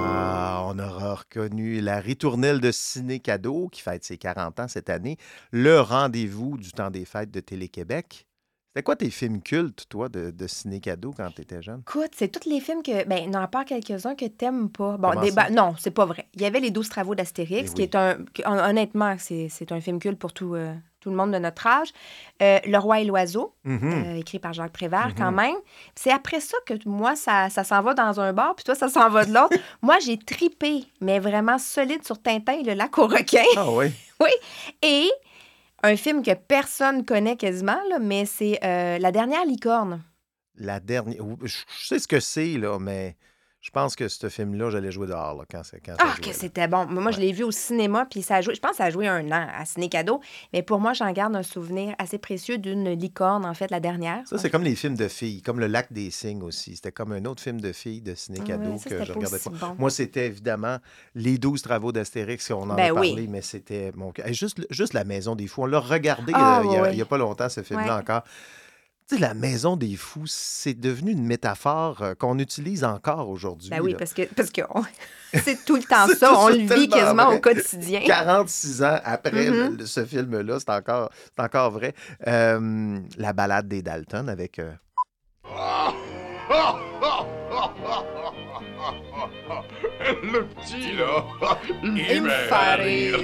Ah, 0.00 0.62
on 0.66 0.78
aura 0.78 1.14
reconnu 1.16 1.80
la 1.80 2.00
ritournelle 2.00 2.60
de 2.60 2.70
Ciné 2.70 3.20
Cadeau 3.20 3.68
qui 3.68 3.82
fête 3.82 4.04
ses 4.04 4.16
40 4.18 4.60
ans 4.60 4.68
cette 4.68 4.90
année, 4.90 5.16
le 5.50 5.80
rendez-vous 5.80 6.56
du 6.56 6.70
temps 6.72 6.90
des 6.90 7.04
fêtes 7.04 7.30
de 7.30 7.40
Télé-Québec. 7.40 8.26
C'était 8.68 8.82
quoi 8.84 8.96
tes 8.96 9.10
films 9.10 9.42
cultes, 9.42 9.86
toi, 9.88 10.08
de, 10.08 10.30
de 10.30 10.46
Ciné 10.46 10.78
Cadeau 10.80 11.12
quand 11.16 11.30
tu 11.34 11.42
étais 11.42 11.60
jeune? 11.62 11.80
Écoute, 11.88 12.10
c'est 12.14 12.28
tous 12.28 12.48
les 12.48 12.60
films 12.60 12.82
que. 12.82 13.04
Ben, 13.08 13.28
non, 13.30 13.40
à 13.40 13.48
part 13.48 13.64
quelques-uns 13.64 14.14
que 14.14 14.26
t'aimes 14.26 14.68
pas. 14.70 14.96
Bon, 14.98 15.18
des- 15.20 15.32
ben, 15.32 15.48
non, 15.50 15.74
c'est 15.78 15.90
pas 15.90 16.04
vrai. 16.06 16.28
Il 16.34 16.42
y 16.42 16.44
avait 16.44 16.60
Les 16.60 16.70
12 16.70 16.88
travaux 16.88 17.14
d'Astérix, 17.14 17.70
Eh 17.72 17.74
qui 17.74 17.82
est 17.82 17.94
un. 17.96 18.18
honnêtement, 18.44 19.16
c'est 19.18 19.48
c'est 19.48 19.72
un 19.72 19.80
film 19.80 19.98
culte 19.98 20.18
pour 20.18 20.32
tout, 20.32 20.54
euh, 20.54 20.74
tout 21.08 21.12
le 21.12 21.16
monde 21.16 21.32
de 21.32 21.38
notre 21.38 21.66
âge. 21.66 21.88
Euh, 22.42 22.58
le 22.66 22.76
Roi 22.78 23.00
et 23.00 23.04
l'Oiseau, 23.04 23.54
Mhm. 23.64 23.80
euh, 23.92 24.16
écrit 24.18 24.38
par 24.38 24.52
Jacques 24.52 24.72
Prévert, 24.72 25.08
Mhm. 25.08 25.14
quand 25.16 25.32
même. 25.32 25.54
Puis 25.64 25.92
C'est 25.96 26.12
après 26.12 26.40
ça 26.40 26.56
que 26.66 26.74
moi, 26.86 27.16
ça, 27.16 27.48
ça 27.48 27.64
s'en 27.64 27.80
va 27.82 27.94
dans 27.94 28.20
un 28.20 28.32
bar, 28.34 28.54
puis 28.54 28.64
toi, 28.64 28.74
ça 28.74 28.88
s'en 28.88 29.08
va 29.08 29.24
de 29.24 29.32
l'autre. 29.32 29.56
moi, 29.82 29.98
j'ai 30.00 30.18
tripé, 30.18 30.84
mais 31.00 31.18
vraiment 31.18 31.58
solide 31.58 32.04
sur 32.04 32.20
Tintin 32.20 32.58
et 32.58 32.62
le 32.62 32.74
lac 32.74 32.96
aux 32.98 33.06
requins. 33.06 33.42
Ah 33.56 33.70
oui? 33.70 33.86
Oui. 34.20 34.30
Et 34.82 35.08
un 35.82 35.96
film 35.96 36.22
que 36.22 36.34
personne 36.34 37.04
connaît 37.04 37.36
quasiment, 37.36 37.78
là, 37.88 37.98
mais 38.00 38.26
c'est 38.26 38.58
euh, 38.64 38.98
La 38.98 39.12
dernière 39.12 39.44
licorne. 39.46 40.02
La 40.56 40.80
dernière. 40.80 41.22
je 41.44 41.56
sais 41.86 41.98
ce 42.00 42.08
que 42.08 42.18
c'est, 42.20 42.58
là, 42.58 42.78
mais 42.80 43.16
je 43.60 43.70
pense 43.70 43.96
que 43.96 44.06
ce 44.06 44.28
film-là, 44.28 44.70
j'allais 44.70 44.92
jouer 44.92 45.08
dehors 45.08 45.36
là, 45.36 45.44
quand, 45.50 45.62
c'est- 45.64 45.80
quand 45.84 45.92
ça 45.92 45.98
Ah, 46.00 46.14
jouait, 46.16 46.30
que 46.30 46.32
c'était 46.36 46.68
bon. 46.68 46.86
Moi, 46.86 47.10
je 47.10 47.18
l'ai 47.18 47.32
vu 47.32 47.42
au 47.42 47.50
cinéma, 47.50 48.06
puis 48.08 48.22
ça 48.22 48.36
a 48.36 48.40
joué, 48.40 48.54
je 48.54 48.60
pense 48.60 48.70
que 48.72 48.76
ça 48.78 48.84
a 48.84 48.90
joué 48.90 49.08
un 49.08 49.26
an 49.32 49.48
à 49.52 49.64
Ciné 49.64 49.88
Cadeau. 49.88 50.20
Mais 50.52 50.62
pour 50.62 50.78
moi, 50.78 50.92
j'en 50.92 51.10
garde 51.12 51.34
un 51.34 51.42
souvenir 51.42 51.94
assez 51.98 52.18
précieux 52.18 52.58
d'une 52.58 52.88
licorne, 52.90 53.44
en 53.44 53.54
fait, 53.54 53.70
la 53.70 53.80
dernière. 53.80 54.26
Ça, 54.28 54.38
c'est 54.38 54.48
comme 54.48 54.62
les 54.62 54.76
films 54.76 54.94
de 54.96 55.08
filles, 55.08 55.42
comme 55.42 55.58
Le 55.58 55.66
Lac 55.66 55.92
des 55.92 56.10
Cygnes 56.12 56.42
aussi. 56.44 56.76
C'était 56.76 56.92
comme 56.92 57.10
un 57.12 57.24
autre 57.24 57.42
film 57.42 57.60
de 57.60 57.72
filles 57.72 58.00
de 58.00 58.14
Ciné 58.14 58.38
Cadeau 58.40 58.76
que 58.78 59.04
je 59.04 59.12
regardais 59.12 59.38
pas. 59.40 59.50
bon. 59.50 59.74
Moi, 59.76 59.90
c'était 59.90 60.26
évidemment 60.26 60.78
les 61.16 61.36
12 61.36 61.60
travaux 61.60 61.90
d'Astérix, 61.90 62.50
on 62.52 62.70
en 62.70 62.74
Ben 62.76 62.90
a 62.92 62.94
parlé, 62.94 63.14
oui. 63.16 63.26
mais 63.28 63.42
c'était 63.42 63.90
mon 63.96 64.12
Juste, 64.28 64.64
juste 64.70 64.94
La 64.94 65.02
Maison 65.04 65.34
des 65.34 65.48
Fous. 65.48 65.62
On 65.62 65.66
l'a 65.66 65.80
regardé 65.80 66.32
Ah, 66.34 66.60
euh, 66.60 66.62
il 66.64 66.76
a- 66.78 66.92
n'y 66.94 67.00
a, 67.02 67.04
pas 67.06 67.18
longtemps, 67.18 67.48
ce 67.48 67.62
film-là 67.62 67.96
Ouais. 67.96 68.02
encore. 68.02 68.22
Tu 69.08 69.14
sais, 69.14 69.20
La 69.22 69.32
Maison 69.32 69.76
des 69.76 69.96
Fous, 69.96 70.26
c'est 70.26 70.74
devenu 70.74 71.12
une 71.12 71.24
métaphore 71.24 72.02
euh, 72.02 72.14
qu'on 72.14 72.38
utilise 72.38 72.84
encore 72.84 73.30
aujourd'hui. 73.30 73.70
Ben 73.70 73.80
oui, 73.80 73.92
là. 73.92 73.98
parce 73.98 74.12
que 74.12 74.22
parce 74.34 74.50
que 74.50 74.60
on- 74.74 74.84
c'est 75.44 75.64
tout 75.64 75.76
le 75.76 75.82
temps 75.88 76.06
ça. 76.08 76.38
On 76.38 76.48
le 76.48 76.56
vit 76.74 76.90
quasiment 76.90 77.26
vrai. 77.28 77.36
au 77.36 77.40
quotidien. 77.40 78.00
46 78.06 78.82
ans 78.82 78.98
après 79.04 79.48
Mhm. 79.50 79.78
le- 79.78 79.86
ce 79.86 80.04
film-là, 80.04 80.58
c'est 80.60 80.68
encore, 80.70 81.10
c'est 81.34 81.42
encore 81.42 81.70
vrai. 81.70 81.94
Euh, 82.26 82.98
la 83.16 83.32
balade 83.32 83.66
des 83.66 83.80
Dalton 83.80 84.28
avec. 84.28 84.58
euh, 84.58 84.72
Le 90.22 90.46
petit, 90.46 90.92
là, 90.96 91.24
Il 91.82 92.22
me 92.22 92.28
fait 92.28 92.74
rire. 92.76 93.18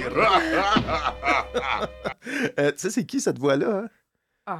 Euh, 2.59 2.71
tu 2.71 2.77
sais, 2.79 2.89
c'est 2.89 3.05
qui 3.05 3.21
cette 3.21 3.39
voix-là? 3.39 3.83
hein? 3.83 3.87
Ah, 4.45 4.53
Euh, 4.53 4.57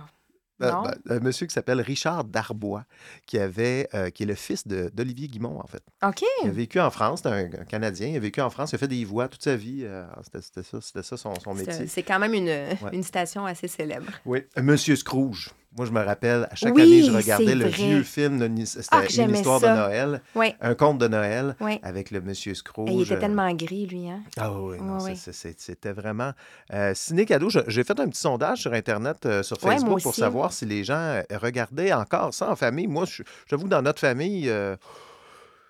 Non? 0.60 0.84
ben, 0.84 0.96
un 1.10 1.20
monsieur 1.20 1.46
qui 1.48 1.54
s'appelle 1.54 1.82
Richard 1.82 2.24
Darbois, 2.24 2.86
qui, 3.26 3.38
avait, 3.40 3.90
euh, 3.94 4.10
qui 4.10 4.24
est 4.24 4.26
le 4.26 4.36
fils 4.36 4.66
d'Olivier 4.68 5.28
Guimont, 5.28 5.60
en 5.60 5.68
fait. 5.68 5.84
OK. 6.06 6.24
Il 6.44 6.50
a 6.50 6.52
vécu 6.52 6.80
en 6.80 6.90
France, 6.92 7.22
c'est 7.24 7.30
un, 7.30 7.46
un 7.62 7.66
Canadien, 7.66 8.08
il 8.08 8.16
a 8.16 8.20
vécu 8.20 8.40
en 8.42 8.50
France, 8.50 8.72
il 8.72 8.76
a 8.76 8.78
fait 8.78 8.88
des 8.88 9.04
voix 9.06 9.28
toute 9.28 9.44
sa 9.44 9.56
vie. 9.56 9.82
euh, 9.84 10.06
c'était 10.42 10.64
ça, 10.64 10.80
c'était 10.82 11.04
ça 11.04 11.18
son, 11.18 11.34
métier. 11.54 11.88
c'est 11.88 12.04
quand 12.04 12.20
même 12.20 12.34
une, 12.34 12.46
Ouais. 12.46 12.76
une 12.94 13.04
station 13.04 13.46
assez 13.46 13.68
célèbre. 13.68 14.12
Oui, 14.26 14.44
Monsieur 14.62 14.96
Scrooge. 14.96 15.52
Moi, 15.78 15.86
je 15.86 15.92
me 15.92 16.00
rappelle, 16.02 16.48
à 16.50 16.56
chaque 16.56 16.74
Oui, 16.74 16.84
année, 16.84 17.04
je 17.04 17.12
regardais 17.12 17.54
le 17.54 17.66
vrai. 17.68 17.70
vieux 17.86 18.04
film, 18.04 18.40
de 18.40 18.66
c'était 18.66 18.88
Ah, 18.92 19.04
une 19.24 19.36
histoire 19.36 19.60
ça. 19.60 19.74
de 19.74 19.78
Noël, 19.78 20.22
Ouais. 20.34 20.56
un 20.62 20.74
conte 20.74 21.00
de 21.00 21.08
Noël 21.10 21.56
avec 21.84 22.12
le 22.12 22.22
Monsieur 22.22 22.54
Scrooge. 22.56 22.90
Et 22.90 22.94
il 22.94 23.02
était 23.02 23.16
euh, 23.16 23.20
tellement 23.20 23.52
gris, 23.54 23.86
lui. 23.86 24.10
Hein? 24.10 24.22
Ah 24.38 24.54
oui, 24.54 24.78
non, 24.80 25.00
c'est- 25.02 25.34
c'est- 25.34 25.60
c'était 25.60 25.92
vraiment... 25.92 26.32
Euh, 26.74 26.94
Ciné 26.96 27.26
Cadeau, 27.26 27.50
j'ai 27.68 27.84
fait 27.84 28.00
un 28.00 28.08
petit 28.08 28.22
sondage 28.22 28.60
sur 28.62 28.72
Internet, 28.74 29.26
euh, 29.26 29.44
sur 29.44 29.58
Facebook, 29.60 30.02
pour 30.02 30.16
savoir 30.16 30.54
si 30.54 30.66
les 30.66 30.86
gens 30.86 30.96
euh, 30.96 31.24
regardaient 31.42 31.92
encore 31.92 32.34
ça 32.34 32.50
en 32.50 32.56
famille. 32.56 32.88
Moi, 32.88 33.04
je- 33.06 33.24
j'avoue 33.50 33.68
dans 33.68 33.82
notre 33.82 34.00
famille, 34.00 34.50
euh, 34.50 34.78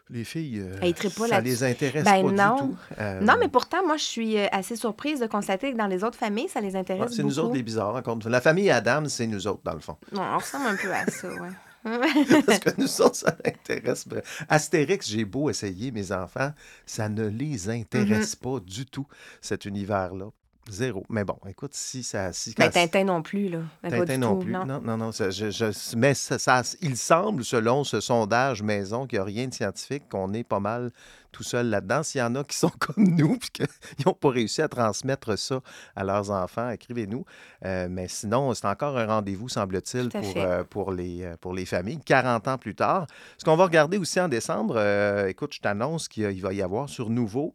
les 0.10 0.24
filles, 0.24 0.60
euh, 0.60 0.94
pas 1.18 1.28
ça 1.28 1.42
les 1.42 1.64
intéresse 1.64 2.04
Ben 2.04 2.24
pas 2.26 2.32
non. 2.32 2.56
du 2.56 2.62
tout. 2.62 2.78
Euh, 3.00 3.22
Non, 3.22 3.34
mais 3.40 3.48
pourtant, 3.48 3.86
moi, 3.86 3.98
je 3.98 4.04
suis 4.04 4.38
euh, 4.38 4.48
assez 4.52 4.76
surprise 4.76 5.20
de 5.20 5.26
constater 5.28 5.72
que 5.74 5.78
dans 5.78 5.88
les 5.88 6.04
autres 6.04 6.18
familles, 6.18 6.48
ça 6.48 6.62
les 6.62 6.74
ouais, 6.74 6.76
intéresse 6.80 7.12
c'est 7.16 7.24
nous 7.24 7.40
autres 7.40 7.56
les 7.56 7.64
bizarres. 7.64 7.96
encore. 7.96 8.18
La 8.26 8.42
famille 8.42 8.70
Adam, 8.70 9.04
c'est 9.08 9.26
nous 9.28 9.48
autres, 9.48 9.62
dans 9.64 9.74
le 9.74 9.80
fond. 9.80 9.98
Non, 10.12 10.22
on 10.22 10.38
ressemble 10.38 10.68
un 10.68 10.76
peu 10.76 10.94
à 10.94 11.06
ça, 11.08 11.28
ouais. 11.28 11.50
Parce 12.46 12.60
que 12.60 12.70
nous 12.82 13.02
autres, 13.02 13.16
ça 13.16 13.36
intéresse. 13.46 14.06
Astérix, 14.50 15.08
j'ai 15.08 15.24
beau 15.26 15.50
essayer, 15.52 15.92
mes 15.92 16.12
enfants, 16.12 16.52
ça 16.86 17.10
ne 17.10 17.28
les 17.28 17.70
intéresse 17.70 18.36
Mm-hmm. 18.36 18.40
pas 18.40 18.60
du 18.60 18.86
tout, 18.86 19.06
cet 19.42 19.66
univers-là. 19.66 20.26
Zéro. 20.70 21.04
Mais 21.10 21.24
bon, 21.24 21.38
écoute, 21.48 21.76
si 21.76 22.02
ça. 22.02 22.34
Si, 22.34 22.54
Ben, 22.58 22.66
quand- 22.66 22.72
Tintin 22.72 23.04
non 23.04 23.22
plus, 23.22 23.50
là. 23.50 23.60
Ben, 23.84 23.92
pas 23.92 23.98
Tintin 24.00 24.18
non 24.18 24.34
tout, 24.36 24.46
plus. 24.46 24.52
Non, 24.52 24.66
non, 24.82 24.98
non. 24.98 25.12
ça- 25.12 25.30
je- 25.30 25.52
je- 25.52 25.96
mais 25.96 26.16
ça, 26.16 26.40
ça- 26.40 26.64
il 26.82 26.98
semble, 26.98 27.44
selon 27.46 27.84
ce 27.84 28.00
sondage 28.02 28.64
maison, 28.64 29.06
qu'il 29.06 29.18
n'y 29.20 29.22
a 29.22 29.26
rien 29.26 29.48
de 29.48 29.54
scientifique, 29.54 30.10
qu'on 30.10 30.34
est 30.34 30.44
pas 30.44 30.60
mal 30.60 30.92
tout 31.32 31.44
seul 31.44 31.68
là-dedans. 31.70 32.02
S'il 32.02 32.20
y 32.20 32.24
en 32.24 32.34
a 32.34 32.44
qui 32.44 32.58
sont 32.58 32.72
comme 32.80 32.96
nous, 33.16 33.38
puis 33.38 33.50
qu'ils 33.52 33.68
n'ont 34.08 34.14
pas 34.14 34.30
réussi 34.32 34.64
à 34.64 34.68
transmettre 34.68 35.38
ça 35.38 35.60
à 35.96 36.04
leurs 36.04 36.32
enfants, 36.32 36.72
écrivez-nous. 36.72 37.26
Euh, 37.64 37.88
mais 37.88 38.08
sinon, 38.08 38.52
c'est 38.56 38.66
encore 38.66 38.98
un 38.98 39.06
rendez-vous, 39.06 39.50
semble-t-il, 39.50 40.10
pour, 40.10 40.34
euh, 40.38 40.64
pour, 40.64 40.92
les, 40.92 41.24
euh, 41.26 41.36
pour 41.40 41.54
les 41.54 41.66
familles, 41.66 42.00
40 42.04 42.48
ans 42.48 42.58
plus 42.58 42.74
tard. 42.74 43.06
Ce 43.38 43.46
qu'on 43.46 43.56
va 43.56 43.66
regarder 43.66 43.98
aussi 44.00 44.20
en 44.20 44.30
décembre, 44.30 44.76
euh, 44.78 45.28
écoute, 45.28 45.54
je 45.54 45.60
t'annonce 45.60 46.08
qu'il 46.08 46.42
va 46.42 46.54
y 46.54 46.64
avoir 46.64 46.90
sur 46.90 47.12
Nouveau 47.12 47.54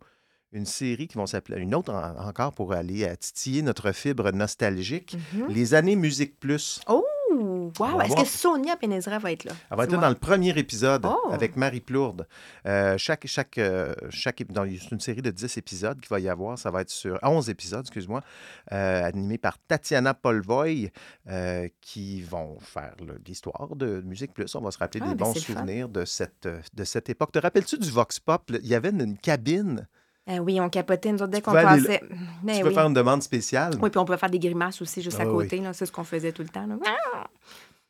une 0.52 0.66
série 0.66 1.06
qui 1.08 1.16
va 1.16 1.26
s'appeler, 1.26 1.60
une 1.60 1.74
autre 1.74 1.92
en- 1.92 2.26
encore 2.28 2.52
pour 2.52 2.72
aller 2.72 3.04
euh, 3.04 3.14
titiller 3.16 3.62
notre 3.62 3.92
fibre 3.92 4.30
nostalgique, 4.32 5.16
Mhm. 5.34 5.48
les 5.48 5.74
années 5.74 5.96
Musique 5.96 6.38
Plus. 6.40 6.80
Oh, 6.88 7.04
wow! 7.78 8.00
Est-ce 8.00 8.16
que 8.16 8.24
Sonia 8.26 8.76
Pénézra 8.76 9.18
va 9.20 9.30
être 9.30 9.44
là? 9.44 9.52
Elle 9.70 9.76
va 9.76 9.84
être 9.84 9.92
là 9.92 9.98
dans 9.98 10.08
le 10.08 10.16
premier 10.16 10.50
épisode 10.58 11.06
Oh. 11.06 11.28
avec 11.30 11.54
Marie 11.56 11.80
Plourde. 11.80 12.26
Euh, 12.66 12.98
chaque, 12.98 13.26
chaque, 13.28 13.58
euh, 13.58 13.94
chaque, 14.10 14.42
c'est 14.44 14.90
une 14.90 14.98
série 15.00 15.22
de 15.22 15.30
10 15.30 15.56
épisodes 15.56 16.00
qu'il 16.00 16.08
va 16.08 16.18
y 16.18 16.28
avoir. 16.28 16.58
Ça 16.58 16.70
va 16.72 16.80
être 16.80 16.90
sur 16.90 17.18
11 17.22 17.48
épisodes, 17.48 17.82
excuse-moi, 17.82 18.20
euh, 18.72 19.04
animé 19.04 19.38
par 19.38 19.56
Tatiana 19.68 20.14
Polvoy, 20.14 20.90
qui 21.80 22.22
vont 22.22 22.58
faire 22.60 22.94
l'histoire 23.26 23.76
de 23.76 24.00
Musique 24.00 24.34
Plus. 24.34 24.52
On 24.56 24.60
va 24.60 24.70
se 24.72 24.78
rappeler 24.78 25.00
Ah, 25.04 25.08
des 25.10 25.14
ben, 25.14 25.26
bons 25.26 25.34
fun. 25.34 25.40
souvenirs 25.40 25.88
de 25.88 26.04
cette, 26.04 26.48
de 26.74 26.84
cette 26.84 27.08
époque. 27.08 27.30
Te 27.32 27.38
rappelles-tu 27.38 27.78
du 27.78 27.90
Vox 27.90 28.18
Pop? 28.18 28.50
Il 28.50 28.66
y 28.66 28.74
avait 28.74 28.90
une, 28.90 29.00
une 29.02 29.18
cabine. 29.18 29.86
Euh, 30.30 30.38
oui, 30.38 30.60
on 30.60 30.68
capotait, 30.68 31.10
nous 31.12 31.22
autres, 31.22 31.32
dès 31.32 31.40
qu'on 31.40 31.52
aller 31.52 31.82
passait. 31.82 32.00
Tu 32.00 32.60
peux 32.62 32.68
oui. 32.68 32.74
faire 32.74 32.86
une 32.86 32.94
demande 32.94 33.22
spéciale. 33.22 33.72
Oui, 33.82 33.90
puis 33.90 33.98
on 33.98 34.04
pouvait 34.04 34.18
faire 34.18 34.30
des 34.30 34.38
grimaces 34.38 34.80
aussi 34.80 35.02
juste 35.02 35.18
à 35.18 35.24
Ah 35.24 35.26
oui. 35.26 35.44
côté. 35.48 35.62
C'est 35.72 35.86
ce 35.86 35.92
qu'on 35.92 36.04
faisait 36.04 36.32
tout 36.32 36.42
le 36.42 36.48
temps. 36.48 36.66
là. 36.66 36.76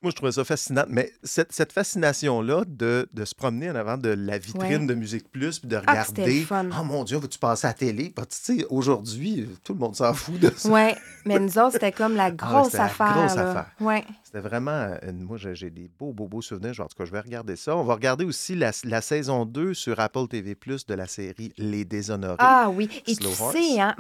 Moi, 0.03 0.11
je 0.11 0.17
trouvais 0.17 0.33
ça 0.33 0.45
fascinant. 0.45 0.85
Mais 0.89 1.13
cette, 1.23 1.53
cette 1.53 1.73
fascination-là 1.73 2.65
de, 2.67 3.07
de 3.13 3.25
se 3.27 3.35
promener 3.35 3.71
en 3.71 3.75
avant 3.75 3.99
de 3.99 4.09
la 4.09 4.39
vitrine 4.39 4.81
Ouais. 4.83 4.87
de 4.87 4.95
Musique 4.95 5.31
Plus, 5.31 5.59
puis 5.59 5.69
de 5.69 5.77
Ah, 5.77 5.81
regarder. 5.81 6.47
Oh 6.51 6.85
mon 6.85 7.05
Dieu, 7.05 7.19
vas-tu 7.19 7.39
passer 7.39 7.67
à 7.67 7.71
la 7.71 7.75
télé? 7.75 8.13
Bah, 8.17 8.25
tu 8.25 8.37
sais, 8.41 8.67
aujourd'hui, 8.71 9.47
tout 9.63 9.75
le 9.75 9.79
monde 9.79 9.95
s'en 9.95 10.15
fout 10.15 10.39
de 10.41 10.51
ça. 10.57 10.71
Oui, 10.71 10.95
mais 11.27 11.39
nous 11.39 11.59
autres, 11.59 11.73
c'était 11.73 11.93
comme 11.93 12.15
la 12.17 12.31
grosse 12.31 12.75
Ah 12.75 12.79
la 12.79 12.85
affaire. 12.85 13.13
grosse 13.15 13.35
là. 13.37 13.51
affaire. 13.51 13.67
Ouais. 13.81 14.05
C'était 14.25 14.41
vraiment. 14.41 14.95
une- 15.07 15.23
moi, 15.25 15.37
j'ai 15.37 15.69
des 15.71 15.91
beaux, 15.99 16.13
beaux, 16.15 16.29
beaux 16.29 16.41
souvenirs. 16.41 16.73
Genre, 16.73 16.87
en 16.87 16.89
tout 16.89 16.97
cas, 16.97 17.05
je 17.05 17.13
vais 17.13 17.21
regarder 17.21 17.57
ça. 17.57 17.77
On 17.77 17.85
va 17.85 17.93
regarder 17.95 18.25
aussi 18.25 18.55
la, 18.55 18.71
la 18.85 19.03
saison 19.03 19.45
2 19.45 19.75
sur 19.75 20.01
Apple 20.01 20.29
TV 20.29 20.57
de 20.89 20.95
la 20.95 21.07
série 21.07 21.53
Les 21.59 21.85
Déshonorés. 21.85 22.37
Ah 22.39 22.71
oui. 22.73 22.89
Et 23.07 23.15
Slow 23.15 23.31
tu 23.37 23.43
Horse. 23.43 23.55
sais, 23.57 23.81
hein, 23.81 23.95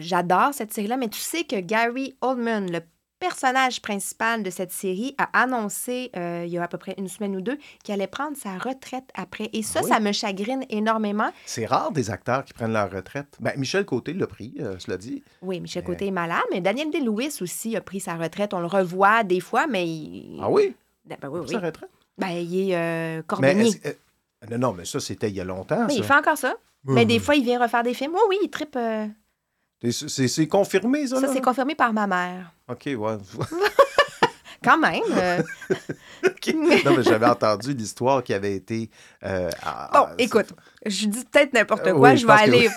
j'adore 0.00 0.52
cette 0.52 0.74
série-là, 0.74 0.96
mais 0.98 1.08
tu 1.08 1.20
sais 1.20 1.44
que 1.44 1.58
Gary 1.60 2.14
Oldman, 2.20 2.70
le 2.70 2.80
personnage 3.18 3.80
principal 3.80 4.42
de 4.42 4.50
cette 4.50 4.72
série, 4.72 5.14
a 5.18 5.28
annoncé 5.42 6.10
euh, 6.16 6.44
il 6.46 6.52
y 6.52 6.58
a 6.58 6.62
à 6.62 6.68
peu 6.68 6.78
près 6.78 6.94
une 6.98 7.08
semaine 7.08 7.34
ou 7.36 7.40
deux 7.40 7.58
qu'il 7.82 7.94
allait 7.94 8.06
prendre 8.06 8.36
sa 8.36 8.58
retraite 8.58 9.08
après. 9.14 9.48
Et 9.52 9.62
ça, 9.62 9.80
Ah 9.80 9.84
oui? 9.84 9.90
ça 9.90 10.00
me 10.00 10.12
chagrine 10.12 10.64
énormément. 10.70 11.30
C'est 11.46 11.66
rare 11.66 11.92
des 11.92 12.10
acteurs 12.10 12.44
qui 12.44 12.52
prennent 12.52 12.72
leur 12.72 12.90
retraite. 12.90 13.36
Ben, 13.40 13.52
Michel 13.56 13.84
Côté 13.84 14.12
l'a 14.12 14.26
pris, 14.26 14.54
euh, 14.60 14.76
cela 14.78 14.96
dit. 14.96 15.22
Oui, 15.42 15.60
Michel 15.60 15.82
Mais- 15.82 15.86
Côté 15.94 16.06
est 16.08 16.10
malade, 16.12 16.42
mais 16.52 16.60
Daniel 16.60 16.90
Day-Lewis 16.90 17.38
aussi 17.40 17.74
a 17.76 17.80
pris 17.80 18.00
sa 18.00 18.14
retraite. 18.16 18.52
On 18.54 18.60
le 18.60 18.66
revoit 18.66 19.24
des 19.24 19.40
fois, 19.40 19.66
mais 19.66 19.86
il... 19.86 20.38
Ah 20.42 20.50
oui? 20.50 20.74
Ben, 21.04 21.16
ben 21.20 21.28
oui, 21.28 21.40
Pris 21.40 21.54
oui. 21.54 21.60
sa 21.60 21.66
retraite? 21.66 21.90
Ben, 22.18 22.28
il 22.30 22.70
est 22.70 22.76
euh, 22.76 23.22
cordonnier. 23.22 23.70
euh, 23.86 23.92
non, 24.50 24.58
non, 24.58 24.72
mais 24.72 24.84
ça, 24.84 25.00
c'était 25.00 25.28
il 25.28 25.36
y 25.36 25.40
a 25.40 25.44
longtemps. 25.44 25.86
Mais 25.86 25.94
il 25.96 26.04
fait 26.04 26.14
encore 26.14 26.36
ça. 26.38 26.54
Oui, 26.86 26.94
mais 26.94 27.04
des 27.06 27.18
fois, 27.18 27.34
il 27.34 27.42
vient 27.44 27.60
refaire 27.60 27.82
des 27.82 27.94
films. 27.94 28.12
Oui, 28.14 28.20
oui, 28.30 28.38
il 28.44 28.48
tripe. 28.50 28.76
C'est- 29.82 30.46
confirmé, 30.46 31.06
ça? 31.06 31.20
Ça, 31.20 31.28
c'est 31.32 31.40
confirmé 31.40 31.74
par 31.74 31.92
ma 31.92 32.06
mère. 32.06 32.52
OK, 32.68 32.84
ouais. 32.86 33.16
Quand 34.64 34.78
même. 34.78 35.02
euh, 35.12 35.42
non, 36.84 36.96
mais 36.96 37.02
j'avais 37.02 37.26
entendu 37.26 37.72
l'histoire 37.74 38.22
qui 38.24 38.32
avait 38.34 38.56
été. 38.56 38.90
euh, 39.22 39.50
à- 39.62 39.90
Bon, 39.92 40.06
écoute, 40.18 40.48
je 40.84 41.06
dis 41.06 41.24
peut-être 41.30 41.52
n'importe 41.52 41.86
Euh, 41.86 41.92
quoi, 41.92 42.10
oui, 42.10 42.16
je 42.16 42.22
je 42.22 42.26
vais 42.26 42.32
que 42.32 42.38
aller. 42.40 42.68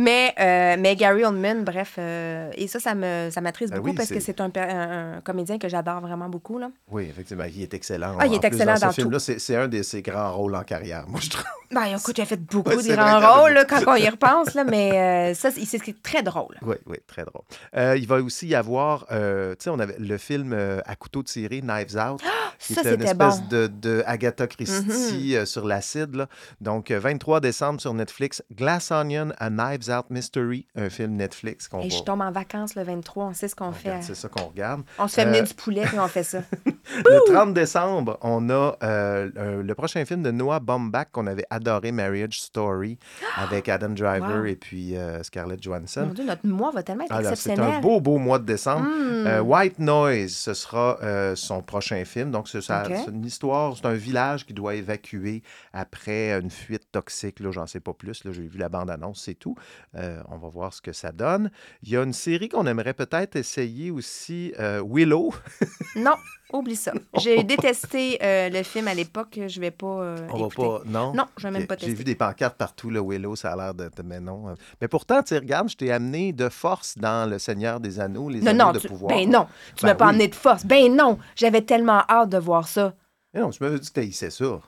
Mais, 0.00 0.32
euh, 0.38 0.76
mais 0.78 0.94
Gary 0.94 1.24
Oldman, 1.24 1.64
bref, 1.64 1.96
euh, 1.98 2.50
et 2.54 2.68
ça, 2.68 2.78
ça 2.78 2.94
me 2.94 3.30
ça 3.30 3.40
m'attriste 3.40 3.72
Ben 3.72 3.78
beaucoup 3.78 3.90
oui, 3.90 3.96
parce 3.96 4.08
que 4.10 4.20
c'est- 4.20 4.40
un, 4.40 4.50
per- 4.50 4.60
un- 4.60 5.16
un 5.16 5.20
comédien 5.20 5.58
que 5.58 5.68
j'adore 5.68 6.00
vraiment 6.00 6.28
beaucoup. 6.28 6.58
Là. 6.58 6.70
Oui, 6.90 7.06
effectivement, 7.10 7.44
il 7.52 7.62
est 7.62 7.74
excellent. 7.74 8.16
Ah, 8.20 8.26
il 8.26 8.34
est 8.34 8.36
En 8.36 8.40
plus, 8.40 8.46
excellent 8.48 8.74
dans 8.74 8.80
dans 8.86 8.90
ce 8.92 8.96
tout. 8.96 9.10
film-là. 9.10 9.18
C'est 9.18 9.56
un 9.56 9.66
de 9.66 9.82
ses 9.82 10.00
grands 10.02 10.32
rôles 10.32 10.54
en 10.54 10.62
carrière, 10.62 11.04
moi, 11.08 11.18
je 11.20 11.30
trouve. 11.30 11.44
Ben, 11.70 11.84
écoute, 11.84 12.16
il 12.16 12.22
a 12.22 12.24
fait 12.24 12.36
beaucoup 12.40 12.70
Ouais, 12.70 12.76
de 12.76 12.80
c'est 12.82 12.94
vrai 12.94 13.20
grands 13.20 13.42
rôles 13.42 13.52
là, 13.52 13.64
quand 13.66 13.82
on 13.88 13.94
y 13.96 14.08
repense, 14.08 14.54
là, 14.54 14.64
mais 14.64 15.32
euh, 15.32 15.34
ça, 15.34 15.50
c'est 15.50 16.02
très 16.02 16.22
drôle. 16.22 16.56
Oui, 16.62 16.76
oui, 16.86 16.96
très 17.06 17.24
drôle. 17.24 17.42
Euh, 17.76 17.94
il 17.98 18.06
va 18.06 18.16
aussi 18.22 18.46
y 18.46 18.54
avoir, 18.54 19.06
tu 19.08 19.14
sais, 19.58 19.68
on 19.68 19.78
avait 19.78 19.96
le 19.98 20.16
film 20.16 20.56
à 20.86 20.96
couteau 20.96 21.22
tiré, 21.22 21.60
Knives 21.60 21.96
Out, 21.98 22.22
qui 22.58 22.72
ça, 22.74 22.80
était 22.80 22.94
une 22.94 23.02
espèce 23.02 23.40
bon. 23.42 23.46
de, 23.50 23.66
de 23.66 24.02
Agatha 24.06 24.46
Christie 24.46 25.36
euh, 25.36 25.44
sur 25.44 25.66
l'acide. 25.66 26.26
Donc, 26.60 26.90
euh, 26.90 26.98
23 26.98 27.40
décembre 27.40 27.80
sur 27.80 27.92
Netflix, 27.92 28.42
Glass 28.54 28.90
Onion, 28.90 29.32
A 29.38 29.50
Knives 29.50 29.87
Out 29.90 30.06
Mystery, 30.10 30.66
un 30.76 30.88
film 30.90 31.12
Netflix 31.16 31.68
qu'on 31.68 31.80
Et 31.80 31.90
je 31.90 32.02
tombe 32.02 32.20
en 32.20 32.30
vacances 32.30 32.74
le 32.74 32.82
23, 32.82 33.26
on 33.26 33.32
sait 33.34 33.48
ce 33.48 33.54
qu'on 33.54 33.72
fait. 33.72 33.88
regarde, 33.88 34.02
C'est 34.04 34.14
ça 34.14 34.28
qu'on 34.28 34.46
regarde. 34.46 34.82
On 34.98 35.08
se 35.08 35.14
fait 35.14 35.26
mener 35.26 35.40
Euh, 35.40 35.42
du 35.42 35.54
poulet 35.54 35.82
puis 35.86 35.98
on 35.98 36.08
fait 36.08 36.22
ça. 36.22 36.42
Le 37.04 37.32
30 37.32 37.52
décembre, 37.52 38.18
on 38.22 38.48
a 38.48 38.76
euh, 38.82 39.62
le 39.62 39.74
prochain 39.74 40.04
film 40.06 40.22
de 40.22 40.30
Noah 40.30 40.58
Baumbach 40.60 41.06
qu'on 41.12 41.26
avait 41.26 41.44
adoré, 41.50 41.92
Marriage 41.92 42.40
Story, 42.40 42.98
avec 43.36 43.68
Adam 43.68 43.90
Driver 43.90 44.40
Wow. 44.40 44.44
et 44.46 44.56
puis 44.56 44.96
euh, 44.96 45.22
Scarlett 45.22 45.62
Johansson. 45.62 46.06
Mon 46.06 46.14
Dieu, 46.14 46.24
notre 46.24 46.46
mois 46.46 46.70
va 46.70 46.82
tellement 46.82 47.04
être 47.04 47.10
là, 47.10 47.22
c'est 47.22 47.30
exceptionnel. 47.50 47.74
un 47.76 47.80
beau, 47.80 48.00
beau 48.00 48.16
mois 48.18 48.38
de 48.38 48.44
décembre. 48.46 48.86
Mm. 48.86 49.26
Euh, 49.26 49.40
White 49.40 49.78
Noise, 49.78 50.32
ce 50.32 50.54
sera 50.54 50.98
son 51.34 51.62
prochain 51.62 52.04
film. 52.04 52.30
Donc, 52.30 52.48
c'est 52.48 52.60
une 53.08 53.24
histoire, 53.24 53.76
c'est 53.76 53.86
un 53.86 53.92
village 53.94 54.46
qui 54.46 54.54
doit 54.54 54.74
évacuer 54.74 55.42
après 55.72 56.32
une 56.38 56.50
fuite 56.50 56.90
toxique. 56.90 57.40
Là, 57.40 57.50
j'en 57.50 57.66
sais 57.66 57.80
pas 57.80 57.92
plus. 57.92 58.24
Là, 58.24 58.32
j'ai 58.32 58.46
vu 58.46 58.58
la 58.58 58.68
bande-annonce, 58.68 59.22
c'est 59.24 59.34
tout. 59.34 59.56
Euh, 59.94 60.22
on 60.28 60.36
va 60.38 60.48
voir 60.48 60.72
ce 60.72 60.80
que 60.82 60.92
ça 60.92 61.12
donne. 61.12 61.50
Il 61.82 61.90
y 61.90 61.96
a 61.96 62.02
une 62.02 62.12
série 62.12 62.48
qu'on 62.48 62.66
aimerait 62.66 62.94
peut-être 62.94 63.36
essayer 63.36 63.90
aussi, 63.90 64.52
euh, 64.58 64.82
Willow. 64.86 65.32
Non, 65.96 66.14
oublie 66.52 66.76
ça. 66.76 66.92
J'ai 67.18 67.42
détesté 67.42 68.18
euh, 68.22 68.48
le 68.50 68.62
film 68.62 68.86
à 68.88 68.94
l'époque. 68.94 69.40
Je 69.48 69.60
vais 69.60 69.70
pas. 69.70 70.14
On 70.32 70.46
va 70.46 70.48
pas. 70.54 70.82
Non? 70.86 71.12
Non, 71.14 71.24
je 71.36 71.42
vais 71.44 71.50
même 71.50 71.66
pas 71.66 71.76
J'ai 71.78 71.92
vu 71.94 72.04
des 72.04 72.14
pancartes 72.14 72.56
partout, 72.56 72.90
le 72.90 73.00
Willow, 73.00 73.34
ça 73.36 73.52
a 73.52 73.56
l'air 73.56 73.74
de. 73.74 73.84
de- 73.84 74.02
Mais 74.04 74.20
non. 74.20 74.54
Mais 74.80 74.86
pourtant, 74.88 75.22
tu 75.22 75.28
sais, 75.30 75.38
regarde, 75.38 75.68
je 75.70 75.76
t'ai 75.76 75.90
amené 75.90 76.32
de 76.32 76.48
force 76.48 76.96
dans 76.98 77.28
Le 77.28 77.38
Seigneur 77.38 77.80
des 77.80 77.98
Anneaux, 77.98 78.28
les 78.28 78.40
Non, 78.40 78.48
anneaux 78.52 78.64
non, 78.66 78.72
de 78.72 78.78
tu, 78.78 78.88
pouvoir. 78.88 79.16
ben 79.16 79.28
non, 79.28 79.46
tu 79.74 79.82
Ben 79.84 79.88
m'as 79.88 79.94
pas 79.94 80.04
oui. 80.06 80.10
emmené 80.10 80.28
de 80.28 80.34
force. 80.34 80.64
Ben 80.64 80.94
non, 80.94 81.18
j'avais 81.34 81.62
tellement 81.62 82.02
hâte 82.08 82.28
de 82.30 82.38
voir 82.38 82.68
ça. 82.68 82.94
Mais 83.34 83.40
non, 83.40 83.50
tu 83.50 83.62
m'avais 83.62 83.78
dit 83.78 83.88
que 83.88 83.94
tu 83.94 84.00
haïssais 84.00 84.30
ça. 84.30 84.60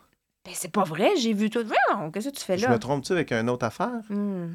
Ben 0.44 0.52
c'est 0.54 0.72
pas 0.72 0.84
vrai, 0.84 1.10
j'ai 1.18 1.32
vu 1.34 1.50
tout. 1.50 1.64
Qu'est-ce 2.12 2.30
que 2.30 2.34
tu 2.34 2.44
fais 2.44 2.56
Je 2.58 2.64
là? 2.66 2.72
me 2.72 2.78
trompe-tu 2.78 3.12
avec 3.12 3.30
une 3.32 3.48
autre 3.50 3.66
affaire? 3.66 4.00
Hmm. 4.08 4.54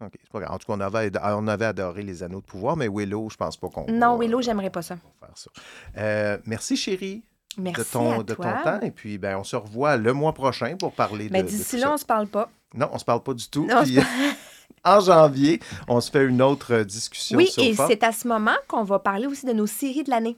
OK, 0.00 0.12
c'est 0.22 0.30
pas 0.30 0.40
grave. 0.40 0.52
En 0.52 0.58
tout 0.58 0.66
cas, 0.66 0.74
on 0.76 0.80
avait, 0.80 1.10
on 1.24 1.48
avait 1.48 1.64
adoré 1.64 2.02
les 2.02 2.22
anneaux 2.22 2.40
de 2.40 2.46
pouvoir, 2.46 2.76
mais 2.76 2.88
Willow, 2.88 3.28
je 3.30 3.36
pense 3.36 3.56
pas 3.56 3.68
qu'on 3.68 3.86
Non, 3.90 4.12
va 4.16 4.18
Willow, 4.24 4.40
j'aimerais 4.42 4.70
pas 4.70 4.82
ça. 4.82 4.96
faire 5.18 5.30
ça. 5.34 5.50
Euh, 5.96 6.38
merci, 6.46 6.76
chérie. 6.76 7.24
Merci 7.56 7.80
de 7.80 7.86
ton, 7.92 8.20
à 8.20 8.22
de 8.22 8.34
toi. 8.34 8.52
ton 8.52 8.70
temps. 8.70 8.80
Et 8.86 8.92
puis, 8.92 9.18
ben, 9.18 9.36
on 9.36 9.42
se 9.44 9.56
revoit 9.56 9.96
le 9.96 10.12
mois 10.12 10.32
prochain 10.32 10.76
pour 10.78 10.92
parler 10.92 11.28
Ben 11.28 11.42
de, 11.44 11.50
de 11.50 11.56
d'ici 11.56 11.78
là, 11.78 11.92
on 11.92 11.96
se 11.96 12.04
parle 12.04 12.28
pas. 12.28 12.48
Non, 12.74 12.88
on 12.92 12.98
se 12.98 13.04
parle 13.04 13.22
pas 13.22 13.34
du 13.34 13.48
tout. 13.48 13.66
Non, 13.66 13.82
Puis, 13.82 13.98
en 14.84 15.00
janvier, 15.00 15.58
on 15.88 16.00
se 16.00 16.10
fait 16.10 16.24
une 16.24 16.40
autre 16.42 16.74
euh, 16.74 16.84
discussion 16.84 17.36
Oui, 17.36 17.48
sur 17.48 17.64
et 17.64 17.74
c'est 17.74 18.04
à 18.04 18.12
ce 18.12 18.28
moment 18.28 18.54
qu'on 18.68 18.84
va 18.84 19.00
parler 19.00 19.26
aussi 19.26 19.46
de 19.46 19.52
nos 19.52 19.66
séries 19.66 20.04
de 20.04 20.10
l'année. 20.10 20.36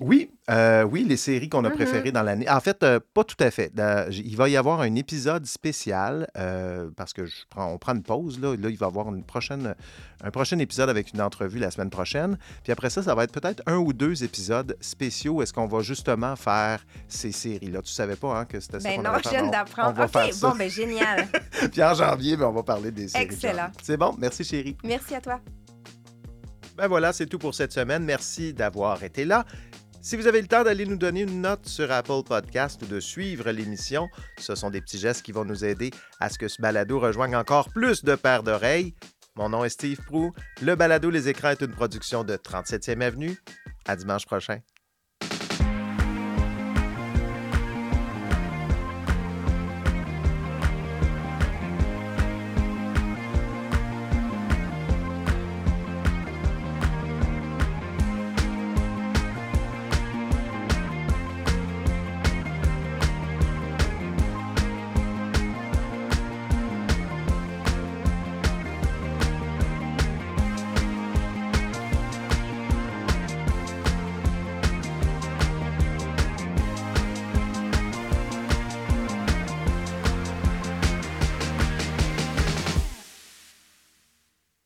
Oui, 0.00 0.30
euh, 0.48 0.84
oui, 0.84 1.04
les 1.04 1.16
séries 1.16 1.48
qu'on 1.48 1.64
a 1.64 1.70
Mhm. 1.70 1.74
préférées 1.74 2.12
dans 2.12 2.22
l'année. 2.22 2.48
En 2.48 2.60
fait, 2.60 2.82
euh, 2.84 3.00
pas 3.14 3.24
tout 3.24 3.36
à 3.40 3.50
fait. 3.50 3.72
Euh, 3.80 4.06
il 4.12 4.36
va 4.36 4.48
y 4.48 4.56
avoir 4.56 4.80
un 4.80 4.94
épisode 4.94 5.44
spécial 5.44 6.28
euh, 6.38 6.88
parce 6.96 7.12
que 7.12 7.26
je 7.26 7.34
prends, 7.50 7.66
on 7.72 7.78
prend 7.78 7.94
une 7.94 8.04
pause. 8.04 8.38
Là. 8.40 8.54
Là, 8.56 8.68
il 8.70 8.78
va 8.78 8.86
y 8.86 8.88
avoir 8.88 9.08
une 9.12 9.24
prochaine, 9.24 9.74
un 10.22 10.30
prochain 10.30 10.58
épisode 10.60 10.88
avec 10.88 11.12
une 11.14 11.20
entrevue 11.20 11.58
la 11.58 11.70
semaine 11.72 11.90
prochaine. 11.90 12.38
Puis 12.62 12.72
après 12.72 12.90
ça, 12.90 13.02
ça 13.02 13.14
va 13.16 13.24
être 13.24 13.32
peut-être 13.32 13.60
un 13.66 13.76
ou 13.78 13.92
deux 13.92 14.22
épisodes 14.22 14.76
spéciaux. 14.80 15.42
Est-ce 15.42 15.52
qu'on 15.52 15.66
va 15.66 15.80
justement 15.80 16.36
faire 16.36 16.86
ces 17.08 17.32
séries-là? 17.32 17.82
Tu 17.82 17.92
savais 17.92 18.16
pas 18.16 18.38
hein, 18.38 18.44
que 18.44 18.60
c'était 18.60 18.78
ça 18.78 18.88
Ben 18.88 19.02
qu'on 19.02 19.10
non, 19.10 19.18
je 19.24 19.30
viens 19.30 19.48
d'apprendre. 19.50 20.00
OK, 20.04 20.10
faire 20.12 20.32
ça. 20.32 20.50
bon, 20.50 20.56
ben 20.56 20.70
génial. 20.70 21.26
Puis 21.72 21.82
en 21.82 21.94
janvier, 21.94 22.36
ben, 22.36 22.46
on 22.46 22.52
va 22.52 22.62
parler 22.62 22.92
des 22.92 23.08
séries. 23.08 23.24
Excellent. 23.24 23.70
C'est 23.82 23.96
bon. 23.96 24.14
Merci, 24.18 24.44
chérie. 24.44 24.76
Merci 24.84 25.16
à 25.16 25.20
toi. 25.20 25.40
Ben 26.76 26.86
voilà, 26.86 27.12
c'est 27.12 27.26
tout 27.26 27.38
pour 27.40 27.56
cette 27.56 27.72
semaine. 27.72 28.04
Merci 28.04 28.52
d'avoir 28.54 29.02
été 29.02 29.24
là. 29.24 29.44
Si 30.00 30.16
vous 30.16 30.26
avez 30.26 30.40
le 30.40 30.46
temps 30.46 30.62
d'aller 30.62 30.86
nous 30.86 30.96
donner 30.96 31.22
une 31.22 31.42
note 31.42 31.66
sur 31.66 31.90
Apple 31.90 32.22
Podcast 32.24 32.80
ou 32.82 32.86
de 32.86 33.00
suivre 33.00 33.50
l'émission, 33.50 34.08
ce 34.38 34.54
sont 34.54 34.70
des 34.70 34.80
petits 34.80 34.98
gestes 34.98 35.22
qui 35.22 35.32
vont 35.32 35.44
nous 35.44 35.64
aider 35.64 35.90
à 36.20 36.28
ce 36.28 36.38
que 36.38 36.48
ce 36.48 36.62
balado 36.62 37.00
rejoigne 37.00 37.34
encore 37.34 37.68
plus 37.70 38.04
de 38.04 38.14
paires 38.14 38.42
d'oreilles. 38.42 38.94
Mon 39.34 39.48
nom 39.48 39.64
est 39.64 39.70
Steve 39.70 40.00
Prou. 40.06 40.32
Le 40.62 40.76
balado 40.76 41.10
Les 41.10 41.28
Écrans 41.28 41.50
est 41.50 41.62
une 41.62 41.72
production 41.72 42.24
de 42.24 42.36
37e 42.36 43.00
Avenue. 43.02 43.36
À 43.86 43.96
dimanche 43.96 44.24
prochain. 44.24 44.60